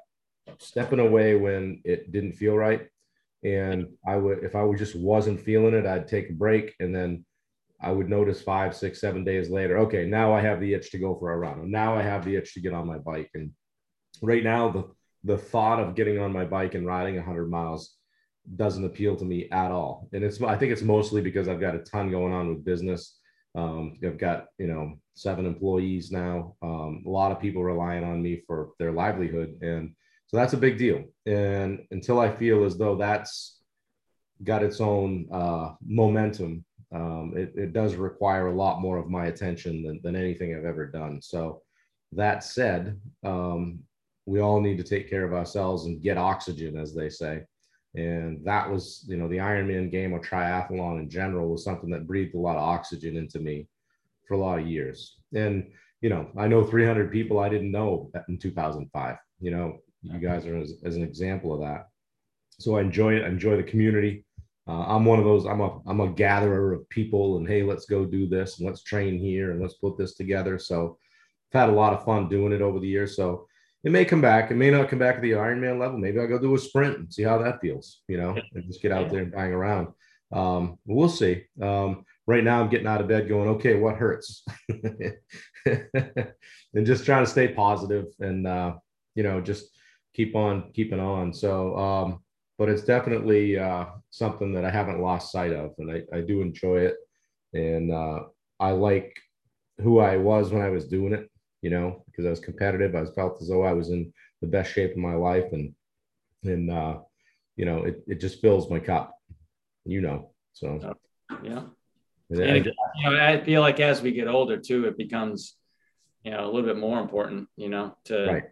stepping 0.60 0.99
away 0.99 1.36
when 1.36 1.81
it 1.86 2.12
didn't 2.12 2.34
feel 2.34 2.55
right. 2.55 2.88
And 3.43 3.88
I 4.05 4.17
would, 4.17 4.43
if 4.43 4.55
I 4.55 4.69
just 4.73 4.95
wasn't 4.95 5.39
feeling 5.41 5.73
it, 5.73 5.86
I'd 5.86 6.08
take 6.08 6.29
a 6.29 6.34
break 6.34 6.73
and 6.79 6.93
then 6.93 7.25
I 7.81 7.91
would 7.91 8.10
notice 8.10 8.41
five, 8.41 8.75
six, 8.75 8.99
seven 8.99 9.23
days 9.23 9.49
later, 9.49 9.77
okay, 9.79 10.05
now 10.05 10.34
I 10.34 10.41
have 10.41 10.60
the 10.60 10.73
itch 10.73 10.91
to 10.91 10.97
go 10.97 11.15
for 11.15 11.31
a 11.31 11.38
run. 11.38 11.69
now 11.71 11.95
I 11.95 12.01
have 12.01 12.25
the 12.25 12.36
itch 12.36 12.53
to 12.55 12.62
get 12.62 12.73
on 12.73 12.88
my 12.88 12.97
bike. 12.97 13.29
And 13.36 13.51
right 14.21 14.43
now, 14.43 14.69
the 14.69 14.84
the 15.25 15.38
thought 15.38 15.79
of 15.79 15.95
getting 15.95 16.19
on 16.19 16.31
my 16.31 16.45
bike 16.45 16.75
and 16.75 16.85
riding 16.85 17.15
100 17.15 17.49
miles 17.49 17.95
doesn't 18.55 18.85
appeal 18.85 19.15
to 19.15 19.25
me 19.25 19.49
at 19.51 19.71
all. 19.71 20.07
And 20.13 20.23
it's 20.23 20.41
I 20.41 20.55
think 20.55 20.71
it's 20.71 20.81
mostly 20.81 21.21
because 21.21 21.47
I've 21.47 21.59
got 21.59 21.75
a 21.75 21.79
ton 21.79 22.11
going 22.11 22.33
on 22.33 22.49
with 22.49 22.63
business. 22.63 23.17
Um, 23.55 23.97
I've 24.03 24.17
got 24.17 24.47
you 24.57 24.67
know 24.67 24.99
seven 25.15 25.45
employees 25.45 26.11
now. 26.11 26.55
Um, 26.61 27.03
a 27.05 27.09
lot 27.09 27.31
of 27.31 27.39
people 27.39 27.63
relying 27.63 28.03
on 28.03 28.21
me 28.21 28.43
for 28.45 28.71
their 28.79 28.91
livelihood, 28.91 29.57
and 29.61 29.95
so 30.27 30.38
that's 30.38 30.53
a 30.53 30.57
big 30.57 30.77
deal. 30.77 31.03
And 31.25 31.85
until 31.91 32.19
I 32.19 32.35
feel 32.35 32.63
as 32.63 32.77
though 32.77 32.95
that's 32.95 33.59
got 34.43 34.63
its 34.63 34.81
own 34.81 35.27
uh, 35.31 35.73
momentum 35.85 36.65
um, 36.93 37.33
it, 37.35 37.53
it 37.55 37.73
does 37.73 37.95
require 37.95 38.47
a 38.47 38.55
lot 38.55 38.81
more 38.81 38.97
of 38.97 39.09
my 39.09 39.27
attention 39.27 39.83
than, 39.83 39.99
than 40.03 40.15
anything 40.15 40.55
I've 40.55 40.65
ever 40.65 40.85
done. 40.88 41.21
So, 41.21 41.61
that 42.11 42.43
said, 42.43 42.99
um, 43.25 43.79
we 44.25 44.39
all 44.39 44.59
need 44.59 44.77
to 44.77 44.83
take 44.83 45.09
care 45.09 45.23
of 45.23 45.33
ourselves 45.33 45.85
and 45.85 46.01
get 46.01 46.17
oxygen, 46.17 46.77
as 46.77 46.93
they 46.93 47.09
say. 47.09 47.43
And 47.95 48.43
that 48.45 48.69
was, 48.69 49.05
you 49.07 49.17
know, 49.17 49.27
the 49.27 49.38
Ironman 49.38 49.91
game 49.91 50.13
or 50.13 50.19
triathlon 50.19 50.99
in 50.99 51.09
general 51.09 51.49
was 51.49 51.63
something 51.63 51.89
that 51.91 52.07
breathed 52.07 52.35
a 52.35 52.39
lot 52.39 52.57
of 52.57 52.63
oxygen 52.63 53.15
into 53.15 53.39
me 53.39 53.67
for 54.27 54.33
a 54.33 54.39
lot 54.39 54.59
of 54.59 54.67
years. 54.67 55.17
And, 55.33 55.71
you 56.01 56.09
know, 56.09 56.29
I 56.38 56.47
know 56.47 56.63
300 56.63 57.11
people 57.11 57.39
I 57.39 57.49
didn't 57.49 57.71
know 57.71 58.11
in 58.27 58.38
2005. 58.38 59.17
You 59.39 59.51
know, 59.51 59.77
you 60.01 60.19
guys 60.19 60.45
are 60.45 60.57
as, 60.57 60.73
as 60.83 60.95
an 60.95 61.03
example 61.03 61.53
of 61.53 61.61
that. 61.61 61.88
So 62.59 62.77
I 62.77 62.81
enjoy 62.81 63.15
it. 63.15 63.23
I 63.23 63.27
enjoy 63.27 63.55
the 63.57 63.63
community 63.63 64.25
uh, 64.67 64.85
I'm 64.88 65.05
one 65.05 65.19
of 65.19 65.25
those. 65.25 65.45
I'm 65.45 65.61
a 65.61 65.79
I'm 65.85 66.01
a 66.01 66.11
gatherer 66.11 66.73
of 66.73 66.89
people, 66.89 67.38
and 67.38 67.47
hey, 67.47 67.61
let's 67.61 67.85
go 67.85 68.03
do 68.03 68.27
this, 68.27 68.57
and 68.57 68.67
let's 68.67 68.81
train 68.81 69.19
here, 69.19 69.51
and 69.51 69.61
let's 69.61 69.75
put 69.75 69.97
this 69.97 70.15
together. 70.15 70.57
So, 70.57 70.97
I've 71.53 71.59
had 71.61 71.69
a 71.69 71.73
lot 71.73 71.93
of 71.93 72.03
fun 72.03 72.29
doing 72.29 72.51
it 72.51 72.61
over 72.61 72.79
the 72.79 72.88
years. 72.88 73.15
So, 73.15 73.47
it 73.86 73.91
may 73.91 74.04
come 74.04 74.19
back. 74.19 74.50
It 74.50 74.56
may 74.56 74.71
not 74.71 74.89
come 74.89 74.98
back 74.98 75.17
at 75.17 75.21
the 75.21 75.34
Ironman 75.34 75.80
level. 75.80 76.00
Maybe 76.00 76.19
I'll 76.19 76.28
go 76.28 76.39
do 76.39 76.56
a 76.56 76.60
sprint 76.60 76.98
and 76.98 77.13
see 77.13 77.21
how 77.21 77.38
that 77.38 77.62
feels, 77.62 78.02
you 78.08 78.17
know, 78.17 78.36
and 78.54 78.65
just 78.65 78.82
get 78.82 78.91
out 78.91 79.12
there 79.12 79.21
and 79.21 79.32
bang 79.32 79.54
around. 79.54 79.89
Um, 80.34 80.80
we'll 80.88 81.08
see. 81.08 81.43
Um, 81.62 82.04
right 82.26 82.43
now, 82.43 82.62
I'm 82.62 82.69
getting 82.69 82.88
out 82.88 83.00
of 83.00 83.08
bed 83.08 83.30
going, 83.30 83.48
okay, 83.50 83.76
what 83.76 83.95
hurts? 83.95 84.43
and 85.67 86.84
just 86.84 87.06
trying 87.06 87.24
to 87.24 87.30
stay 87.30 87.50
positive 87.50 88.06
and, 88.19 88.48
uh, 88.48 88.74
you 89.13 89.21
know, 89.21 89.39
just 89.39 89.69
keep 90.15 90.36
on 90.36 90.71
keeping 90.74 91.00
on. 91.00 91.32
So, 91.32 91.78
um, 91.78 92.24
but 92.58 92.69
it's 92.69 92.84
definitely 92.84 93.60
uh, 93.60 93.86
something 94.10 94.52
that 94.54 94.65
I 94.65 94.71
haven't 94.71 95.02
lost 95.02 95.32
sight 95.32 95.54
of, 95.54 95.76
and 95.78 95.91
I, 95.91 96.02
I 96.12 96.21
do 96.21 96.41
enjoy 96.41 96.80
it. 96.80 96.95
And 97.54 97.93
uh, 97.93 98.21
I 98.60 98.71
like 98.71 99.15
who 99.80 100.00
I 100.00 100.17
was 100.17 100.50
when 100.50 100.63
I 100.63 100.69
was 100.69 100.88
doing 100.88 101.13
it, 101.13 101.30
you 101.62 101.69
know, 101.69 102.04
because 102.15 102.28
I 102.28 102.30
was 102.30 102.39
competitive. 102.39 102.95
I 102.95 103.01
was 103.01 103.13
felt 103.13 103.41
as 103.41 103.49
though 103.49 103.63
I 103.63 103.73
was 103.73 103.89
in 103.89 104.13
the 104.41 104.47
best 104.47 104.71
shape 104.71 104.91
of 104.91 104.97
my 104.97 105.15
life, 105.15 105.51
and 105.51 105.73
and 106.43 106.71
uh, 106.71 106.99
you 107.56 107.65
know, 107.65 107.84
it 107.84 108.04
it 108.08 108.19
just 108.19 108.41
fills 108.41 108.69
my 108.69 108.80
cup, 108.80 109.13
you 109.86 110.01
know. 110.01 110.32
So 110.54 110.95
yeah. 111.43 111.63
And 112.30 112.41
again, 112.41 112.73
you 112.95 113.10
know, 113.10 113.23
I 113.23 113.43
feel 113.43 113.62
like 113.62 113.80
as 113.80 114.01
we 114.01 114.12
get 114.12 114.28
older 114.28 114.58
too, 114.58 114.86
it 114.86 114.97
becomes, 114.97 115.56
you 116.23 116.32
know, 116.32 116.43
a 116.43 116.47
little 116.47 116.63
bit 116.63 116.78
more 116.78 116.99
important, 116.99 117.47
you 117.56 117.69
know, 117.69 117.95
to 118.06 118.25
right. 118.25 118.43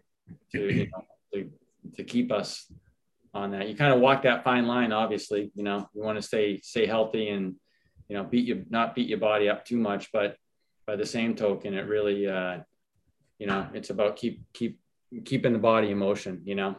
to 0.52 0.72
you 0.72 0.90
know 0.90 1.04
to, 1.32 1.50
to 1.96 2.04
keep 2.04 2.30
us 2.30 2.70
on 3.32 3.50
that. 3.50 3.68
You 3.68 3.74
kind 3.74 3.92
of 3.92 4.00
walk 4.00 4.22
that 4.22 4.44
fine 4.44 4.66
line, 4.66 4.92
obviously, 4.92 5.50
you 5.54 5.64
know, 5.64 5.88
you 5.92 6.02
want 6.02 6.18
to 6.18 6.22
stay 6.22 6.60
stay 6.62 6.86
healthy 6.86 7.30
and 7.30 7.56
you 8.08 8.16
know 8.16 8.24
beat 8.24 8.46
you 8.46 8.64
not 8.70 8.94
beat 8.94 9.08
your 9.08 9.18
body 9.18 9.48
up 9.48 9.64
too 9.64 9.78
much, 9.78 10.12
but 10.12 10.36
by 10.86 10.96
the 10.96 11.06
same 11.06 11.34
token, 11.34 11.74
it 11.74 11.88
really 11.88 12.28
uh, 12.28 12.58
you 13.38 13.46
know, 13.46 13.68
it's 13.74 13.90
about 13.90 14.16
keep 14.16 14.42
keep 14.52 14.80
keeping 15.24 15.52
the 15.52 15.58
body 15.58 15.90
in 15.90 15.98
motion, 15.98 16.42
you 16.44 16.54
know. 16.54 16.76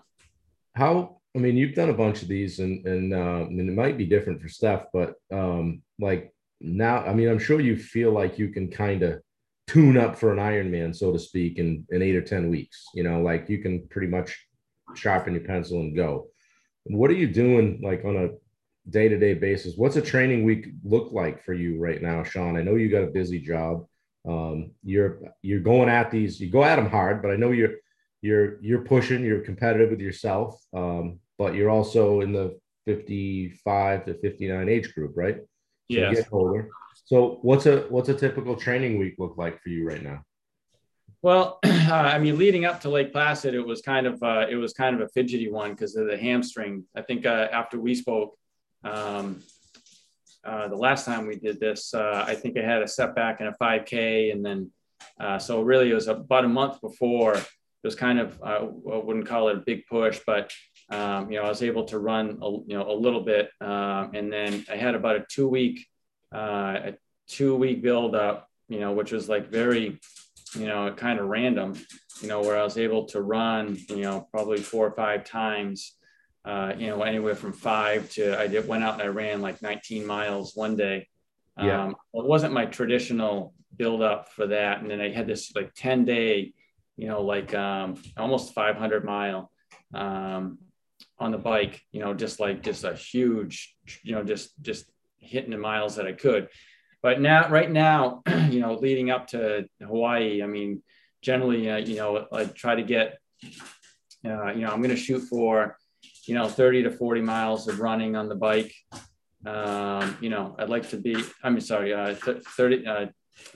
How 0.76 1.18
I 1.36 1.39
mean, 1.39 1.58
you've 1.58 1.76
done 1.76 1.89
a 1.89 1.94
bunch 1.94 2.22
of 2.22 2.28
these, 2.28 2.60
and 2.60 2.86
and, 2.86 3.13
uh, 3.13 3.46
and 3.48 3.60
it 3.60 3.74
might 3.74 3.98
be 3.98 4.06
different 4.06 4.41
for 4.41 4.48
Steph, 4.48 4.86
but 4.94 5.15
um, 5.32 5.82
like 6.00 6.34
now, 6.62 7.00
I 7.06 7.13
mean, 7.13 7.30
I'm 7.30 7.39
sure 7.39 7.60
you 7.60 7.76
feel 7.76 8.12
like 8.12 8.39
you 8.39 8.50
can 8.50 8.72
kind 8.72 9.04
of 9.04 9.22
tune 9.68 9.98
up 9.98 10.18
for 10.18 10.32
an 10.32 10.39
Ironman, 10.39 10.96
so 10.96 11.12
to 11.12 11.20
speak, 11.20 11.58
in 11.58 11.86
in 11.89 12.02
eight 12.02 12.15
or 12.15 12.22
ten 12.22 12.50
weeks. 12.50 12.86
You 12.94 13.04
know, 13.04 13.22
like 13.22 13.50
you 13.50 13.60
can 13.60 13.88
pretty 13.89 14.08
much 14.08 14.48
sharpen 14.96 15.34
your 15.34 15.44
pencil 15.44 15.80
and 15.80 15.96
go. 15.96 16.28
What 16.86 17.10
are 17.10 17.15
you 17.15 17.28
doing 17.28 17.82
like 17.84 18.06
on 18.06 18.15
a 18.15 18.30
day 18.89 19.10
to 19.10 19.18
day 19.18 19.34
basis? 19.34 19.76
What's 19.76 19.96
a 19.96 20.02
training 20.02 20.46
week 20.46 20.68
look 20.84 21.12
like 21.12 21.44
for 21.44 21.54
you 21.54 21.80
right 21.80 22.02
now, 22.02 22.24
Sean? 22.24 22.56
I 22.56 22.62
know 22.62 22.76
you 22.76 22.89
got 22.89 23.04
a 23.04 23.08
busy 23.08 23.39
job. 23.39 23.86
Um, 24.27 24.71
you're 24.83 25.19
you're 25.41 25.59
going 25.59 25.89
at 25.89 26.11
these. 26.11 26.39
You 26.39 26.49
go 26.49 26.63
at 26.63 26.77
them 26.77 26.89
hard, 26.89 27.21
but 27.21 27.31
I 27.31 27.35
know 27.35 27.51
you're 27.51 27.75
you're 28.21 28.61
you're 28.61 28.81
pushing. 28.81 29.23
You're 29.23 29.41
competitive 29.41 29.91
with 29.91 29.99
yourself, 29.99 30.59
um, 30.73 31.19
but 31.38 31.53
you're 31.53 31.69
also 31.69 32.21
in 32.21 32.31
the 32.33 32.59
55 32.85 34.05
to 34.05 34.13
59 34.15 34.69
age 34.69 34.93
group, 34.93 35.13
right? 35.15 35.38
So 35.38 35.43
yes. 35.88 36.15
Get 36.15 36.27
older. 36.31 36.69
So 37.05 37.39
what's 37.41 37.65
a 37.65 37.81
what's 37.89 38.09
a 38.09 38.13
typical 38.13 38.55
training 38.55 38.97
week 38.97 39.15
look 39.19 39.38
like 39.38 39.61
for 39.61 39.69
you 39.69 39.88
right 39.88 40.01
now? 40.01 40.23
Well, 41.21 41.59
uh, 41.65 41.91
I 41.91 42.19
mean, 42.19 42.38
leading 42.38 42.65
up 42.65 42.81
to 42.81 42.89
Lake 42.89 43.11
Placid, 43.11 43.53
it 43.53 43.65
was 43.65 43.81
kind 43.81 44.07
of 44.07 44.21
uh, 44.23 44.47
it 44.49 44.55
was 44.55 44.73
kind 44.73 44.95
of 44.95 45.01
a 45.01 45.09
fidgety 45.09 45.51
one 45.51 45.71
because 45.71 45.95
of 45.95 46.07
the 46.07 46.17
hamstring. 46.17 46.85
I 46.95 47.01
think 47.01 47.25
uh, 47.25 47.47
after 47.51 47.79
we 47.79 47.95
spoke, 47.95 48.38
um, 48.83 49.41
uh, 50.45 50.67
the 50.67 50.75
last 50.75 51.05
time 51.05 51.27
we 51.27 51.36
did 51.36 51.60
this, 51.60 51.93
uh, 51.93 52.23
I 52.27 52.36
think 52.36 52.58
I 52.58 52.62
had 52.62 52.81
a 52.81 52.88
setback 52.88 53.41
in 53.41 53.47
a 53.47 53.53
5K, 53.53 54.31
and 54.31 54.45
then 54.45 54.71
uh, 55.19 55.39
so 55.39 55.62
really 55.62 55.91
it 55.91 55.93
was 55.93 56.08
about 56.08 56.45
a 56.45 56.49
month 56.49 56.81
before. 56.81 57.36
It 57.36 57.45
was 57.84 57.95
kind 57.95 58.19
of 58.19 58.41
I 58.43 58.60
wouldn't 58.62 59.27
call 59.27 59.49
it 59.49 59.58
a 59.58 59.62
big 59.62 59.86
push, 59.88 60.19
but 60.25 60.51
um, 60.89 61.31
you 61.31 61.38
know 61.38 61.45
I 61.45 61.49
was 61.49 61.63
able 61.63 61.86
to 61.86 61.99
run 61.99 62.39
a, 62.41 62.49
you 62.49 62.77
know 62.77 62.89
a 62.89 62.93
little 62.93 63.21
bit, 63.21 63.49
um, 63.62 64.12
and 64.13 64.31
then 64.31 64.65
I 64.71 64.75
had 64.75 64.95
about 64.95 65.17
a 65.17 65.25
two 65.29 65.47
week 65.47 65.86
a 66.31 66.93
two 67.27 67.55
week 67.55 67.81
build 67.81 68.15
up, 68.15 68.49
you 68.67 68.79
know, 68.79 68.91
which 68.91 69.12
was 69.12 69.29
like 69.29 69.49
very 69.49 69.99
you 70.55 70.67
know, 70.67 70.91
kind 70.93 71.19
of 71.19 71.27
random, 71.27 71.73
you 72.21 72.27
know, 72.27 72.41
where 72.41 72.58
I 72.58 72.63
was 72.63 72.77
able 72.77 73.05
to 73.05 73.21
run, 73.21 73.77
you 73.89 74.01
know, 74.01 74.27
probably 74.31 74.58
four 74.58 74.88
or 74.88 74.91
five 74.91 75.25
times, 75.25 75.95
uh, 76.45 76.73
you 76.77 76.88
know, 76.88 77.01
anywhere 77.01 77.36
from 77.36 77.53
five 77.53 78.10
to 78.12 78.39
I 78.39 78.47
did 78.47 78.67
went 78.67 78.84
out 78.84 78.93
and 78.93 79.03
I 79.03 79.08
ran 79.08 79.41
like 79.41 79.62
19 79.62 80.05
miles 80.05 80.55
one 80.55 80.75
day. 80.75 81.08
Yeah. 81.58 81.84
Um, 81.84 81.95
it 82.13 82.25
wasn't 82.25 82.53
my 82.53 82.65
traditional 82.65 83.53
build 83.75 84.01
up 84.01 84.29
for 84.29 84.47
that. 84.47 84.81
And 84.81 84.89
then 84.89 85.01
I 85.01 85.10
had 85.10 85.27
this 85.27 85.53
like 85.55 85.73
10 85.75 86.05
day, 86.05 86.53
you 86.97 87.08
know, 87.08 87.21
like 87.21 87.53
um, 87.55 87.95
almost 88.15 88.53
500 88.53 89.03
mile 89.03 89.51
um, 89.93 90.60
on 91.17 91.31
the 91.31 91.38
bike, 91.38 91.81
you 91.91 92.01
know, 92.01 92.13
just 92.13 92.39
like 92.39 92.62
just 92.62 92.84
a 92.84 92.93
huge, 92.93 93.75
you 94.03 94.13
know, 94.13 94.23
just, 94.23 94.51
just 94.62 94.86
hitting 95.17 95.51
the 95.51 95.58
miles 95.58 95.95
that 95.95 96.05
I 96.05 96.13
could 96.13 96.49
but 97.05 97.21
now 97.21 97.47
right 97.49 97.71
now 97.71 98.23
you 98.49 98.60
know 98.60 98.73
leading 98.73 99.12
up 99.12 99.27
to 99.27 99.69
hawaii 99.79 100.41
i 100.41 100.47
mean 100.47 100.81
generally 101.21 101.69
uh, 101.69 101.77
you 101.77 101.97
know 101.97 102.25
i 102.31 102.45
try 102.45 102.73
to 102.73 102.81
get 102.81 103.19
uh, 104.25 104.51
you 104.51 104.62
know 104.62 104.71
i'm 104.71 104.81
going 104.81 104.89
to 104.89 104.95
shoot 104.95 105.19
for 105.19 105.77
you 106.27 106.35
know 106.35 106.47
30 106.47 106.83
to 106.83 106.91
40 106.91 107.21
miles 107.21 107.67
of 107.67 107.79
running 107.79 108.15
on 108.15 108.29
the 108.29 108.35
bike 108.35 108.73
um, 109.45 110.17
you 110.21 110.29
know 110.29 110.55
i'd 110.59 110.69
like 110.69 110.89
to 110.89 110.97
be 110.97 111.23
i'm 111.43 111.59
sorry 111.59 111.93
uh, 111.93 112.15
30 112.15 112.88
uh, 112.88 113.05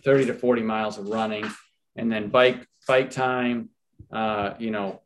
30 0.03 0.25
to 0.25 0.33
40 0.33 0.61
miles 0.61 0.97
of 0.97 1.07
running 1.07 1.49
and 1.95 2.11
then 2.11 2.29
bike 2.29 2.65
bike 2.87 3.09
time 3.09 3.69
uh, 4.11 4.53
you 4.59 4.71
know 4.71 5.01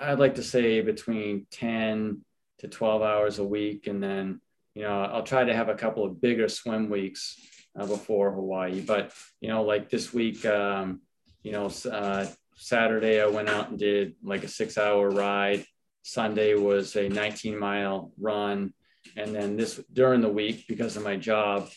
i'd 0.00 0.18
like 0.18 0.36
to 0.36 0.42
say 0.42 0.80
between 0.80 1.46
10 1.50 2.20
to 2.58 2.68
12 2.68 3.02
hours 3.02 3.38
a 3.38 3.44
week 3.44 3.86
and 3.86 4.02
then 4.02 4.40
you 4.74 4.82
know 4.82 5.02
i'll 5.04 5.22
try 5.22 5.44
to 5.44 5.54
have 5.54 5.68
a 5.68 5.74
couple 5.74 6.04
of 6.04 6.20
bigger 6.20 6.48
swim 6.48 6.88
weeks 6.88 7.36
uh, 7.78 7.86
before 7.86 8.32
Hawaii. 8.32 8.80
But 8.80 9.12
you 9.40 9.48
know, 9.48 9.62
like 9.62 9.88
this 9.88 10.12
week, 10.12 10.44
um, 10.44 11.00
you 11.42 11.52
know, 11.52 11.70
uh, 11.90 12.26
Saturday 12.56 13.20
I 13.20 13.26
went 13.26 13.48
out 13.48 13.70
and 13.70 13.78
did 13.78 14.14
like 14.22 14.44
a 14.44 14.48
six-hour 14.48 15.10
ride. 15.10 15.64
Sunday 16.02 16.54
was 16.54 16.96
a 16.96 17.08
19-mile 17.08 18.12
run, 18.20 18.72
and 19.16 19.34
then 19.34 19.56
this 19.56 19.80
during 19.92 20.20
the 20.20 20.28
week 20.28 20.64
because 20.68 20.96
of 20.96 21.02
my 21.02 21.16
job, 21.16 21.68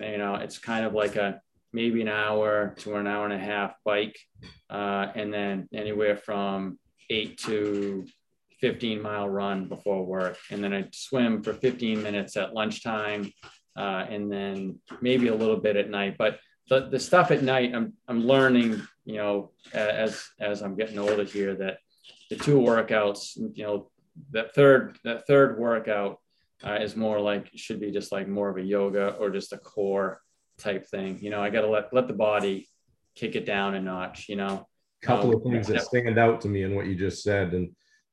you 0.00 0.18
know, 0.18 0.36
it's 0.36 0.58
kind 0.58 0.84
of 0.84 0.92
like 0.92 1.16
a 1.16 1.40
maybe 1.72 2.00
an 2.00 2.08
hour 2.08 2.74
to 2.78 2.94
an 2.96 3.06
hour 3.06 3.24
and 3.24 3.34
a 3.34 3.38
half 3.38 3.74
bike, 3.84 4.18
uh, 4.70 5.08
and 5.14 5.32
then 5.32 5.68
anywhere 5.72 6.16
from 6.16 6.78
eight 7.10 7.36
to 7.38 8.06
15 8.60 9.02
mile 9.02 9.28
run 9.28 9.68
before 9.68 10.04
work. 10.06 10.38
And 10.50 10.62
then 10.62 10.72
I'd 10.72 10.94
swim 10.94 11.42
for 11.42 11.52
15 11.52 12.02
minutes 12.02 12.36
at 12.36 12.54
lunchtime 12.54 13.30
uh, 13.76 14.06
and 14.08 14.30
then 14.30 14.78
maybe 15.00 15.28
a 15.28 15.34
little 15.34 15.56
bit 15.56 15.76
at 15.76 15.90
night. 15.90 16.16
But 16.16 16.38
the, 16.68 16.88
the 16.88 16.98
stuff 16.98 17.30
at 17.30 17.42
night, 17.42 17.74
I'm, 17.74 17.94
I'm 18.08 18.26
learning, 18.26 18.80
you 19.04 19.16
know, 19.16 19.50
as, 19.72 20.24
as 20.40 20.62
I'm 20.62 20.76
getting 20.76 20.98
older 20.98 21.24
here 21.24 21.54
that 21.56 21.78
the 22.30 22.36
two 22.36 22.58
workouts, 22.58 23.36
you 23.54 23.64
know, 23.64 23.90
that 24.30 24.54
third, 24.54 24.98
that 25.04 25.26
third 25.26 25.58
workout 25.58 26.18
uh, 26.64 26.78
is 26.80 26.96
more 26.96 27.20
like, 27.20 27.50
should 27.54 27.80
be 27.80 27.90
just 27.90 28.12
like 28.12 28.28
more 28.28 28.48
of 28.48 28.56
a 28.56 28.62
yoga 28.62 29.10
or 29.16 29.30
just 29.30 29.52
a 29.52 29.58
core 29.58 30.20
type 30.58 30.86
thing. 30.86 31.18
You 31.20 31.30
know, 31.30 31.42
I 31.42 31.50
got 31.50 31.62
to 31.62 31.68
let, 31.68 31.92
let 31.92 32.08
the 32.08 32.14
body 32.14 32.68
kick 33.14 33.36
it 33.36 33.46
down 33.46 33.74
a 33.74 33.80
notch, 33.80 34.28
you 34.28 34.36
know. 34.36 34.66
couple 35.02 35.30
um, 35.30 35.36
of 35.36 35.42
things 35.42 35.66
that 35.68 35.82
stand 35.82 36.18
out 36.18 36.40
to 36.42 36.48
me 36.48 36.62
in 36.62 36.74
what 36.74 36.86
you 36.86 36.94
just 36.94 37.22
said. 37.22 37.52
And, 37.52 37.70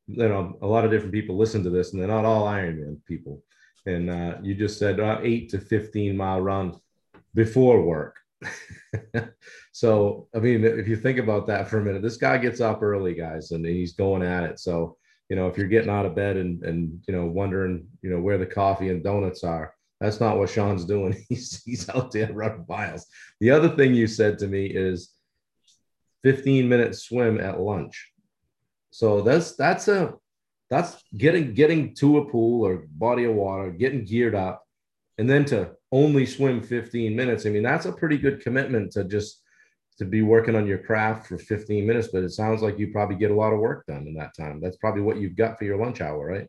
you 0.07 0.27
know, 0.27 0.57
a 0.61 0.67
lot 0.67 0.85
of 0.85 0.91
different 0.91 1.13
people 1.13 1.37
listen 1.37 1.63
to 1.63 1.69
this 1.69 1.93
and 1.93 2.01
they're 2.01 2.07
not 2.07 2.25
all 2.25 2.47
Ironman 2.47 2.97
people 3.05 3.43
and 3.85 4.09
uh, 4.09 4.37
you 4.41 4.53
just 4.55 4.77
said 4.77 4.99
uh, 4.99 5.19
eight 5.21 5.49
to 5.49 5.59
15 5.59 6.15
mile 6.15 6.41
run 6.41 6.79
before 7.33 7.81
work. 7.81 8.17
so, 9.71 10.27
I 10.35 10.39
mean, 10.39 10.63
if 10.63 10.87
you 10.87 10.95
think 10.95 11.17
about 11.17 11.47
that 11.47 11.67
for 11.67 11.79
a 11.79 11.83
minute, 11.83 12.01
this 12.01 12.17
guy 12.17 12.37
gets 12.37 12.61
up 12.61 12.81
early, 12.81 13.13
guys, 13.13 13.51
and 13.51 13.65
he's 13.65 13.93
going 13.93 14.23
at 14.23 14.43
it. 14.43 14.59
So, 14.59 14.97
you 15.29 15.35
know, 15.35 15.47
if 15.47 15.57
you're 15.57 15.67
getting 15.67 15.89
out 15.89 16.05
of 16.05 16.15
bed 16.15 16.37
and, 16.37 16.63
and, 16.63 17.01
you 17.07 17.15
know, 17.15 17.25
wondering, 17.25 17.87
you 18.01 18.09
know, 18.09 18.19
where 18.19 18.37
the 18.37 18.45
coffee 18.45 18.89
and 18.89 19.03
donuts 19.03 19.43
are, 19.43 19.73
that's 19.99 20.19
not 20.19 20.37
what 20.37 20.49
Sean's 20.49 20.85
doing. 20.85 21.15
He's, 21.29 21.63
he's 21.63 21.87
out 21.89 22.11
there 22.11 22.33
running 22.33 22.65
miles. 22.67 23.05
The 23.39 23.51
other 23.51 23.69
thing 23.69 23.93
you 23.93 24.07
said 24.07 24.39
to 24.39 24.47
me 24.47 24.65
is 24.65 25.13
15 26.23 26.67
minute 26.67 26.95
swim 26.95 27.39
at 27.39 27.59
lunch. 27.59 28.11
So 28.89 29.21
that's, 29.21 29.55
that's 29.55 29.87
a, 29.87 30.15
that's 30.71 31.03
getting 31.15 31.53
getting 31.53 31.93
to 31.95 32.19
a 32.19 32.25
pool 32.25 32.65
or 32.65 32.87
body 32.89 33.25
of 33.25 33.35
water, 33.35 33.69
getting 33.71 34.05
geared 34.05 34.33
up, 34.33 34.65
and 35.17 35.29
then 35.29 35.43
to 35.45 35.71
only 35.91 36.25
swim 36.25 36.61
15 36.61 37.15
minutes. 37.15 37.45
I 37.45 37.49
mean, 37.49 37.63
that's 37.63 37.85
a 37.85 37.91
pretty 37.91 38.17
good 38.17 38.41
commitment 38.41 38.91
to 38.93 39.03
just 39.03 39.41
to 39.97 40.05
be 40.05 40.21
working 40.21 40.55
on 40.55 40.65
your 40.65 40.79
craft 40.79 41.27
for 41.27 41.37
15 41.37 41.85
minutes. 41.85 42.09
But 42.11 42.23
it 42.23 42.31
sounds 42.31 42.61
like 42.61 42.79
you 42.79 42.91
probably 42.91 43.17
get 43.17 43.31
a 43.31 43.35
lot 43.35 43.53
of 43.53 43.59
work 43.59 43.85
done 43.85 44.07
in 44.07 44.13
that 44.15 44.35
time. 44.35 44.59
That's 44.61 44.77
probably 44.77 45.01
what 45.01 45.17
you've 45.17 45.35
got 45.35 45.57
for 45.57 45.65
your 45.65 45.77
lunch 45.77 46.01
hour, 46.01 46.25
right? 46.25 46.47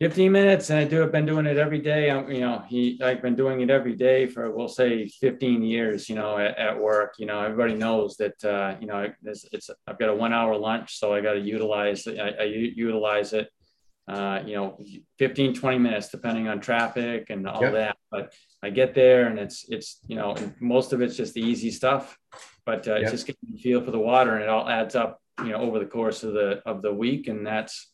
15 0.00 0.32
minutes 0.32 0.70
and 0.70 0.80
I 0.80 0.84
do 0.84 1.04
I've 1.04 1.12
been 1.12 1.24
doing 1.24 1.46
it 1.46 1.56
every 1.56 1.78
day. 1.78 2.10
I'm, 2.10 2.28
you 2.30 2.40
know, 2.40 2.64
he 2.68 3.00
I've 3.02 3.22
been 3.22 3.36
doing 3.36 3.60
it 3.60 3.70
every 3.70 3.94
day 3.94 4.26
for 4.26 4.50
we'll 4.50 4.68
say 4.68 5.06
15 5.06 5.62
years, 5.62 6.08
you 6.08 6.16
know, 6.16 6.36
at, 6.36 6.58
at 6.58 6.78
work. 6.78 7.14
You 7.18 7.26
know, 7.26 7.40
everybody 7.40 7.74
knows 7.74 8.16
that 8.16 8.44
uh, 8.44 8.76
you 8.80 8.88
know, 8.88 9.08
it's, 9.22 9.46
it's 9.52 9.70
I've 9.86 9.98
got 9.98 10.08
a 10.08 10.14
one 10.14 10.32
hour 10.32 10.56
lunch, 10.56 10.98
so 10.98 11.14
I 11.14 11.20
got 11.20 11.34
to 11.34 11.40
utilize 11.40 12.08
I, 12.08 12.34
I 12.40 12.42
utilize 12.42 13.32
it 13.32 13.48
uh, 14.06 14.40
you 14.44 14.54
know, 14.54 14.78
15, 15.18 15.54
20 15.54 15.78
minutes, 15.78 16.08
depending 16.08 16.48
on 16.48 16.60
traffic 16.60 17.30
and 17.30 17.48
all 17.48 17.62
yep. 17.62 17.72
that. 17.72 17.96
But 18.10 18.34
I 18.62 18.70
get 18.70 18.94
there 18.94 19.28
and 19.28 19.38
it's, 19.38 19.64
it's, 19.68 20.00
you 20.06 20.16
know, 20.16 20.36
most 20.60 20.92
of 20.92 21.00
it's 21.00 21.16
just 21.16 21.34
the 21.34 21.40
easy 21.40 21.70
stuff, 21.70 22.18
but 22.66 22.86
uh, 22.86 22.94
yep. 22.94 23.02
it's 23.02 23.12
just 23.12 23.26
getting 23.26 23.54
a 23.54 23.58
feel 23.58 23.82
for 23.82 23.90
the 23.90 23.98
water 23.98 24.34
and 24.34 24.42
it 24.42 24.48
all 24.48 24.68
adds 24.68 24.94
up, 24.94 25.20
you 25.38 25.50
know, 25.50 25.56
over 25.56 25.78
the 25.78 25.86
course 25.86 26.22
of 26.22 26.34
the, 26.34 26.62
of 26.66 26.82
the 26.82 26.92
week. 26.92 27.28
And 27.28 27.46
that's, 27.46 27.90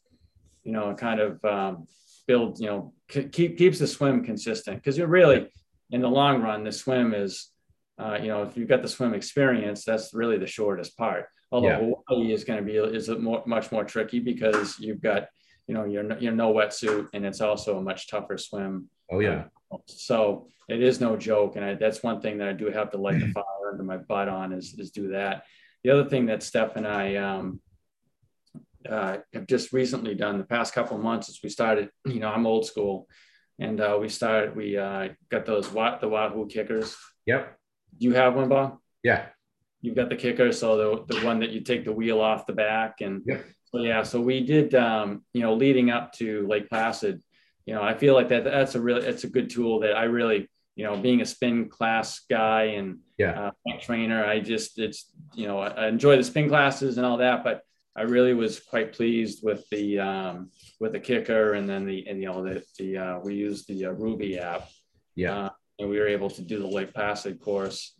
you 0.65 0.73
know, 0.73 0.93
kind 0.95 1.21
of 1.21 1.45
um, 1.45 1.87
build, 2.27 2.59
you 2.59 2.67
know, 2.67 2.93
keep, 3.09 3.57
keeps 3.57 3.79
the 3.79 3.87
swim 3.87 4.25
consistent 4.25 4.77
because 4.79 4.99
you're 4.99 5.07
really 5.07 5.49
in 5.91 6.01
the 6.01 6.09
long 6.09 6.43
run, 6.43 6.65
the 6.65 6.73
swim 6.73 7.15
is, 7.15 7.51
uh, 7.99 8.19
you 8.21 8.29
know, 8.29 8.43
if 8.43 8.57
you've 8.57 8.69
got 8.69 8.83
the 8.83 8.89
swim 8.89 9.15
experience, 9.15 9.85
that's 9.85 10.15
really 10.15 10.39
the 10.39 10.47
shortest 10.47 10.97
part. 10.97 11.27
Although 11.53 11.69
yeah. 11.69 11.93
Hawaii 12.09 12.33
is 12.33 12.45
going 12.45 12.59
to 12.59 12.65
be 12.65 12.77
is 12.77 13.09
a 13.09 13.19
more, 13.19 13.43
much 13.47 13.73
more 13.73 13.85
tricky 13.85 14.21
because 14.21 14.79
you've 14.79 15.03
got 15.03 15.27
you 15.67 15.75
know 15.75 15.85
you're 15.85 16.03
no, 16.03 16.17
you're 16.19 16.33
no 16.33 16.53
wetsuit 16.53 17.09
and 17.13 17.25
it's 17.25 17.41
also 17.41 17.79
a 17.79 17.83
much 17.83 18.09
tougher 18.09 18.39
swim. 18.39 18.89
Oh 19.11 19.21
yeah. 19.21 19.45
So 19.87 20.49
it 20.69 20.83
is 20.83 21.01
no 21.01 21.17
joke 21.17 21.57
and 21.57 21.65
I, 21.65 21.75
that's 21.75 22.03
one 22.03 22.21
thing 22.21 22.39
that 22.39 22.49
i 22.49 22.53
do 22.53 22.67
have 22.67 22.91
to 22.93 22.99
light 22.99 23.21
the 23.21 23.29
fire 23.35 23.71
under 23.73 23.83
my 23.83 23.97
butt 23.97 24.29
on 24.29 24.53
is, 24.53 24.75
is 24.79 24.91
do 24.91 25.09
that. 25.09 25.45
The 25.85 25.91
other 25.91 26.09
thing 26.09 26.27
that 26.27 26.43
steph 26.43 26.77
and 26.77 26.87
i 26.87 27.17
um, 27.17 27.61
uh, 28.89 29.19
have 29.33 29.47
just 29.47 29.73
recently 29.73 30.15
done 30.15 30.39
the 30.39 30.45
past 30.45 30.75
couple 30.75 30.97
months 30.99 31.29
is 31.29 31.41
we 31.43 31.51
started 31.51 31.91
you 32.07 32.19
know 32.19 32.31
i'm 32.31 32.47
old 32.47 32.65
school 32.65 33.07
and 33.59 33.81
uh, 33.81 33.99
we 34.01 34.09
started 34.09 34.57
we 34.57 34.77
uh, 34.77 35.09
got 35.29 35.45
those 35.45 35.71
what 35.71 36.01
the 36.01 36.09
Wahoo 36.09 36.49
KICKRs. 36.49 36.97
Yep. 37.27 37.59
Do 37.99 38.07
you 38.07 38.15
have 38.15 38.35
one 38.35 38.49
bob? 38.49 38.79
Yeah. 39.03 39.27
You've 39.83 39.97
got 39.97 40.09
the 40.09 40.17
KICKR 40.17 40.55
so 40.55 40.77
the, 40.77 41.15
the 41.15 41.27
one 41.27 41.41
that 41.41 41.51
you 41.51 41.61
take 41.61 41.85
the 41.85 41.93
wheel 41.93 42.21
off 42.21 42.47
the 42.47 42.55
back 42.55 43.03
and 43.03 43.23
yep 43.27 43.45
yeah, 43.73 44.03
so 44.03 44.21
we 44.21 44.45
did, 44.45 44.75
um, 44.75 45.23
you 45.33 45.43
know, 45.43 45.55
leading 45.55 45.91
up 45.91 46.13
to 46.15 46.47
Lake 46.47 46.69
Placid. 46.69 47.23
You 47.67 47.75
know, 47.75 47.83
I 47.83 47.95
feel 47.95 48.15
like 48.15 48.29
that 48.29 48.45
that's 48.45 48.75
a 48.75 48.81
really 48.81 49.03
that's 49.03 49.25
a 49.25 49.31
good 49.31 49.51
tool 49.51 49.81
that 49.81 49.97
I 49.97 50.05
really, 50.05 50.49
you 50.75 50.85
know, 50.85 50.97
being 50.97 51.21
a 51.21 51.27
spin 51.27 51.69
class 51.69 52.21
guy 52.29 52.63
and 52.63 52.99
yeah, 53.17 53.51
uh, 53.67 53.79
trainer, 53.81 54.25
I 54.25 54.41
just 54.41 54.79
it's 54.79 55.11
you 55.35 55.47
know 55.47 55.59
I 55.59 55.89
enjoy 55.89 56.17
the 56.17 56.25
spin 56.25 56.49
classes 56.49 56.97
and 56.97 57.07
all 57.07 57.19
that, 57.19 57.45
but 57.45 57.63
I 57.95 58.03
really 58.03 58.35
was 58.35 58.61
quite 58.61 58.93
pleased 58.93 59.45
with 59.45 59.69
the 59.71 60.01
um, 60.01 60.51
with 60.81 60.93
the 60.93 61.01
KICKR 61.01 61.57
and 61.57 61.69
then 61.69 61.87
the 61.87 62.07
and 62.09 62.21
you 62.21 62.27
know 62.27 62.43
the 62.43 62.65
the 62.79 62.97
uh, 62.97 63.19
we 63.21 63.35
used 63.35 63.69
the 63.69 63.87
uh, 63.87 63.93
Rouvy 63.93 64.39
app. 64.39 64.69
Yeah, 65.15 65.37
uh, 65.37 65.51
and 65.79 65.91
we 65.91 65.99
were 65.99 66.09
able 66.09 66.31
to 66.31 66.43
do 66.43 66.59
the 66.59 66.67
Lake 66.67 66.95
Placid 66.95 67.41
course 67.41 67.95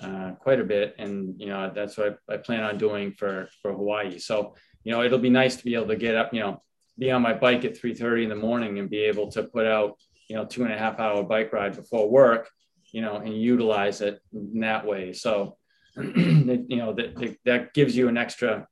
uh, 0.00 0.32
quite 0.38 0.60
a 0.60 0.64
bit, 0.64 0.94
and 0.98 1.34
you 1.40 1.46
know 1.46 1.70
that's 1.74 1.96
what 1.96 2.18
I, 2.28 2.34
I 2.34 2.36
plan 2.36 2.62
on 2.62 2.78
doing 2.78 3.12
for 3.12 3.48
for 3.62 3.72
Hawaii. 3.72 4.18
So 4.18 4.54
you 4.84 4.92
know, 4.92 5.02
it'll 5.02 5.18
be 5.18 5.30
nice 5.30 5.56
to 5.56 5.64
be 5.64 5.74
able 5.74 5.88
to 5.88 5.96
get 5.96 6.14
up, 6.14 6.32
you 6.32 6.40
know, 6.40 6.62
be 6.98 7.10
on 7.10 7.22
my 7.22 7.34
bike 7.34 7.64
at 7.64 7.76
3:30 7.76 8.24
in 8.24 8.28
the 8.28 8.34
morning 8.34 8.78
and 8.78 8.90
be 8.90 9.00
able 9.04 9.30
to 9.32 9.42
put 9.44 9.66
out, 9.66 9.98
you 10.28 10.36
know, 10.36 10.44
two 10.44 10.64
and 10.64 10.72
a 10.72 10.78
half 10.78 10.98
hour 10.98 11.22
bike 11.22 11.52
ride 11.52 11.76
before 11.76 12.10
work, 12.10 12.48
you 12.92 13.00
know, 13.00 13.16
and 13.16 13.40
utilize 13.40 14.00
it 14.00 14.20
in 14.32 14.60
that 14.60 14.86
way. 14.86 15.12
So, 15.12 15.56
you 15.96 16.76
know, 16.76 16.92
that 16.94 17.36
that 17.44 17.74
gives 17.74 17.96
you 17.96 18.08
an 18.08 18.16
extra 18.16 18.66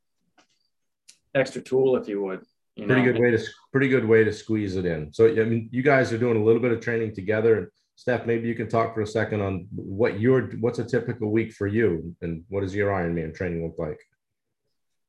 extra 1.35 1.61
tool, 1.61 1.97
if 1.97 2.09
you 2.09 2.23
would. 2.23 2.43
You 2.75 2.87
pretty 2.87 3.03
good 3.03 3.19
way 3.19 3.31
to 3.31 3.43
pretty 3.73 3.89
good 3.89 4.05
way 4.05 4.23
to 4.25 4.33
squeeze 4.33 4.77
it 4.77 4.85
in. 4.85 5.13
So 5.13 5.29
I 5.29 5.45
mean, 5.45 5.69
you 5.73 5.83
guys 5.83 6.13
are 6.13 6.19
doing 6.19 6.37
a 6.37 6.45
little 6.45 6.61
bit 6.61 6.73
of 6.73 6.81
training 6.81 7.15
together. 7.15 7.73
Steph, 7.95 8.27
maybe 8.27 8.47
you 8.47 8.55
can 8.55 8.69
talk 8.69 8.95
for 8.95 9.01
a 9.01 9.07
second 9.07 9.41
on 9.41 9.67
what 9.71 10.21
your 10.21 10.51
what's 10.61 10.79
a 10.79 10.85
typical 10.85 11.31
week 11.31 11.53
for 11.53 11.67
you, 11.67 12.15
and 12.21 12.45
what 12.49 12.61
does 12.61 12.75
your 12.75 12.91
Ironman 12.91 13.35
training 13.35 13.65
look 13.65 13.77
like? 13.79 13.99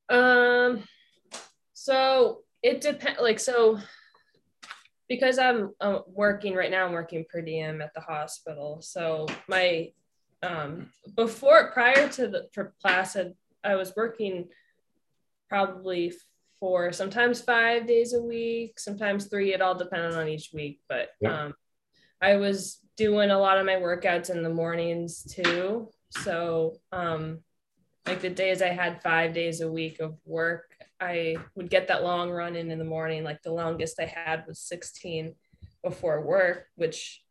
Um, 0.09 0.83
so 1.73 2.39
it 2.63 2.81
depends. 2.81 3.21
Like 3.21 3.39
so, 3.39 3.79
because 5.07 5.37
I'm 5.37 5.73
uh, 5.79 5.99
working 6.07 6.55
right 6.55 6.71
now, 6.71 6.85
I'm 6.85 6.93
working 6.93 7.25
per 7.29 7.41
diem 7.41 7.81
at 7.81 7.93
the 7.93 8.01
hospital. 8.01 8.81
So 8.81 9.27
my 9.47 9.91
um 10.43 10.91
before 11.15 11.71
prior 11.71 12.07
to 12.09 12.27
the 12.27 12.47
for 12.53 12.73
Placid, 12.81 13.33
I 13.63 13.75
was 13.75 13.93
working 13.95 14.49
probably 15.49 16.13
four, 16.59 16.91
sometimes 16.91 17.41
five 17.41 17.87
days 17.87 18.13
a 18.13 18.21
week, 18.21 18.79
sometimes 18.79 19.25
three. 19.25 19.53
It 19.53 19.61
all 19.61 19.75
depended 19.75 20.13
on 20.13 20.27
each 20.27 20.51
week, 20.53 20.81
but 20.89 21.09
yeah. 21.21 21.45
um, 21.45 21.53
I 22.21 22.35
was 22.37 22.79
doing 22.95 23.29
a 23.29 23.39
lot 23.39 23.57
of 23.57 23.65
my 23.65 23.75
workouts 23.75 24.29
in 24.29 24.43
the 24.43 24.49
mornings 24.49 25.23
too. 25.23 25.89
So 26.09 26.77
um, 26.91 27.39
like 28.07 28.21
the 28.21 28.29
days 28.29 28.61
I 28.61 28.69
had 28.69 29.01
five 29.01 29.33
days 29.33 29.61
a 29.61 29.71
week 29.71 29.99
of 29.99 30.17
work, 30.25 30.71
I 30.99 31.37
would 31.55 31.69
get 31.69 31.87
that 31.89 32.03
long 32.03 32.31
run 32.31 32.55
in 32.55 32.71
in 32.71 32.79
the 32.79 32.85
morning. 32.85 33.23
Like 33.23 33.43
the 33.43 33.51
longest 33.51 33.99
I 33.99 34.05
had 34.05 34.45
was 34.47 34.59
16 34.59 35.35
before 35.83 36.21
work, 36.21 36.67
which 36.75 37.21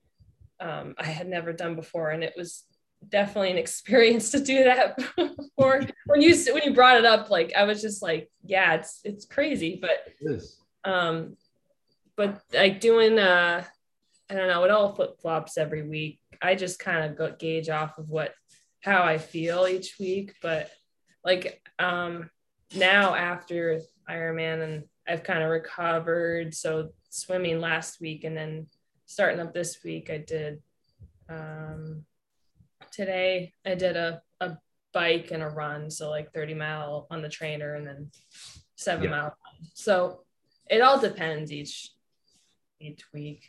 um, 0.61 0.95
I 0.99 1.07
had 1.07 1.29
never 1.29 1.53
done 1.53 1.75
before, 1.75 2.11
and 2.11 2.23
it 2.23 2.35
was 2.37 2.65
definitely 3.09 3.51
an 3.51 3.59
experience 3.67 4.31
to 4.31 4.41
do 4.41 4.65
that 4.65 4.97
before. 5.17 5.83
when 6.07 6.23
you 6.23 6.37
when 6.53 6.63
you 6.63 6.75
brought 6.75 6.99
it 6.99 7.05
up, 7.05 7.31
like 7.31 7.53
I 7.57 7.65
was 7.65 7.81
just 7.83 8.03
like, 8.03 8.31
yeah, 8.45 8.75
it's 8.75 9.01
it's 9.05 9.25
crazy, 9.25 9.81
but 9.81 10.41
um, 10.85 11.37
but 12.17 12.41
like 12.53 12.81
doing 12.81 13.19
uh, 13.19 13.65
I 14.31 14.35
don't 14.35 14.49
know, 14.49 14.65
it 14.65 14.71
all 14.71 14.95
flip 14.95 15.21
flops 15.21 15.59
every 15.59 15.87
week. 15.87 16.21
I 16.43 16.55
just 16.55 16.79
kind 16.79 17.05
of 17.05 17.17
go 17.17 17.35
gauge 17.37 17.69
off 17.69 17.99
of 17.99 18.09
what 18.09 18.35
how 18.87 19.03
I 19.03 19.19
feel 19.19 19.67
each 19.67 19.99
week. 19.99 20.35
But 20.41 20.71
like 21.25 21.61
um, 21.79 22.31
now 22.75 23.15
after 23.15 23.81
Ironman 24.09 24.63
and 24.63 24.85
I've 25.07 25.25
kind 25.25 25.43
of 25.43 25.51
recovered. 25.51 26.55
So 26.55 26.91
swimming 27.11 27.61
last 27.61 28.01
week 28.01 28.25
and 28.25 28.37
then 28.37 28.67
starting 29.05 29.41
up 29.41 29.53
this 29.53 29.79
week, 29.85 30.09
I 30.09 30.19
did 30.19 30.63
um, 31.29 32.05
today 32.93 33.53
I 33.67 33.75
did 33.75 33.97
a, 33.97 34.23
a 34.41 34.57
bike 34.95 35.31
and 35.33 35.43
a 35.43 35.49
run. 35.49 35.91
So 35.91 36.09
like 36.09 36.33
30 36.33 36.55
mile 36.55 37.07
on 37.11 37.23
the 37.23 37.29
trainer 37.29 37.75
and 37.75 37.87
then 37.87 38.11
seven 38.77 39.05
yeah. 39.05 39.11
mile. 39.11 39.37
So 39.75 40.21
it 40.71 40.81
all 40.81 40.99
depends 40.99 41.53
each 41.53 41.91
each 42.81 43.03
week. 43.13 43.49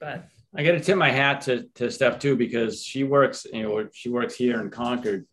But 0.00 0.24
I 0.56 0.64
got 0.64 0.72
to 0.72 0.80
tip 0.80 0.96
my 0.96 1.10
hat 1.10 1.42
to, 1.42 1.68
to 1.76 1.90
Steph 1.90 2.18
too, 2.18 2.36
because 2.36 2.82
she 2.82 3.04
works, 3.04 3.46
you 3.52 3.62
know, 3.62 3.88
she 3.92 4.08
works 4.08 4.34
here 4.34 4.60
in 4.60 4.70
Concord 4.70 5.26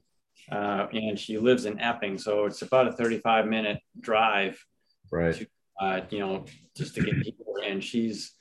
uh, 0.51 0.87
and 0.93 1.19
she 1.19 1.37
lives 1.37 1.65
in 1.65 1.79
Epping. 1.79 2.17
So 2.17 2.45
it's 2.45 2.61
about 2.61 2.87
a 2.87 2.91
35 2.91 3.47
minute 3.47 3.79
drive. 3.99 4.63
Right. 5.11 5.33
To, 5.33 5.47
uh, 5.79 6.01
you 6.09 6.19
know, 6.19 6.45
just 6.75 6.95
to 6.95 7.01
get 7.01 7.15
here. 7.15 7.33
And 7.65 7.83
she's, 7.83 8.33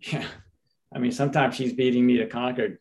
yeah, 0.00 0.26
I 0.94 0.98
mean, 0.98 1.12
sometimes 1.12 1.54
she's 1.54 1.72
beating 1.72 2.04
me 2.04 2.18
to 2.18 2.26
Concord, 2.26 2.78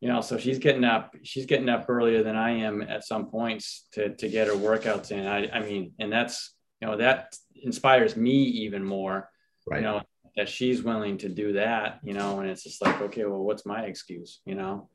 you 0.00 0.08
know, 0.08 0.20
so 0.20 0.38
she's 0.38 0.58
getting 0.58 0.84
up, 0.84 1.14
she's 1.22 1.46
getting 1.46 1.68
up 1.68 1.86
earlier 1.88 2.22
than 2.22 2.36
I 2.36 2.50
am 2.50 2.82
at 2.82 3.04
some 3.04 3.26
points 3.26 3.86
to, 3.92 4.14
to 4.16 4.28
get 4.28 4.46
her 4.46 4.54
workouts 4.54 5.10
in. 5.10 5.26
I, 5.26 5.48
I 5.50 5.60
mean, 5.60 5.92
and 5.98 6.12
that's, 6.12 6.54
you 6.80 6.88
know, 6.88 6.96
that 6.96 7.34
inspires 7.62 8.16
me 8.16 8.32
even 8.32 8.84
more, 8.84 9.30
right. 9.66 9.78
you 9.78 9.82
know, 9.82 10.02
that 10.36 10.48
she's 10.48 10.82
willing 10.82 11.18
to 11.18 11.28
do 11.28 11.54
that, 11.54 12.00
you 12.02 12.14
know, 12.14 12.40
and 12.40 12.48
it's 12.48 12.62
just 12.62 12.82
like, 12.82 13.00
okay, 13.00 13.24
well, 13.24 13.42
what's 13.42 13.66
my 13.66 13.82
excuse, 13.82 14.40
you 14.44 14.54
know? 14.54 14.88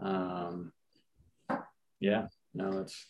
Um, 0.00 0.72
yeah, 2.00 2.26
no, 2.54 2.80
it's, 2.80 3.06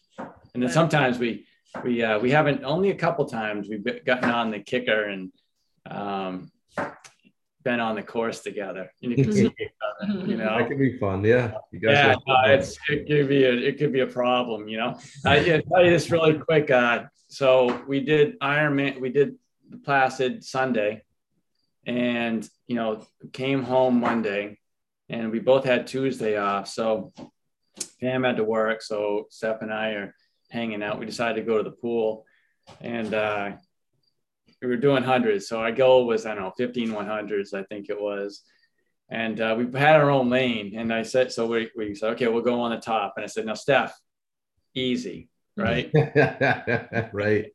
and 0.55 0.63
then 0.63 0.71
sometimes 0.71 1.19
we, 1.19 1.47
we, 1.85 2.03
uh, 2.03 2.19
we 2.19 2.31
haven't 2.31 2.65
only 2.65 2.91
a 2.91 2.95
couple 2.95 3.25
times 3.27 3.69
we've 3.69 4.05
gotten 4.05 4.31
on 4.31 4.51
the 4.51 4.59
KICKR 4.59 5.13
and, 5.13 5.33
um, 5.91 6.51
been 7.69 7.81
on 7.81 7.95
the 7.97 8.03
course 8.03 8.41
together. 8.41 8.91
You, 10.01 10.25
you 10.29 10.37
know, 10.37 10.57
that 10.57 10.69
could 10.69 10.79
be 10.79 10.97
fun. 10.97 11.25
Yeah, 11.25 11.55
you 11.73 11.81
guys 11.81 11.93
yeah, 11.93 12.15
uh, 12.33 12.49
it's 12.51 12.79
it 12.89 13.09
could 13.09 13.29
be 13.29 13.43
a 13.43 13.53
it 13.53 13.79
could 13.79 13.93
be 13.93 13.99
a 13.99 14.07
problem. 14.07 14.69
You 14.69 14.77
know, 14.77 15.01
I 15.27 15.41
yeah, 15.41 15.61
tell 15.69 15.85
you 15.85 15.91
this 15.91 16.09
really 16.13 16.39
quick. 16.39 16.71
Uh, 16.71 17.07
so 17.27 17.83
we 17.89 17.99
did 18.05 18.39
Ironman. 18.39 19.01
We 19.01 19.11
did 19.11 19.35
the 19.69 19.79
Placid 19.79 20.45
Sunday, 20.45 21.03
and 21.89 22.49
you 22.67 22.77
know 22.77 23.05
came 23.33 23.63
home 23.63 23.99
Monday, 23.99 24.59
and 25.09 25.33
we 25.33 25.41
both 25.41 25.65
had 25.65 25.87
Tuesday 25.87 26.37
off. 26.37 26.69
So 26.69 27.13
Pam 28.01 28.25
had 28.25 28.37
to 28.37 28.45
work, 28.45 28.83
so 28.83 29.27
Steph 29.31 29.63
and 29.63 29.73
I 29.73 29.91
are 29.93 30.15
hanging 30.51 30.83
out. 30.83 31.01
We 31.01 31.07
decided 31.07 31.41
to 31.41 31.47
go 31.47 31.57
to 31.57 31.65
the 31.65 31.75
pool, 31.75 32.27
and 32.83 33.13
uh, 33.15 33.53
we 34.61 34.69
were 34.69 34.77
doing 34.77 35.03
hundreds. 35.03 35.49
So 35.49 35.61
our 35.61 35.73
goal 35.73 36.07
was 36.07 36.27
I 36.27 36.35
don't 36.35 36.45
know 36.45 36.53
15 36.59 36.91
100s, 36.91 37.55
I 37.55 37.63
think 37.65 37.89
it 37.89 38.01
was. 38.01 38.43
And 39.11 39.41
uh, 39.41 39.57
we 39.57 39.65
had 39.79 39.97
our 39.97 40.11
own 40.11 40.29
lane, 40.29 40.75
and 40.77 40.93
I 40.93 41.03
said, 41.03 41.33
so 41.33 41.47
we, 41.47 41.71
we 41.75 41.95
said, 41.95 42.13
okay, 42.13 42.29
we'll 42.29 42.43
go 42.43 42.61
on 42.61 42.73
the 42.73 42.77
top. 42.77 43.15
And 43.17 43.25
I 43.25 43.27
said, 43.27 43.47
now 43.47 43.55
Steph, 43.55 43.99
easy, 44.75 45.31
right? 45.57 45.91
right. 47.15 47.53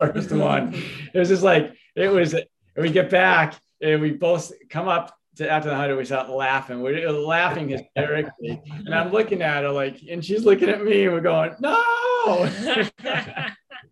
First 0.00 0.32
one. 0.32 0.74
It 1.14 1.18
was 1.18 1.28
just 1.28 1.44
like 1.44 1.76
it 1.94 2.08
was 2.08 2.34
we 2.76 2.90
get 2.90 3.10
back 3.10 3.54
and 3.80 4.00
we 4.00 4.12
both 4.12 4.52
come 4.70 4.88
up 4.88 5.16
to 5.36 5.50
after 5.50 5.70
the 5.70 5.76
hundred, 5.76 5.96
we 5.96 6.04
start 6.04 6.28
laughing. 6.28 6.82
We're 6.82 7.10
laughing 7.10 7.68
hysterically, 7.68 8.60
and 8.68 8.94
I'm 8.94 9.10
looking 9.12 9.42
at 9.42 9.62
her 9.62 9.70
like, 9.70 10.02
and 10.08 10.24
she's 10.24 10.44
looking 10.44 10.68
at 10.68 10.84
me, 10.84 11.04
and 11.04 11.14
we're 11.14 11.20
going, 11.20 11.54
no. 11.60 11.82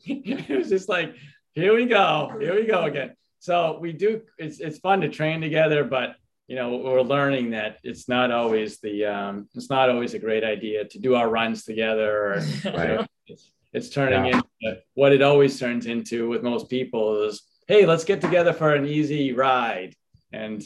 it 0.05 0.49
was 0.57 0.68
just 0.68 0.89
like, 0.89 1.14
here 1.55 1.74
we 1.74 1.87
go, 1.87 2.37
here 2.39 2.55
we 2.55 2.66
go 2.66 2.85
again. 2.85 3.14
So 3.39 3.78
we 3.81 3.93
do. 3.93 4.22
It's 4.39 4.61
it's 4.61 4.78
fun 4.78 5.01
to 5.01 5.09
train 5.09 5.41
together, 5.41 5.83
but 5.83 6.16
you 6.47 6.57
know 6.57 6.76
we're 6.76 7.01
learning 7.01 7.51
that 7.51 7.78
it's 7.83 8.09
not 8.09 8.31
always 8.31 8.78
the 8.81 9.07
um, 9.07 9.49
it's 9.55 9.70
not 9.70 9.89
always 9.89 10.12
a 10.12 10.18
great 10.18 10.45
idea 10.45 10.85
to 10.85 10.99
do 10.99 11.14
our 11.14 11.28
runs 11.28 11.64
together. 11.64 12.11
Or, 12.11 12.35
right. 12.64 12.64
you 12.64 12.97
know, 12.97 13.07
it's, 13.26 13.53
it's, 13.72 13.89
turning 13.89 14.26
yeah. 14.26 14.43
into 14.62 14.83
what 14.95 15.12
it 15.12 15.22
always 15.22 15.59
turns 15.59 15.87
into 15.87 16.28
with 16.28 16.43
most 16.43 16.68
people 16.68 17.22
is, 17.22 17.43
hey, 17.67 17.87
let's 17.87 18.05
get 18.05 18.21
together 18.21 18.53
for 18.53 18.75
an 18.75 18.87
easy 18.87 19.33
ride, 19.33 19.95
and 20.33 20.63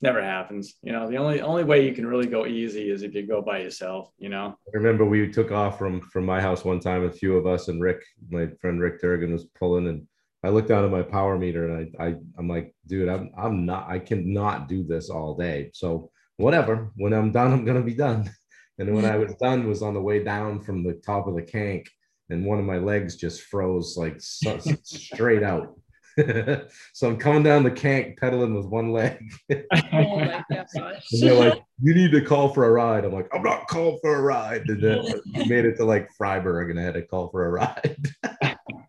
never 0.00 0.22
happens. 0.22 0.74
You 0.82 0.92
know, 0.92 1.08
the 1.08 1.16
only 1.16 1.40
only 1.40 1.64
way 1.64 1.86
you 1.86 1.94
can 1.94 2.06
really 2.06 2.26
go 2.26 2.46
easy 2.46 2.90
is 2.90 3.02
if 3.02 3.14
you 3.14 3.26
go 3.26 3.42
by 3.42 3.58
yourself. 3.58 4.10
You 4.18 4.28
know. 4.28 4.56
I 4.66 4.76
remember 4.76 5.04
we 5.04 5.30
took 5.30 5.50
off 5.50 5.78
from 5.78 6.00
from 6.00 6.24
my 6.24 6.40
house 6.40 6.64
one 6.64 6.80
time. 6.80 7.04
A 7.04 7.10
few 7.10 7.36
of 7.36 7.46
us 7.46 7.68
and 7.68 7.80
Rick, 7.80 8.02
my 8.30 8.48
friend 8.60 8.80
Rick 8.80 9.00
Durgan, 9.00 9.32
was 9.32 9.46
pulling, 9.58 9.88
and 9.88 10.06
I 10.44 10.50
looked 10.50 10.68
down 10.68 10.84
at 10.84 10.90
my 10.90 11.02
power 11.02 11.38
meter, 11.38 11.68
and 11.68 11.96
I, 11.98 12.04
I 12.06 12.14
I'm 12.38 12.48
like, 12.48 12.74
dude, 12.86 13.08
I'm 13.08 13.30
I'm 13.36 13.66
not, 13.66 13.88
I 13.88 13.98
cannot 13.98 14.68
do 14.68 14.84
this 14.84 15.10
all 15.10 15.34
day. 15.34 15.70
So 15.74 16.10
whatever. 16.36 16.92
When 16.96 17.12
I'm 17.12 17.32
done, 17.32 17.52
I'm 17.52 17.64
gonna 17.64 17.82
be 17.82 17.94
done. 17.94 18.30
And 18.80 18.94
when 18.94 19.04
I 19.04 19.16
was 19.16 19.34
done, 19.34 19.66
was 19.66 19.82
on 19.82 19.92
the 19.92 20.00
way 20.00 20.22
down 20.22 20.60
from 20.60 20.84
the 20.84 20.92
top 21.04 21.26
of 21.26 21.34
the 21.34 21.42
Kanc, 21.42 21.88
and 22.30 22.46
one 22.46 22.60
of 22.60 22.64
my 22.64 22.78
legs 22.78 23.16
just 23.16 23.42
froze 23.42 23.96
like 23.96 24.14
straight 24.20 25.42
out. 25.42 25.74
so 26.94 27.08
I'm 27.08 27.16
coming 27.16 27.42
down 27.42 27.62
the 27.62 27.70
Kanc 27.70 28.16
pedaling 28.16 28.54
with 28.54 28.66
one 28.66 28.92
leg. 28.92 29.32
oh 29.50 29.56
my 30.18 30.44
gosh. 30.52 30.72
and 31.12 31.22
they're 31.22 31.34
like, 31.34 31.62
you 31.80 31.94
need 31.94 32.10
to 32.12 32.22
call 32.22 32.48
for 32.52 32.64
a 32.66 32.70
ride. 32.70 33.04
I'm 33.04 33.12
like, 33.12 33.28
I'm 33.32 33.42
not 33.42 33.68
calling 33.68 33.98
for 34.02 34.16
a 34.16 34.22
ride. 34.22 34.62
And 34.68 34.82
then 34.82 35.04
made 35.48 35.64
it 35.64 35.76
to 35.76 35.84
like 35.84 36.08
Fryeburg 36.20 36.70
and 36.70 36.80
I 36.80 36.82
had 36.82 36.94
to 36.94 37.02
call 37.02 37.28
for 37.30 37.46
a 37.46 37.50
ride. 37.50 38.06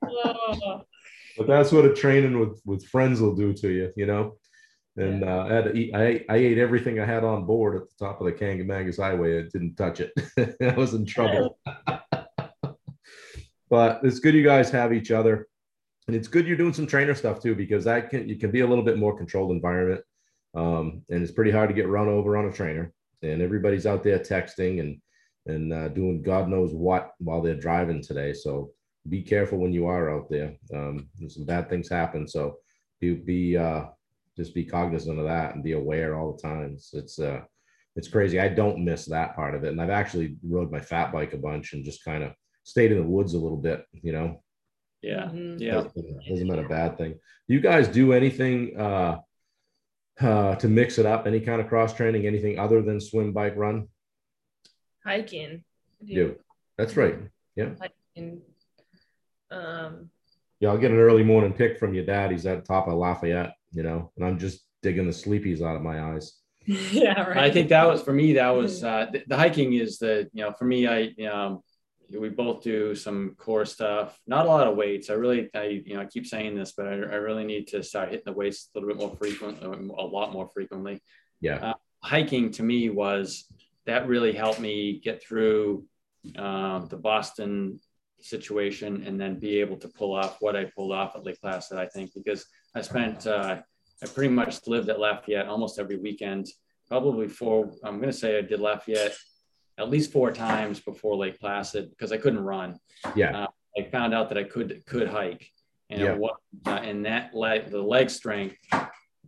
oh. 0.03 0.81
But 1.37 1.47
that's 1.47 1.71
what 1.71 1.85
a 1.85 1.93
training 1.93 2.37
with 2.37 2.59
with 2.65 2.85
friends 2.87 3.21
will 3.21 3.33
do 3.33 3.53
to 3.53 3.69
you, 3.69 3.93
you 3.95 4.05
know. 4.05 4.35
And 4.97 5.23
uh, 5.23 5.45
I 5.49 5.53
had 5.53 5.63
to 5.65 5.73
eat. 5.73 5.95
I, 5.95 6.25
I 6.27 6.35
ate 6.35 6.57
everything 6.57 6.99
I 6.99 7.05
had 7.05 7.23
on 7.23 7.45
board 7.45 7.77
at 7.77 7.83
the 7.83 8.05
top 8.05 8.19
of 8.19 8.25
the 8.25 8.33
Kancamagus 8.33 8.97
Highway. 8.97 9.39
I 9.39 9.43
didn't 9.43 9.75
touch 9.75 10.01
it. 10.01 10.11
I 10.61 10.73
was 10.73 10.95
in 10.95 11.05
trouble. 11.05 11.57
but 13.69 14.01
it's 14.03 14.19
good 14.19 14.33
you 14.33 14.43
guys 14.43 14.69
have 14.71 14.91
each 14.91 15.11
other 15.11 15.47
and 16.09 16.15
it's 16.15 16.27
good 16.27 16.47
you're 16.47 16.57
doing 16.57 16.73
some 16.73 16.87
trainer 16.87 17.13
stuff 17.13 17.39
too 17.39 17.53
because 17.53 17.83
that 17.83 18.09
can 18.09 18.27
you 18.27 18.35
can 18.35 18.49
be 18.49 18.61
a 18.61 18.67
little 18.67 18.83
bit 18.83 18.97
more 18.97 19.15
controlled 19.15 19.51
environment. 19.51 20.01
Um, 20.55 21.03
and 21.11 21.21
it's 21.21 21.31
pretty 21.31 21.51
hard 21.51 21.69
to 21.69 21.75
get 21.75 21.87
run 21.87 22.07
over 22.07 22.35
on 22.35 22.45
a 22.45 22.51
trainer. 22.51 22.91
And 23.21 23.43
everybody's 23.43 23.85
out 23.85 24.01
there 24.01 24.17
texting 24.17 24.79
and 24.79 24.99
and 25.45 25.71
uh, 25.71 25.89
doing 25.89 26.23
god 26.23 26.49
knows 26.49 26.73
what 26.73 27.11
while 27.19 27.43
they're 27.43 27.53
driving 27.53 28.01
today. 28.01 28.33
So 28.33 28.71
be 29.07 29.21
careful 29.21 29.59
when 29.59 29.71
you 29.71 29.85
are 29.85 30.09
out 30.09 30.31
there. 30.31 30.55
Um, 30.73 31.09
some 31.27 31.45
bad 31.45 31.69
things 31.69 31.87
happen. 31.87 32.27
So 32.27 32.57
be 32.99 33.13
be 33.13 33.55
uh, 33.55 33.85
just 34.35 34.55
be 34.55 34.65
cognizant 34.65 35.19
of 35.19 35.25
that 35.25 35.53
and 35.53 35.63
be 35.63 35.73
aware 35.73 36.17
all 36.17 36.33
the 36.33 36.41
time. 36.41 36.71
It's 36.73 36.91
it's 36.95 37.19
uh 37.19 37.41
it's 37.95 38.07
crazy. 38.07 38.39
I 38.39 38.49
don't 38.49 38.83
miss 38.83 39.05
that 39.05 39.35
part 39.35 39.53
of 39.53 39.63
it. 39.63 39.73
And 39.73 39.79
i've 39.79 39.91
actually 39.91 40.37
rode 40.43 40.71
my 40.71 40.79
fat 40.79 41.11
bike 41.11 41.33
a 41.33 41.37
bunch 41.37 41.73
and 41.73 41.85
just 41.85 42.03
kind 42.03 42.23
of 42.23 42.31
stayed 42.63 42.91
in 42.91 42.97
the 42.97 43.03
woods 43.15 43.35
a 43.35 43.39
little 43.39 43.57
bit 43.57 43.85
you 44.01 44.11
know 44.11 44.41
yeah. 45.01 45.23
Mm-hmm. 45.25 45.57
yeah. 45.61 45.83
Hasn't 46.27 46.49
been 46.49 46.65
a 46.65 46.67
bad 46.67 46.97
thing. 46.97 47.13
Do 47.47 47.53
you 47.53 47.61
guys 47.61 47.87
do 47.87 48.13
anything 48.13 48.77
uh 48.79 49.19
uh 50.19 50.55
to 50.55 50.67
mix 50.67 50.97
it 50.97 51.05
up? 51.05 51.25
Any 51.27 51.39
kind 51.39 51.61
of 51.61 51.67
cross 51.67 51.93
training? 51.93 52.27
Anything 52.27 52.59
other 52.59 52.81
than 52.81 52.99
swim 52.99 53.31
bike 53.33 53.55
run? 53.55 53.87
Hiking. 55.05 55.63
Do. 56.05 56.35
That's 56.77 56.95
right. 56.97 57.17
Yeah. 57.55 57.69
Hiking. 57.79 58.41
um 59.51 60.09
yeah 60.59 60.69
i'll 60.69 60.77
get 60.77 60.91
an 60.91 60.99
early 60.99 61.23
morning 61.23 61.53
pick 61.53 61.79
from 61.79 61.93
your 61.93 62.05
dad. 62.05 62.31
He's 62.31 62.45
at 62.45 62.59
the 62.61 62.65
top 62.67 62.87
of 62.87 62.93
lafayette 62.95 63.53
you 63.71 63.83
know 63.83 64.11
and 64.15 64.25
i'm 64.25 64.39
just 64.39 64.65
digging 64.81 65.05
the 65.05 65.11
sleepies 65.13 65.61
out 65.61 65.75
of 65.75 65.81
my 65.81 66.01
eyes. 66.13 66.33
Yeah 66.65 67.23
right. 67.23 67.37
I 67.37 67.51
think 67.51 67.69
that 67.69 67.87
was 67.87 68.01
for 68.01 68.13
me 68.13 68.33
that 68.33 68.49
was 68.49 68.83
uh 68.83 69.07
the, 69.11 69.23
the 69.27 69.37
hiking 69.37 69.73
is 69.73 69.97
the 69.97 70.29
you 70.33 70.43
know 70.43 70.51
for 70.51 70.65
me 70.65 70.87
i 70.87 70.99
um 71.25 71.61
we 72.17 72.29
both 72.29 72.63
do 72.63 72.95
some 72.95 73.35
core 73.37 73.65
stuff, 73.65 74.19
not 74.25 74.45
a 74.45 74.49
lot 74.49 74.67
of 74.67 74.75
weights. 74.75 75.09
I 75.09 75.13
really, 75.13 75.49
I, 75.53 75.81
you 75.85 75.93
know, 75.93 76.01
I 76.01 76.05
keep 76.05 76.25
saying 76.25 76.55
this, 76.55 76.73
but 76.75 76.87
I, 76.87 76.91
I 76.91 77.15
really 77.15 77.43
need 77.43 77.67
to 77.67 77.83
start 77.83 78.09
hitting 78.09 78.23
the 78.25 78.33
weights 78.33 78.69
a 78.73 78.79
little 78.79 78.89
bit 78.89 78.97
more 78.97 79.15
frequent, 79.15 79.61
a 79.61 80.03
lot 80.03 80.33
more 80.33 80.49
frequently. 80.53 81.01
Yeah. 81.41 81.57
Uh, 81.57 81.73
hiking 82.01 82.51
to 82.51 82.63
me 82.63 82.89
was 82.89 83.45
that 83.85 84.07
really 84.07 84.31
helped 84.31 84.59
me 84.59 84.99
get 85.03 85.21
through 85.21 85.85
uh, 86.37 86.79
the 86.85 86.97
Boston 86.97 87.79
situation 88.21 89.03
and 89.05 89.19
then 89.19 89.39
be 89.39 89.59
able 89.59 89.77
to 89.77 89.87
pull 89.87 90.15
off 90.15 90.37
what 90.39 90.55
I 90.55 90.65
pulled 90.65 90.91
off 90.91 91.15
at 91.15 91.23
Lake 91.23 91.39
Placid, 91.41 91.77
I 91.77 91.87
think, 91.87 92.11
because 92.13 92.45
I 92.75 92.81
spent, 92.81 93.27
uh, 93.27 93.61
I 94.03 94.05
pretty 94.07 94.33
much 94.33 94.67
lived 94.67 94.89
at 94.89 94.99
Lafayette 94.99 95.47
almost 95.47 95.79
every 95.79 95.97
weekend, 95.97 96.47
probably 96.87 97.27
four, 97.27 97.71
I'm 97.83 97.97
going 97.97 98.11
to 98.11 98.17
say 98.17 98.37
I 98.37 98.41
did 98.41 98.59
Lafayette 98.59 99.15
at 99.79 99.89
least 99.89 100.11
four 100.11 100.31
times 100.31 100.79
before 100.79 101.15
Lake 101.15 101.39
Placid 101.39 101.89
because 101.89 102.11
I 102.11 102.17
couldn't 102.17 102.43
run. 102.43 102.77
Yeah. 103.15 103.43
Uh, 103.43 103.47
I 103.77 103.89
found 103.89 104.13
out 104.13 104.29
that 104.29 104.37
I 104.37 104.43
could 104.43 104.83
could 104.85 105.07
hike, 105.07 105.49
and 105.89 106.01
yeah. 106.01 106.13
what 106.13 106.35
uh, 106.65 106.81
and 106.83 107.05
that 107.05 107.33
leg 107.33 107.71
the 107.71 107.81
leg 107.81 108.09
strength 108.09 108.57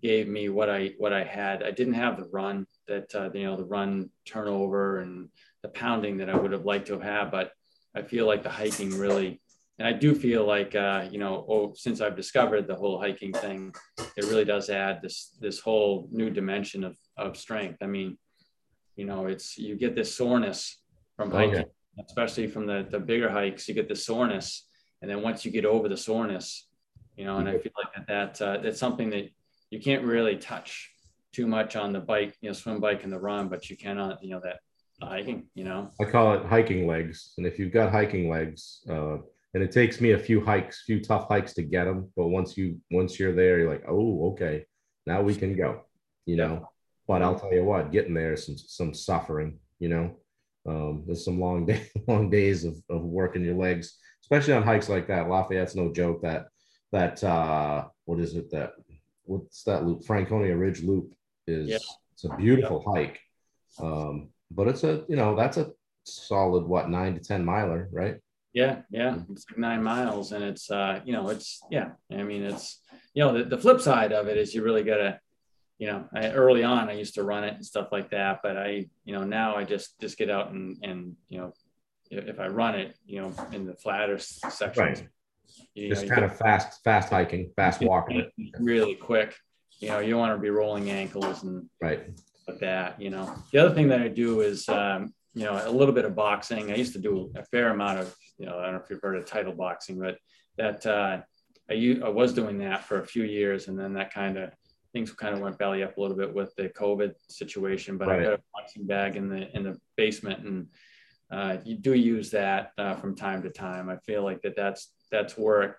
gave 0.02 0.28
me 0.28 0.49
what 0.49 0.70
I 0.70 0.93
what 0.97 1.14
I 1.14 1.24
had. 1.24 1.64
I 1.64 1.72
didn't 1.72 1.93
have 1.93 2.18
the 2.18 2.28
run 2.32 2.68
that 2.88 3.14
uh, 3.16 3.30
you 3.34 3.45
know 3.45 3.56
the 3.56 3.66
run 3.66 4.10
turnover 4.26 4.99
and 4.99 5.30
the 5.64 5.70
pounding 5.70 6.18
that 6.18 6.30
I 6.30 6.36
would 6.36 6.52
have 6.52 6.66
liked 6.66 6.88
to 6.88 6.93
have 6.93 7.04
had, 7.04 7.32
but 7.32 7.52
I 7.95 8.02
feel 8.02 8.26
like 8.26 8.43
the 8.43 8.49
hiking 8.49 8.97
really. 8.97 9.41
And 9.80 9.88
I 9.88 9.93
do 9.93 10.14
feel 10.14 10.45
like, 10.45 10.76
uh, 10.76 11.08
you 11.10 11.18
know, 11.18 11.43
oh, 11.49 11.74
since 11.76 12.02
I've 12.02 12.16
discovered 12.16 12.68
the 12.68 12.76
whole 12.76 12.99
hiking 12.99 13.34
thing, 13.34 13.74
it 14.16 14.26
really 14.26 14.45
does 14.45 14.70
add 14.70 15.02
this 15.02 15.36
this 15.39 15.60
whole 15.60 16.08
new 16.12 16.30
dimension 16.30 16.84
of, 16.84 16.95
of 17.18 17.36
strength. 17.36 17.78
I 17.82 17.88
mean, 17.88 18.18
you 19.02 19.08
know, 19.08 19.26
it's 19.26 19.58
you 19.58 19.76
get 19.76 19.95
this 19.95 20.14
soreness 20.16 20.78
from 21.18 21.32
hiking, 21.32 21.56
okay. 21.56 21.66
especially 22.08 22.45
from 22.45 22.68
the 22.68 22.86
the 22.88 22.99
bigger 22.99 23.32
hikes. 23.32 23.68
You 23.68 23.74
get 23.74 23.89
the 23.89 23.95
soreness, 23.95 24.68
and 25.02 25.10
then 25.10 25.24
once 25.24 25.43
you 25.43 25.49
get 25.49 25.66
over 25.66 25.89
the 25.89 25.97
soreness, 25.97 26.70
you 27.18 27.26
know, 27.26 27.39
and 27.39 27.49
I 27.49 27.58
feel 27.58 27.72
like 27.82 27.93
that, 27.95 28.08
that 28.08 28.41
uh, 28.45 28.58
that's 28.62 28.78
something 28.78 29.10
that 29.10 29.26
you 29.72 29.80
can't 29.80 30.06
really 30.06 30.38
touch 30.38 30.91
too 31.34 31.47
much 31.47 31.76
on 31.76 31.93
the 31.93 31.99
bike, 31.99 32.38
you 32.41 32.49
know, 32.49 32.54
swim 32.54 32.80
bike 32.80 33.04
and 33.04 33.12
the 33.12 33.18
run, 33.18 33.47
but 33.47 33.72
you 33.72 33.76
cannot, 33.76 34.24
you 34.24 34.30
know, 34.36 34.41
that 34.43 34.60
hiking, 35.02 35.47
you 35.56 35.64
know. 35.64 35.89
I 35.99 36.04
call 36.06 36.36
it 36.36 36.45
hiking 36.45 36.86
legs, 36.86 37.34
and 37.39 37.47
if 37.47 37.58
you've 37.58 37.74
got 37.74 37.91
hiking 37.91 38.30
legs, 38.30 38.82
uh, 38.88 39.18
and 39.56 39.64
it 39.64 39.72
takes 39.72 39.99
me 39.99 40.12
a 40.12 40.20
few 40.20 40.45
hikes, 40.45 40.84
few 40.86 40.99
tough 41.02 41.28
hikes 41.28 41.54
to 41.56 41.64
get 41.64 41.86
them, 41.86 42.12
but 42.16 42.28
once 42.28 42.56
you 42.56 42.80
once 42.91 43.20
you're 43.20 43.34
there, 43.34 43.58
you're 43.58 43.72
like, 43.72 43.86
oh, 43.88 44.30
okay, 44.34 44.66
now 45.08 45.24
we 45.24 45.34
can 45.34 45.58
go, 45.58 45.86
you 46.28 46.36
know. 46.36 46.68
But 47.12 47.24
I'll 47.24 47.38
tell 47.38 47.53
you 47.53 47.66
what, 47.66 47.91
getting 47.91 48.14
there 48.14 48.32
is 48.32 48.45
some, 48.45 48.57
some 48.57 48.93
suffering, 48.93 49.59
you 49.80 49.89
know. 49.89 50.16
Um, 50.66 51.03
there's 51.05 51.26
some 51.26 51.41
long 51.41 51.66
day, 51.66 51.86
long 52.07 52.30
days 52.30 52.64
of, 52.64 52.78
of 52.89 53.01
working 53.01 53.43
your 53.43 53.55
legs, 53.55 53.97
especially 54.24 54.53
on 54.53 54.64
hikes 54.64 54.88
like 54.88 55.09
that. 55.09 55.28
Lafayette's 55.28 55.76
no 55.76 55.91
joke. 55.91 56.22
That 56.22 56.45
that 56.93 57.22
uh, 57.22 57.88
what 58.05 58.22
is 58.22 58.36
it 58.36 58.49
that 58.51 58.76
what's 59.24 59.64
that 59.64 59.84
loop? 59.84 60.05
Franconia 60.05 60.55
Ridge 60.55 60.84
Loop 60.84 61.12
is 61.47 61.68
yeah. 61.68 61.80
it's 62.14 62.24
a 62.24 62.34
beautiful 62.38 62.82
yeah. 62.88 62.93
hike. 62.93 63.20
Um, 63.82 64.30
but 64.49 64.70
it's 64.70 64.86
a 64.86 65.03
you 65.09 65.18
know 65.18 65.36
that's 65.36 65.57
a 65.57 65.72
solid 66.05 66.64
what 66.64 66.89
nine 66.89 67.16
to 67.16 67.20
ten 67.20 67.43
miler, 67.43 67.89
right? 67.91 68.20
Yeah, 68.53 68.84
yeah, 68.89 69.18
it's 69.30 69.45
like 69.51 69.59
nine 69.59 69.84
miles, 69.84 70.32
and 70.32 70.45
it's 70.45 70.72
uh, 70.72 71.01
you 71.03 71.12
know, 71.12 71.28
it's 71.28 71.62
yeah. 71.70 71.89
I 72.09 72.24
mean, 72.24 72.43
it's 72.43 72.80
you 73.14 73.26
know, 73.26 73.38
the, 73.38 73.43
the 73.43 73.57
flip 73.57 73.82
side 73.82 74.14
of 74.14 74.30
it 74.30 74.38
is 74.38 74.55
you 74.55 74.64
really 74.64 74.84
gotta 74.84 75.20
you 75.82 75.88
know, 75.88 76.08
I, 76.14 76.30
early 76.30 76.64
on 76.64 76.90
I 76.90 76.94
used 76.94 77.16
to 77.16 77.24
run 77.24 77.44
it 77.44 77.56
and 77.56 77.66
stuff 77.66 77.92
like 77.92 78.12
that, 78.12 78.42
but 78.44 78.56
I, 78.56 78.86
you 79.04 79.14
know, 79.16 79.24
now 79.24 79.56
I 79.56 79.64
just 79.64 80.00
just 80.00 80.16
get 80.16 80.30
out 80.30 80.52
and 80.52 80.78
and 80.84 81.16
you 81.28 81.40
know, 81.40 81.54
if 82.12 82.40
I 82.40 82.50
run 82.50 82.76
it, 82.76 82.96
you 83.04 83.20
know, 83.20 83.34
in 83.52 83.66
the 83.66 83.74
flatter 83.74 84.20
sections, 84.20 84.78
right. 84.78 85.08
you 85.74 85.90
just 85.90 86.06
know, 86.06 86.14
kind 86.14 86.24
of 86.24 86.38
fast, 86.38 86.84
fast 86.84 87.10
hiking, 87.10 87.52
fast 87.56 87.82
walking, 87.82 88.30
really 88.60 88.94
quick. 88.94 89.36
You 89.80 89.88
know, 89.88 89.98
you 89.98 90.18
want 90.18 90.36
to 90.36 90.40
be 90.40 90.52
rolling 90.52 90.92
ankles 90.92 91.42
and 91.42 91.68
right 91.82 92.04
like 92.48 92.60
that. 92.60 93.02
You 93.02 93.10
know, 93.10 93.34
the 93.52 93.58
other 93.58 93.74
thing 93.74 93.88
that 93.88 94.02
I 94.02 94.08
do 94.08 94.42
is, 94.42 94.70
um, 94.70 95.16
you 95.34 95.46
know, 95.46 95.60
a 95.66 95.72
little 95.72 95.96
bit 95.96 96.06
of 96.06 96.14
boxing. 96.14 96.72
I 96.72 96.76
used 96.76 96.94
to 96.94 97.00
do 97.00 97.32
a 97.36 97.44
fair 97.46 97.70
amount 97.70 97.98
of, 97.98 98.16
you 98.38 98.46
know, 98.46 98.60
I 98.60 98.66
don't 98.66 98.74
know 98.74 98.82
if 98.84 98.90
you've 98.92 99.02
heard 99.02 99.16
of 99.16 99.26
title 99.26 99.54
boxing, 99.54 99.98
but 100.00 100.20
that 100.58 100.86
uh, 100.86 101.22
I, 101.72 101.98
I 102.06 102.10
was 102.10 102.34
doing 102.34 102.60
that 102.60 102.84
for 102.84 103.00
a 103.00 103.08
few 103.08 103.24
years, 103.24 103.68
and 103.68 103.80
then 103.80 103.94
that 103.94 104.14
kind 104.14 104.38
of 104.38 104.52
things 104.94 105.12
kind 105.12 105.34
of 105.34 105.42
went 105.42 105.58
belly 105.58 105.84
up 105.84 105.98
a 105.98 106.02
little 106.02 106.18
bit 106.18 106.34
with 106.34 106.54
the 106.56 106.70
COVID 106.70 107.14
situation, 107.30 107.98
but 107.98 108.08
right. 108.08 108.20
I 108.20 108.24
got 108.24 108.34
a 108.34 108.42
boxing 108.54 108.86
bag 108.86 109.16
in 109.16 109.30
the 109.30 109.56
in 109.56 109.64
the 109.64 109.80
basement, 109.96 110.46
and 110.46 110.68
uh, 111.32 111.58
you 111.64 111.78
do 111.78 111.94
use 111.94 112.32
that 112.32 112.72
uh, 112.78 112.96
from 112.96 113.16
time 113.16 113.44
to 113.44 113.50
time. 113.50 113.89
I 113.89 113.98
feel 113.98 114.24
like 114.24 114.42
that 114.42 114.56
that's 114.56 114.92
that's 115.12 115.38
where 115.38 115.62
it 115.64 115.76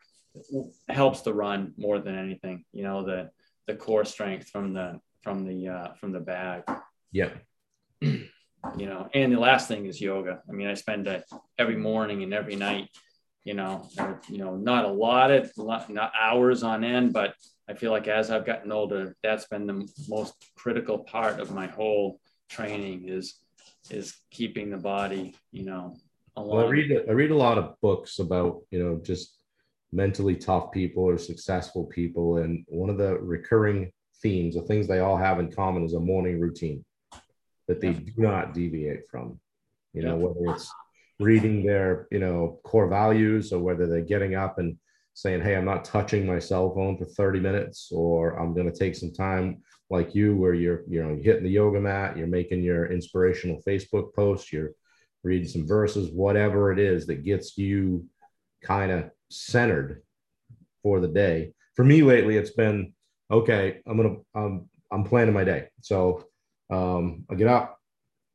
helps 0.89 1.23
the 1.23 1.35
run 1.35 1.75
more 1.77 1.99
than 1.99 2.17
anything. 2.17 2.65
You 2.73 2.85
know, 2.85 3.05
the 3.05 3.31
the 3.67 3.75
core 3.75 4.05
strength 4.05 4.49
from 4.49 4.73
the 4.73 5.01
from 5.23 5.47
the 5.47 5.69
uh, 5.69 5.95
from 5.95 6.13
the 6.13 6.21
bag. 6.21 6.63
Yeah. 7.11 7.31
You 8.79 8.87
know, 8.87 9.09
and 9.13 9.33
the 9.33 9.41
last 9.41 9.67
thing 9.67 9.87
is 9.87 10.01
yoga. 10.01 10.41
I 10.49 10.53
mean, 10.53 10.69
I 10.69 10.75
spend 10.75 11.09
it 11.09 11.25
every 11.59 11.75
morning 11.75 12.23
and 12.23 12.33
every 12.33 12.55
night. 12.55 12.91
You 13.43 13.55
know, 13.55 13.89
you 14.29 14.39
know, 14.39 14.55
not 14.55 14.85
a 14.85 14.89
lot 14.89 15.33
of 15.33 15.51
not 15.59 16.13
hours 16.17 16.63
on 16.63 16.85
end, 16.85 17.13
but 17.13 17.35
I 17.69 17.75
feel 17.75 17.93
like 17.93 18.09
as 18.09 18.31
I've 18.31 18.47
gotten 18.47 18.73
older, 18.73 19.17
that's 19.23 19.47
been 19.47 19.67
the 19.67 19.89
most 20.09 20.35
critical 20.57 20.99
part 20.99 21.41
of 21.41 21.55
my 21.55 21.67
whole 21.67 22.21
training 22.49 23.09
is 23.09 23.39
is 23.91 24.17
keeping 24.31 24.71
the 24.71 24.77
body, 24.77 25.35
you 25.51 25.65
know, 25.65 25.97
along. 26.37 26.57
Well, 26.57 26.67
I 26.67 26.71
read 26.71 27.05
I 27.09 27.13
read 27.13 27.31
a 27.31 27.37
lot 27.37 27.59
of 27.59 27.81
books 27.81 28.19
about 28.19 28.63
you 28.71 28.83
know 28.83 29.01
just 29.03 29.39
mentally 29.93 30.37
tough 30.37 30.73
people 30.73 31.05
or 31.05 31.19
successful 31.19 31.85
people, 31.87 32.39
and 32.39 32.65
one 32.69 32.91
of 32.91 32.99
the 32.99 33.19
recurring 33.19 33.93
themes, 34.23 34.55
the 34.55 34.63
things 34.63 34.87
they 34.87 35.01
all 35.01 35.17
have 35.17 35.39
in 35.39 35.51
common, 35.51 35.85
is 35.85 35.95
a 35.95 36.01
morning 36.01 36.41
routine 36.41 36.85
that 37.69 37.81
they 37.81 37.93
do 37.93 38.13
not 38.17 38.55
deviate 38.55 39.09
from. 39.11 39.39
You 39.93 40.03
know, 40.03 40.17
whether 40.17 40.55
it's 40.55 40.73
reading 41.21 41.65
their, 41.65 42.09
you 42.11 42.19
know, 42.19 42.59
core 42.65 42.89
values 42.89 43.53
or 43.53 43.61
whether 43.61 43.87
they're 43.87 44.01
getting 44.01 44.35
up 44.35 44.59
and 44.59 44.77
saying, 45.15 45.43
Hey, 45.43 45.57
I'm 45.57 45.65
not 45.65 45.85
touching 45.85 46.27
my 46.27 46.39
cell 46.39 46.75
phone 46.75 46.97
for 46.97 47.05
30 47.05 47.41
minutes, 47.41 47.91
or 47.93 48.39
I'm 48.39 48.55
going 48.55 48.71
to 48.71 48.79
take 48.79 48.95
some 48.95 49.13
time 49.13 49.63
like 49.91 50.15
you, 50.15 50.37
where 50.37 50.55
you're, 50.55 50.83
you 50.89 51.03
know, 51.03 51.19
hitting 51.23 51.45
the 51.45 51.51
yoga 51.51 51.81
mat, 51.81 52.17
you're 52.17 52.27
making 52.27 52.63
your 52.63 52.87
inspirational 52.87 53.61
Facebook 53.67 54.15
post, 54.15 54.53
you're 54.53 54.71
reading 55.23 55.49
some 55.49 55.67
verses, 55.67 56.11
whatever 56.11 56.73
it 56.73 56.79
is 56.79 57.07
that 57.07 57.25
gets 57.25 57.57
you 57.57 58.07
kind 58.63 58.91
of 58.91 59.11
centered 59.31 60.03
for 60.83 61.01
the 61.01 61.09
day. 61.09 61.53
For 61.75 61.85
me 61.85 62.03
lately, 62.03 62.37
it's 62.37 62.53
been 62.53 62.93
okay. 63.31 63.81
I'm 63.87 63.97
gonna 63.97 64.17
um, 64.35 64.69
I'm 64.91 65.05
planning 65.05 65.35
my 65.35 65.45
day. 65.45 65.69
So 65.81 66.27
um, 66.71 67.25
I 67.31 67.35
get 67.35 67.49
up, 67.49 67.79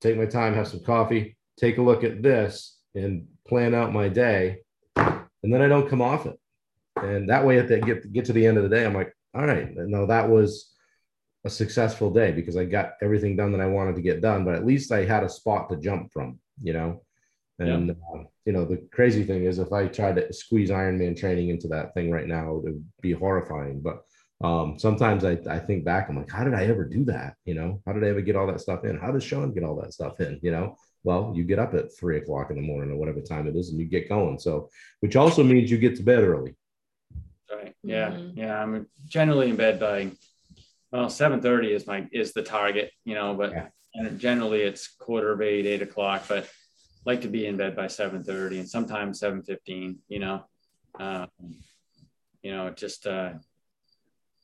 take 0.01 0.17
my 0.17 0.25
time, 0.25 0.53
have 0.53 0.67
some 0.67 0.83
coffee, 0.83 1.37
take 1.59 1.77
a 1.77 1.81
look 1.81 2.03
at 2.03 2.23
this, 2.23 2.79
and 2.95 3.27
plan 3.47 3.75
out 3.75 3.93
my 3.93 4.09
day, 4.09 4.59
and 4.95 5.53
then 5.53 5.61
I 5.61 5.67
don't 5.67 5.89
come 5.89 6.01
off 6.01 6.25
it. 6.25 6.39
And 7.03 7.29
that 7.29 7.45
way, 7.45 7.59
at 7.59 7.67
the 7.67 7.79
get 7.79 8.11
get 8.11 8.25
to 8.25 8.33
the 8.33 8.45
end 8.45 8.57
of 8.57 8.63
the 8.63 8.75
day, 8.75 8.85
I'm 8.85 8.93
like, 8.93 9.13
all 9.33 9.45
right, 9.45 9.75
no, 9.75 10.05
that 10.05 10.29
was 10.29 10.73
a 11.45 11.49
successful 11.49 12.11
day 12.11 12.31
because 12.31 12.57
I 12.57 12.65
got 12.65 12.93
everything 13.01 13.35
done 13.35 13.51
that 13.53 13.61
I 13.61 13.67
wanted 13.67 13.95
to 13.95 14.01
get 14.01 14.21
done. 14.21 14.43
But 14.43 14.55
at 14.55 14.65
least 14.65 14.91
I 14.91 15.05
had 15.05 15.23
a 15.23 15.29
spot 15.29 15.69
to 15.69 15.77
jump 15.77 16.11
from, 16.11 16.39
you 16.61 16.73
know. 16.73 17.03
And 17.59 17.91
uh, 17.91 18.23
you 18.45 18.53
know, 18.53 18.65
the 18.65 18.77
crazy 18.91 19.23
thing 19.23 19.45
is, 19.45 19.57
if 19.57 19.73
I 19.73 19.87
tried 19.87 20.17
to 20.17 20.31
squeeze 20.31 20.69
Ironman 20.69 21.17
training 21.17 21.49
into 21.49 21.67
that 21.69 21.93
thing 21.93 22.11
right 22.11 22.27
now, 22.27 22.51
it 22.51 22.63
would 22.63 22.85
be 23.01 23.13
horrifying. 23.13 23.81
But 23.81 24.03
um, 24.43 24.77
sometimes 24.77 25.23
I, 25.23 25.39
I 25.49 25.57
think 25.57 25.83
back, 25.83 26.09
I'm 26.09 26.17
like, 26.17 26.29
how 26.29 26.43
did 26.43 26.53
I 26.53 26.65
ever 26.65 26.85
do 26.85 27.03
that? 27.05 27.33
You 27.45 27.55
know, 27.55 27.81
how 27.85 27.93
did 27.93 28.03
I 28.03 28.09
ever 28.09 28.21
get 28.21 28.35
all 28.35 28.45
that 28.47 28.61
stuff 28.61 28.85
in? 28.85 28.99
How 28.99 29.11
does 29.11 29.23
Sean 29.23 29.53
get 29.53 29.63
all 29.63 29.75
that 29.81 29.93
stuff 29.93 30.19
in? 30.19 30.39
You 30.43 30.51
know, 30.51 30.75
well, 31.03 31.33
you 31.35 31.43
get 31.43 31.57
up 31.57 31.73
at 31.73 31.97
three 31.97 32.17
o'clock 32.17 32.51
in 32.51 32.57
the 32.57 32.61
morning 32.61 32.91
or 32.91 32.97
whatever 32.97 33.21
time 33.21 33.47
it 33.47 33.55
is, 33.55 33.69
and 33.69 33.79
you 33.79 33.85
get 33.85 34.09
going. 34.09 34.37
So, 34.37 34.69
which 34.99 35.15
also 35.15 35.43
means 35.43 35.71
you 35.71 35.77
get 35.77 35.95
to 35.95 36.03
bed 36.03 36.23
early. 36.23 36.55
Right. 37.51 37.75
Yeah. 37.83 38.11
Mm-hmm. 38.11 38.37
Yeah. 38.37 38.61
I'm 38.61 38.87
generally 39.05 39.49
in 39.49 39.55
bed 39.55 39.79
by 39.79 40.11
well, 40.91 41.09
seven 41.09 41.41
thirty 41.41 41.73
is 41.73 41.87
my 41.87 42.07
is 42.11 42.33
the 42.33 42.43
target. 42.43 42.91
You 43.05 43.15
know, 43.15 43.33
but 43.33 43.51
yeah. 43.51 43.67
and 43.93 44.19
generally 44.19 44.61
it's 44.61 44.87
quarter 44.87 45.31
of 45.31 45.41
eight, 45.41 45.65
eight 45.65 45.81
o'clock. 45.81 46.23
But 46.27 46.49
like 47.05 47.21
to 47.21 47.27
be 47.27 47.45
in 47.45 47.57
bed 47.57 47.75
by 47.75 47.87
seven 47.87 48.23
thirty, 48.23 48.59
and 48.59 48.69
sometimes 48.69 49.19
seven 49.19 49.43
fifteen. 49.43 49.99
You 50.07 50.19
know, 50.19 50.45
um, 50.99 51.27
you 52.41 52.51
know, 52.51 52.69
just 52.69 53.07
uh, 53.07 53.33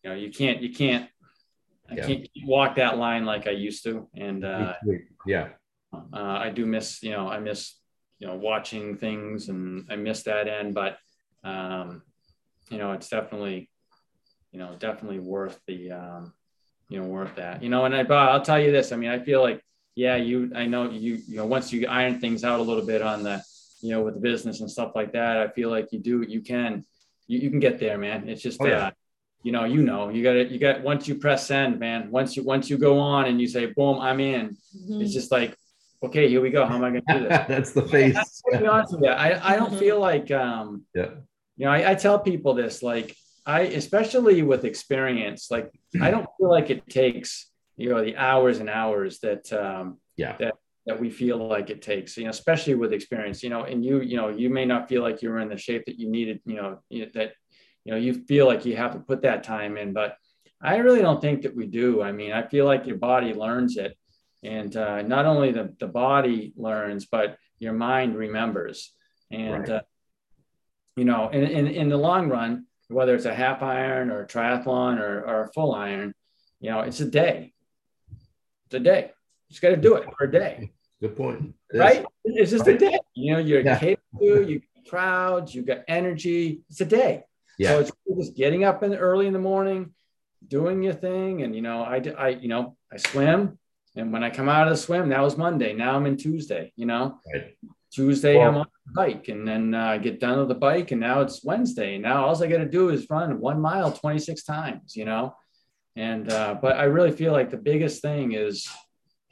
you 0.04 0.10
know 0.10 0.16
you 0.16 0.32
can't 0.32 0.62
you 0.62 0.74
can't 0.74 1.10
I 1.89 1.95
yeah. 1.95 2.08
can't 2.08 2.30
walk 2.45 2.76
that 2.76 2.97
line 2.97 3.26
like 3.26 3.47
I 3.47 3.51
used 3.51 3.84
to, 3.84 4.08
and 4.16 4.45
uh, 4.45 4.74
yeah, 5.26 5.49
uh, 5.93 5.99
I 6.14 6.49
do 6.49 6.66
miss 6.66 7.04
you 7.04 7.12
know 7.12 7.28
I 7.28 7.39
miss 7.39 7.76
you 8.20 8.28
know 8.28 8.36
watching 8.36 8.97
things, 8.97 9.49
and 9.49 9.86
I 9.89 9.95
miss 9.95 10.24
that 10.24 10.47
end, 10.47 10.74
but 10.74 10.97
um, 11.43 12.04
you 12.70 12.78
know 12.78 12.93
it's 12.93 13.09
definitely 13.09 13.70
you 14.51 14.59
know 14.59 14.76
definitely 14.80 15.20
worth 15.20 15.59
the 15.68 15.91
um, 15.91 16.34
you 16.89 16.99
know 16.99 17.07
worth 17.07 17.36
that 17.36 17.64
you 17.64 17.70
know, 17.70 17.86
and 17.86 17.95
I 17.95 18.03
but 18.03 18.18
I'll 18.18 18.41
tell 18.41 18.59
you 18.59 18.72
this, 18.72 18.91
I 18.91 18.95
mean 18.95 19.09
I 19.09 19.20
feel 19.20 19.41
like 19.41 19.61
yeah 19.95 20.16
you 20.16 20.51
I 20.55 20.66
know 20.66 20.89
you 20.89 21.22
you 21.28 21.38
know 21.38 21.45
once 21.45 21.72
you 21.72 21.88
iron 21.88 22.20
things 22.20 22.43
out 22.43 22.59
a 22.59 22.64
little 22.64 22.86
bit 22.86 23.01
on 23.01 23.24
the 23.24 23.41
you 23.82 23.91
know 23.91 24.01
with 24.01 24.16
the 24.16 24.20
business 24.20 24.61
and 24.61 24.70
stuff 24.70 24.93
like 24.95 25.14
that, 25.14 25.38
I 25.38 25.47
feel 25.49 25.70
like 25.70 25.91
you 25.91 25.99
do 25.99 26.22
you 26.22 26.41
can 26.41 26.86
you, 27.28 27.39
you 27.39 27.49
can 27.49 27.59
get 27.59 27.80
there, 27.80 27.97
man. 27.97 28.30
It's 28.30 28.41
just 28.41 28.61
oh, 28.61 28.68
yeah. 28.68 28.88
uh, 28.88 28.91
you 29.43 29.51
know, 29.51 29.66
you 29.66 29.82
know, 29.82 30.09
you 30.09 30.24
got 30.24 30.36
it. 30.36 30.49
You 30.51 30.59
got 30.59 30.82
once 30.82 31.07
you 31.07 31.16
press 31.16 31.47
send, 31.47 31.80
man. 31.80 32.09
Once 32.11 32.38
you 32.38 32.43
once 32.43 32.70
you 32.70 32.78
go 32.78 32.99
on 32.99 33.26
and 33.26 33.41
you 33.41 33.47
say, 33.47 33.66
boom, 33.68 33.99
I'm 33.99 34.20
in. 34.20 34.57
Mm-hmm. 34.76 35.01
It's 35.01 35.14
just 35.14 35.32
like, 35.32 35.57
okay, 36.01 36.30
here 36.30 36.41
we 36.41 36.49
go. 36.49 36.66
How 36.66 36.76
am 36.76 36.84
I 36.84 36.91
going 36.91 37.03
to 37.07 37.14
do 37.14 37.20
this? 37.28 37.39
That's 37.47 37.72
the 37.74 37.88
face. 37.88 38.41
Yeah, 38.51 39.16
I 39.16 39.53
I 39.53 39.55
don't 39.57 39.78
feel 39.78 39.99
like 39.99 40.32
um 40.32 40.86
yeah. 40.95 41.09
You 41.58 41.66
know, 41.66 41.72
I, 41.72 41.91
I 41.91 41.95
tell 41.95 42.20
people 42.20 42.54
this 42.54 42.82
like 42.84 43.16
I 43.45 43.62
especially 43.62 44.41
with 44.41 44.66
experience, 44.66 45.51
like 45.51 45.72
I 46.01 46.12
don't 46.12 46.28
feel 46.38 46.49
like 46.49 46.70
it 46.70 46.89
takes 46.89 47.51
you 47.78 47.89
know 47.89 48.04
the 48.04 48.16
hours 48.16 48.60
and 48.60 48.70
hours 48.70 49.20
that 49.20 49.51
um 49.54 49.97
yeah 50.18 50.36
that 50.38 50.56
that 50.86 50.99
we 50.99 51.10
feel 51.10 51.38
like 51.38 51.70
it 51.70 51.82
takes 51.82 52.18
you 52.18 52.26
know 52.26 52.30
especially 52.30 52.76
with 52.76 52.93
experience 52.93 53.41
you 53.41 53.49
know 53.49 53.64
and 53.64 53.84
you 53.84 54.01
you 54.01 54.18
know 54.18 54.30
you 54.30 54.49
may 54.49 54.66
not 54.66 54.89
feel 54.89 55.01
like 55.01 55.22
you're 55.22 55.39
in 55.39 55.49
the 55.49 55.58
shape 55.58 55.86
that 55.86 55.99
you 55.99 56.10
needed 56.10 56.39
you 56.45 56.56
know 56.56 56.80
that 56.91 57.34
you 57.84 57.91
know 57.91 57.97
you 57.97 58.14
feel 58.26 58.45
like 58.45 58.66
you 58.66 58.76
have 58.76 58.93
to 58.93 58.99
put 58.99 59.22
that 59.22 59.43
time 59.43 59.78
in 59.78 59.93
but 59.93 60.18
i 60.62 60.78
really 60.78 61.01
don't 61.01 61.22
think 61.22 61.41
that 61.41 61.56
we 61.56 61.66
do 61.66 62.01
i 62.01 62.12
mean 62.12 62.32
i 62.32 62.45
feel 62.45 62.66
like 62.66 62.86
your 62.86 62.97
body 62.97 63.34
learns 63.34 63.78
it 63.78 63.97
and 64.43 64.76
uh, 64.76 65.01
not 65.01 65.26
only 65.26 65.54
the, 65.54 65.74
the 65.80 65.88
body 65.88 66.54
learns 66.58 67.06
but 67.06 67.38
your 67.60 67.74
mind 67.74 68.16
remembers 68.16 68.93
and 69.32 69.68
right. 69.68 69.70
uh, 69.70 69.82
you 70.96 71.06
know 71.06 71.30
in, 71.30 71.44
in, 71.44 71.68
in 71.68 71.89
the 71.89 71.98
long 71.98 72.30
run 72.30 72.66
whether 72.89 73.16
it's 73.16 73.26
a 73.26 73.34
half 73.34 73.64
iron 73.64 74.12
or 74.12 74.22
a 74.22 74.28
triathlon 74.28 75.00
or, 75.00 75.22
or 75.22 75.41
a 75.44 75.54
full 75.54 75.74
iron 75.74 76.14
you 76.60 76.70
know 76.70 76.82
it's 76.82 77.00
a 77.00 77.06
day 77.06 77.54
it's 78.66 78.76
a 78.76 78.80
day 78.80 79.12
you 79.48 79.54
just 79.54 79.62
got 79.62 79.70
to 79.70 79.78
do 79.78 79.96
it 79.96 80.08
for 80.18 80.26
a 80.26 80.32
day 80.32 80.72
good 81.02 81.16
point 81.16 81.54
it 81.72 81.78
right 81.78 82.06
it's 82.24 82.52
just 82.52 82.66
right. 82.66 82.76
a 82.76 82.78
day 82.78 83.00
you 83.14 83.34
know 83.34 83.39
you're 83.39 83.62
yeah. 83.62 83.78
capable 83.78 84.50
you 84.50 84.62
proud 84.88 85.54
you 85.54 85.62
got 85.62 85.80
energy 85.88 86.62
it's 86.70 86.82
a 86.82 86.86
day 86.86 87.24
yeah. 87.58 87.70
So 87.70 87.80
it's 87.80 87.91
just 88.18 88.36
getting 88.36 88.64
up 88.64 88.84
in 88.84 88.94
early 88.94 89.28
in 89.28 89.34
the 89.34 89.39
morning, 89.39 89.94
doing 90.48 90.82
your 90.82 90.94
thing. 90.94 91.44
And, 91.44 91.56
you 91.56 91.62
know, 91.62 91.84
I, 91.84 92.02
I, 92.18 92.30
you 92.30 92.48
know, 92.48 92.76
I 92.91 92.98
swim. 92.98 93.58
And 93.96 94.12
when 94.12 94.24
I 94.24 94.30
come 94.32 94.50
out 94.50 94.68
of 94.68 94.74
the 94.74 94.78
swim, 94.78 95.10
that 95.10 95.22
was 95.22 95.38
Monday. 95.38 95.74
Now 95.74 95.96
I'm 95.96 96.06
in 96.08 96.18
Tuesday, 96.18 96.74
you 96.76 96.86
know, 96.86 97.20
right. 97.34 97.56
Tuesday, 97.94 98.41
I'm 98.41 98.56
on 98.56 98.66
the 98.88 98.94
bike 98.94 99.28
and 99.28 99.48
then 99.48 99.74
uh, 99.76 99.98
get 99.98 100.20
done 100.20 100.39
with 100.39 100.48
the 100.48 100.56
bike. 100.56 100.91
And 100.91 101.00
now 101.00 101.22
it's 101.22 101.44
Wednesday. 101.44 102.00
Now 102.00 102.26
all 102.26 102.44
I 102.44 102.48
got 102.48 102.58
to 102.58 102.66
do 102.66 102.89
is 102.89 103.08
run 103.10 103.39
one 103.39 103.62
mile 103.62 103.91
26 103.91 104.44
times, 104.44 104.96
you 104.96 105.06
know? 105.06 105.36
And, 105.96 106.32
uh, 106.32 106.58
but 106.60 106.76
I 106.78 106.86
really 106.86 107.12
feel 107.12 107.34
like 107.34 107.52
the 107.52 107.58
biggest 107.58 108.02
thing 108.02 108.32
is 108.32 108.68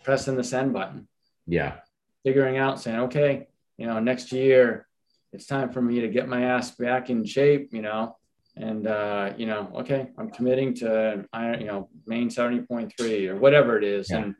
pressing 0.04 0.36
the 0.36 0.44
send 0.44 0.74
button. 0.74 1.08
Yeah. 1.48 1.78
Figuring 2.24 2.58
out 2.58 2.80
saying, 2.80 3.00
okay, 3.00 3.48
you 3.78 3.88
know, 3.88 4.00
next 4.00 4.32
year 4.32 4.88
it's 5.34 5.48
time 5.48 5.72
for 5.72 5.82
me 5.82 6.02
to 6.02 6.08
get 6.08 6.30
my 6.30 6.44
ass 6.44 6.70
back 6.72 7.10
in 7.10 7.26
shape, 7.26 7.70
you 7.74 7.82
know, 7.82 8.16
and, 8.56 8.86
uh, 8.86 9.34
you 9.38 9.48
know, 9.48 9.72
okay, 9.78 10.10
I'm 10.20 10.30
committing 10.30 10.76
to, 10.76 11.26
I 11.34 11.58
you 11.58 11.66
know, 11.66 11.90
Maine 12.06 12.30
70.3 12.30 13.30
or 13.30 13.38
whatever 13.38 13.78
it 13.78 13.84
is. 13.84 14.12
Yeah. 14.12 14.18
And, 14.18 14.36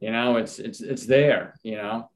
you 0.00 0.10
know, 0.10 0.36
it's, 0.36 0.58
it's, 0.58 0.82
it's 0.82 1.06
there, 1.06 1.54
you 1.62 1.76
know? 1.76 2.10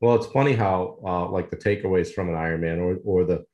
Well, 0.00 0.14
it's 0.14 0.26
funny 0.26 0.52
how, 0.52 0.98
uh, 1.04 1.28
like 1.28 1.50
the 1.50 1.56
takeaways 1.56 2.12
from 2.12 2.28
an 2.28 2.36
Ironman 2.36 2.78
or, 2.78 2.98
or 3.04 3.24
the, 3.24 3.44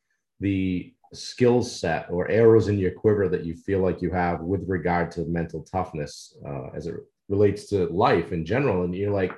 the 0.41 0.93
skill 1.15 1.63
set 1.63 2.11
or 2.11 2.31
arrows 2.31 2.69
in 2.69 2.79
your 2.79 2.91
quiver 2.91 3.29
that 3.29 3.45
you 3.45 3.55
feel 3.55 3.81
like 3.81 4.03
you 4.03 4.11
have 4.11 4.41
with 4.41 4.69
regard 4.69 5.11
to 5.13 5.25
mental 5.25 5.63
toughness 5.63 6.37
uh, 6.47 6.69
as 6.75 6.87
it 6.87 6.95
relates 7.29 7.67
to 7.69 7.87
life 7.87 8.33
in 8.33 8.45
general. 8.45 8.85
And 8.85 8.95
you're 8.95 9.11
like, 9.11 9.33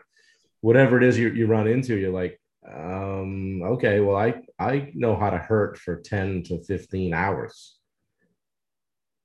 whatever 0.62 0.96
it 0.96 1.04
is 1.04 1.16
you, 1.16 1.30
you 1.30 1.46
run 1.46 1.68
into, 1.68 1.96
you're 1.96 2.10
like, 2.10 2.40
um, 2.68 3.62
okay, 3.62 4.00
well, 4.00 4.16
I, 4.16 4.42
I 4.58 4.90
know 4.94 5.14
how 5.16 5.30
to 5.30 5.38
hurt 5.38 5.78
for 5.78 6.00
10 6.00 6.42
to 6.44 6.64
15 6.64 7.14
hours. 7.14 7.76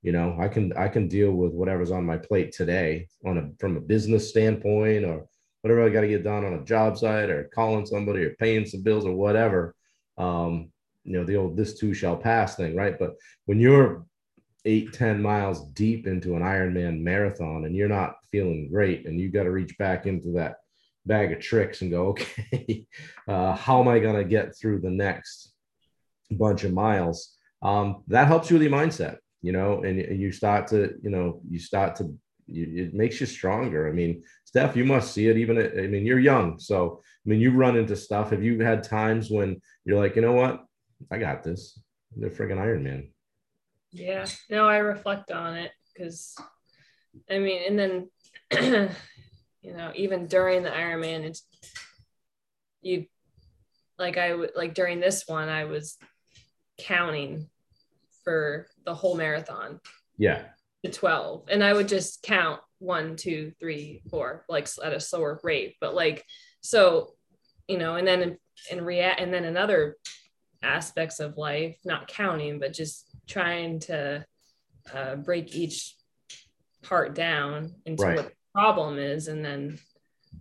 You 0.02 0.12
know, 0.12 0.36
I 0.38 0.46
can, 0.46 0.72
I 0.74 0.86
can 0.86 1.08
deal 1.08 1.32
with 1.32 1.52
whatever's 1.52 1.90
on 1.90 2.06
my 2.06 2.18
plate 2.18 2.52
today 2.52 3.08
on 3.26 3.38
a, 3.38 3.50
from 3.58 3.76
a 3.76 3.80
business 3.80 4.28
standpoint 4.28 5.04
or 5.04 5.26
whatever 5.62 5.84
I 5.84 5.88
got 5.88 6.02
to 6.02 6.08
get 6.08 6.24
done 6.24 6.44
on 6.44 6.54
a 6.54 6.64
job 6.64 6.98
site 6.98 7.30
or 7.30 7.50
calling 7.54 7.86
somebody 7.86 8.24
or 8.24 8.34
paying 8.34 8.66
some 8.66 8.82
bills 8.82 9.06
or 9.06 9.14
whatever. 9.14 9.74
Um, 10.18 10.70
you 11.04 11.14
know, 11.14 11.24
the 11.24 11.36
old, 11.36 11.56
this 11.56 11.78
too 11.78 11.94
shall 11.94 12.16
pass 12.16 12.56
thing. 12.56 12.76
Right. 12.76 12.98
But 12.98 13.14
when 13.46 13.58
you're 13.58 14.04
eight 14.64 14.92
ten 14.92 15.20
miles 15.20 15.64
deep 15.72 16.06
into 16.06 16.36
an 16.36 16.42
Ironman 16.42 17.00
marathon 17.00 17.64
and 17.64 17.74
you're 17.74 17.88
not 17.88 18.16
feeling 18.30 18.68
great 18.70 19.06
and 19.06 19.18
you 19.20 19.30
got 19.30 19.44
to 19.44 19.50
reach 19.50 19.76
back 19.78 20.06
into 20.06 20.32
that 20.32 20.56
bag 21.04 21.32
of 21.32 21.40
tricks 21.40 21.82
and 21.82 21.90
go, 21.90 22.08
okay, 22.10 22.86
uh, 23.26 23.56
how 23.56 23.80
am 23.80 23.88
I 23.88 23.98
going 23.98 24.16
to 24.16 24.24
get 24.24 24.56
through 24.56 24.80
the 24.80 24.90
next 24.90 25.52
bunch 26.30 26.62
of 26.64 26.72
miles? 26.72 27.36
Um, 27.62 28.04
that 28.08 28.28
helps 28.28 28.50
you 28.50 28.58
with 28.58 28.62
your 28.62 28.72
mindset. 28.72 29.18
you 29.42 29.52
know, 29.52 29.82
and, 29.82 29.98
and 30.00 30.20
you 30.20 30.32
start 30.32 30.68
to, 30.68 30.94
you 31.02 31.10
know, 31.10 31.40
you 31.48 31.58
start 31.58 31.96
to, 31.96 32.16
you, 32.46 32.84
it 32.84 32.94
makes 32.94 33.20
you 33.20 33.26
stronger. 33.26 33.88
I 33.88 33.92
mean, 33.92 34.22
Steph, 34.52 34.76
you 34.76 34.84
must 34.84 35.14
see 35.14 35.28
it 35.28 35.38
even. 35.38 35.56
At, 35.56 35.78
I 35.78 35.86
mean, 35.86 36.04
you're 36.04 36.18
young, 36.18 36.58
so 36.58 37.00
I 37.24 37.28
mean, 37.28 37.40
you 37.40 37.52
run 37.52 37.74
into 37.74 37.96
stuff. 37.96 38.30
Have 38.30 38.42
you 38.42 38.60
had 38.60 38.82
times 38.82 39.30
when 39.30 39.62
you're 39.86 39.98
like, 39.98 40.14
you 40.14 40.20
know 40.20 40.32
what, 40.32 40.62
I 41.10 41.16
got 41.16 41.42
this? 41.42 41.80
They're 42.14 42.28
freaking 42.28 42.58
Ironman. 42.58 43.08
Yeah, 43.92 44.26
no, 44.50 44.68
I 44.68 44.76
reflect 44.76 45.32
on 45.32 45.54
it 45.54 45.70
because, 45.88 46.36
I 47.30 47.38
mean, 47.38 47.62
and 47.66 47.78
then, 47.78 48.10
you 49.62 49.72
know, 49.72 49.90
even 49.94 50.26
during 50.26 50.62
the 50.62 50.68
Ironman, 50.70 51.24
it's 51.24 51.46
you, 52.82 53.06
like 53.98 54.18
I 54.18 54.34
would 54.34 54.50
like 54.54 54.74
during 54.74 55.00
this 55.00 55.24
one, 55.26 55.48
I 55.48 55.64
was 55.64 55.96
counting 56.78 57.48
for 58.22 58.66
the 58.84 58.94
whole 58.94 59.16
marathon 59.16 59.80
Yeah, 60.18 60.42
to 60.84 60.90
12 60.90 61.44
and 61.48 61.62
i 61.62 61.72
would 61.72 61.88
just 61.88 62.22
count 62.22 62.60
one 62.82 63.16
two 63.16 63.52
three 63.60 64.02
four 64.10 64.44
like 64.48 64.68
at 64.84 64.92
a 64.92 65.00
slower 65.00 65.40
rate 65.44 65.76
but 65.80 65.94
like 65.94 66.24
so 66.60 67.14
you 67.68 67.78
know 67.78 67.94
and 67.94 68.06
then 68.06 68.22
in, 68.22 68.38
in 68.70 68.84
react 68.84 69.20
and 69.20 69.32
then 69.32 69.44
in 69.44 69.56
other 69.56 69.96
aspects 70.62 71.20
of 71.20 71.36
life 71.38 71.76
not 71.84 72.08
counting 72.08 72.58
but 72.58 72.72
just 72.72 73.08
trying 73.28 73.78
to 73.78 74.24
uh, 74.92 75.14
break 75.16 75.54
each 75.54 75.96
part 76.82 77.14
down 77.14 77.72
into 77.86 78.02
Right. 78.02 78.16
what 78.16 78.26
the 78.26 78.32
problem 78.54 78.98
is 78.98 79.28
and 79.28 79.44
then 79.44 79.78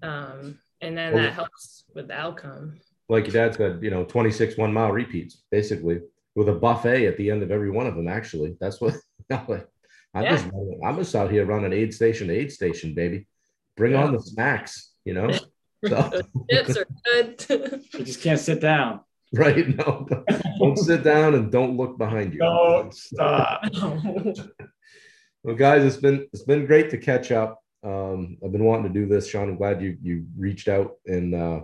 um 0.01 0.57
and 0.81 0.97
then 0.97 1.13
Well- 1.13 1.23
that 1.23 1.33
helps 1.33 1.85
with 1.93 2.07
the 2.07 2.15
outcome 2.15 2.79
like 3.09 3.25
your 3.25 3.33
dad 3.33 3.55
said, 3.55 3.83
you 3.83 3.89
know, 3.91 4.05
26 4.05 4.55
one 4.57 4.71
mile 4.71 4.93
repeats, 4.93 5.43
basically, 5.51 5.99
with 6.33 6.47
a 6.47 6.53
buffet 6.53 7.05
at 7.07 7.17
the 7.17 7.29
end 7.29 7.43
of 7.43 7.51
every 7.51 7.69
one 7.69 7.85
of 7.85 7.93
them. 7.95 8.07
Actually, 8.07 8.55
that's 8.61 8.79
what 8.79 8.95
I'm 10.13 10.23
Yeah. 10.23 10.31
just 10.31 10.45
I'm 10.83 10.95
just 10.97 11.15
out 11.15 11.31
here 11.31 11.45
running 11.45 11.73
aid 11.73 11.93
station 11.93 12.27
to 12.27 12.33
aid 12.33 12.51
station, 12.51 12.93
baby. 12.93 13.27
Bring 13.77 13.95
on 13.95 14.13
the 14.13 14.19
snacks, 14.19 14.91
you 15.05 15.13
know. 15.13 15.29
So, 15.83 16.21
chips 16.51 16.77
are 16.77 16.85
good 17.05 17.43
You 17.93 18.03
just 18.05 18.21
can't 18.21 18.39
sit 18.39 18.61
down. 18.61 18.99
right? 19.33 19.67
No, 19.67 20.07
don't 20.59 20.77
sit 20.77 21.03
down 21.03 21.33
and 21.33 21.51
don't 21.51 21.75
look 21.75 21.97
behind 21.97 22.33
you. 22.33 22.39
Don't 22.41 22.93
stop. 22.93 23.63
Well, 25.43 25.55
guys, 25.55 25.83
it's 25.83 25.97
been 25.97 26.27
it's 26.33 26.43
been 26.43 26.67
great 26.67 26.91
to 26.91 26.97
catch 26.99 27.31
up. 27.31 27.59
Um, 27.83 28.37
I've 28.45 28.51
been 28.51 28.63
wanting 28.63 28.93
to 28.93 28.99
do 28.99 29.07
this, 29.07 29.27
Sean. 29.27 29.49
I'm 29.49 29.57
glad 29.57 29.81
you 29.81 29.97
you 30.03 30.25
reached 30.37 30.67
out, 30.67 30.97
and 31.07 31.33
uh, 31.33 31.61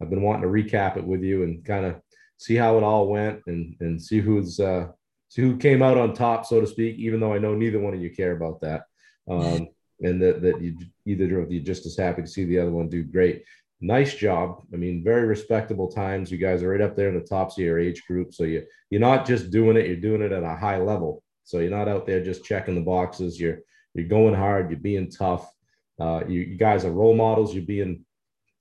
I've 0.00 0.08
been 0.08 0.22
wanting 0.22 0.42
to 0.42 0.48
recap 0.48 0.96
it 0.96 1.04
with 1.04 1.22
you 1.22 1.42
and 1.42 1.62
kind 1.62 1.84
of 1.84 1.96
see 2.38 2.54
how 2.56 2.78
it 2.78 2.82
all 2.84 3.08
went 3.08 3.42
and 3.46 3.76
and 3.80 4.00
see 4.00 4.20
who's 4.20 4.60
uh, 4.60 4.86
see 5.28 5.42
who 5.42 5.56
came 5.56 5.82
out 5.82 5.98
on 5.98 6.14
top, 6.14 6.46
so 6.46 6.60
to 6.60 6.66
speak. 6.66 6.96
Even 6.96 7.20
though 7.20 7.32
I 7.32 7.38
know 7.38 7.54
neither 7.54 7.80
one 7.80 7.94
of 7.94 8.00
you 8.00 8.10
care 8.10 8.32
about 8.32 8.60
that, 8.60 8.84
um, 9.28 9.68
and 10.00 10.20
that 10.22 10.42
that 10.42 10.60
you 10.60 10.76
either 11.06 11.40
of 11.40 11.52
you 11.52 11.60
just 11.60 11.86
as 11.86 11.96
happy 11.96 12.22
to 12.22 12.28
see 12.28 12.44
the 12.44 12.58
other 12.58 12.70
one 12.70 12.88
do 12.88 13.04
great. 13.04 13.44
Nice 13.80 14.14
job. 14.14 14.62
I 14.72 14.76
mean, 14.76 15.04
very 15.04 15.26
respectable 15.26 15.88
times. 15.88 16.32
You 16.32 16.38
guys 16.38 16.62
are 16.62 16.68
right 16.68 16.80
up 16.80 16.96
there 16.96 17.08
in 17.08 17.14
the 17.14 17.20
tops 17.20 17.56
of 17.56 17.64
your 17.64 17.78
age 17.78 18.04
group. 18.06 18.34
So 18.34 18.44
you 18.44 18.64
you're 18.90 19.00
not 19.00 19.26
just 19.26 19.50
doing 19.50 19.76
it; 19.76 19.86
you're 19.86 19.96
doing 19.96 20.22
it 20.22 20.32
at 20.32 20.42
a 20.42 20.56
high 20.56 20.78
level. 20.78 21.22
So 21.44 21.60
you're 21.60 21.70
not 21.70 21.88
out 21.88 22.06
there 22.06 22.22
just 22.22 22.44
checking 22.44 22.74
the 22.74 22.80
boxes. 22.80 23.38
You're 23.40 23.60
you're 23.94 24.08
going 24.08 24.34
hard. 24.34 24.70
You're 24.70 24.80
being 24.80 25.10
tough. 25.10 25.50
Uh, 25.98 26.22
you, 26.28 26.40
you 26.40 26.56
guys 26.56 26.84
are 26.84 26.92
role 26.92 27.14
models. 27.14 27.54
You're 27.54 27.64
being 27.64 28.04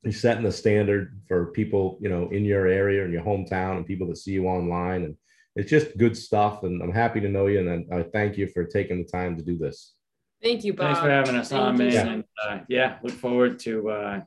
you're 0.03 0.13
setting 0.13 0.43
the 0.43 0.51
standard 0.51 1.19
for 1.27 1.47
people 1.47 1.97
you 1.99 2.09
know 2.09 2.29
in 2.29 2.45
your 2.45 2.67
area 2.67 3.03
in 3.03 3.11
your 3.11 3.23
hometown 3.23 3.77
and 3.77 3.85
people 3.85 4.07
that 4.07 4.17
see 4.17 4.31
you 4.31 4.47
online. 4.47 5.03
And 5.03 5.17
it's 5.57 5.69
just 5.69 5.97
good 5.97 6.15
stuff. 6.15 6.63
And 6.63 6.81
I'm 6.81 6.93
happy 6.93 7.19
to 7.19 7.27
know 7.27 7.47
you. 7.47 7.67
And 7.67 7.91
I, 7.91 7.97
I 7.97 8.03
thank 8.03 8.37
you 8.37 8.47
for 8.47 8.63
taking 8.63 8.99
the 8.99 9.03
time 9.03 9.35
to 9.37 9.43
do 9.43 9.57
this. 9.57 9.95
thank 10.41 10.63
you 10.63 10.73
bob 10.73 10.85
Thanks 10.85 10.99
for 10.99 11.09
having 11.09 11.35
us 11.35 11.49
Thank 11.49 11.61
on, 11.61 11.77
man. 11.77 11.91
so 11.91 12.09
And, 12.09 12.23
uh, 12.45 12.59
yeah, 12.69 12.97
look 13.03 13.13
forward 13.13 13.59
to 13.59 13.89
uh, 13.89 14.21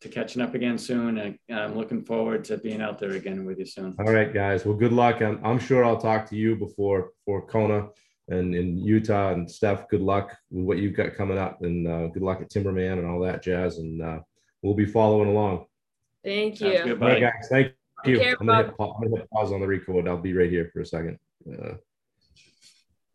to 0.00 0.08
catching 0.08 0.42
up 0.42 0.54
again 0.54 0.76
soon. 0.76 1.18
And 1.18 1.38
I'm 1.50 1.76
looking 1.76 2.02
forward 2.02 2.44
to 2.46 2.58
being 2.58 2.82
out 2.82 2.98
there 2.98 3.12
again 3.12 3.44
with 3.44 3.58
you 3.58 3.66
soon. 3.66 3.94
All 3.98 4.12
right, 4.12 4.32
guys. 4.34 4.64
Well, 4.64 4.76
good 4.76 4.92
luck. 4.92 5.22
I'm, 5.22 5.40
I'm 5.44 5.58
sure 5.58 5.84
I'll 5.84 6.00
talk 6.00 6.28
to 6.30 6.36
you 6.36 6.56
before 6.56 7.10
for 7.24 7.46
Kona 7.46 7.88
and 8.28 8.54
in 8.54 8.78
Utah 8.78 9.32
and 9.32 9.50
Steph. 9.50 9.88
Good 9.88 10.02
luck 10.02 10.36
with 10.50 10.64
what 10.64 10.78
you've 10.78 10.96
got 10.96 11.14
coming 11.14 11.38
up, 11.38 11.62
and 11.62 11.86
uh, 11.86 12.08
good 12.08 12.22
luck 12.22 12.40
at 12.40 12.50
Timberman 12.50 12.98
and 12.98 13.06
all 13.06 13.20
that 13.20 13.42
jazz. 13.42 13.78
And 13.78 14.02
uh, 14.02 14.18
we'll 14.62 14.74
be 14.74 14.86
following 14.86 15.30
along. 15.30 15.66
thank 16.24 16.60
you 16.60 16.82
good, 16.84 17.02
All 17.02 17.08
right, 17.08 17.20
guys. 17.20 17.48
Thank 17.48 17.72
you. 18.04 18.36
I'm 18.40 18.46
gonna, 18.46 18.64
hit, 18.64 18.74
I'm 18.78 18.92
gonna 19.02 19.16
hit 19.16 19.30
pause 19.30 19.52
on 19.52 19.60
the 19.60 19.66
record. 19.66 20.08
I'll 20.08 20.18
be 20.18 20.32
right 20.32 20.50
here 20.50 20.70
for 20.72 20.80
a 20.80 20.86
second. 20.86 21.18
Uh, 21.50 21.74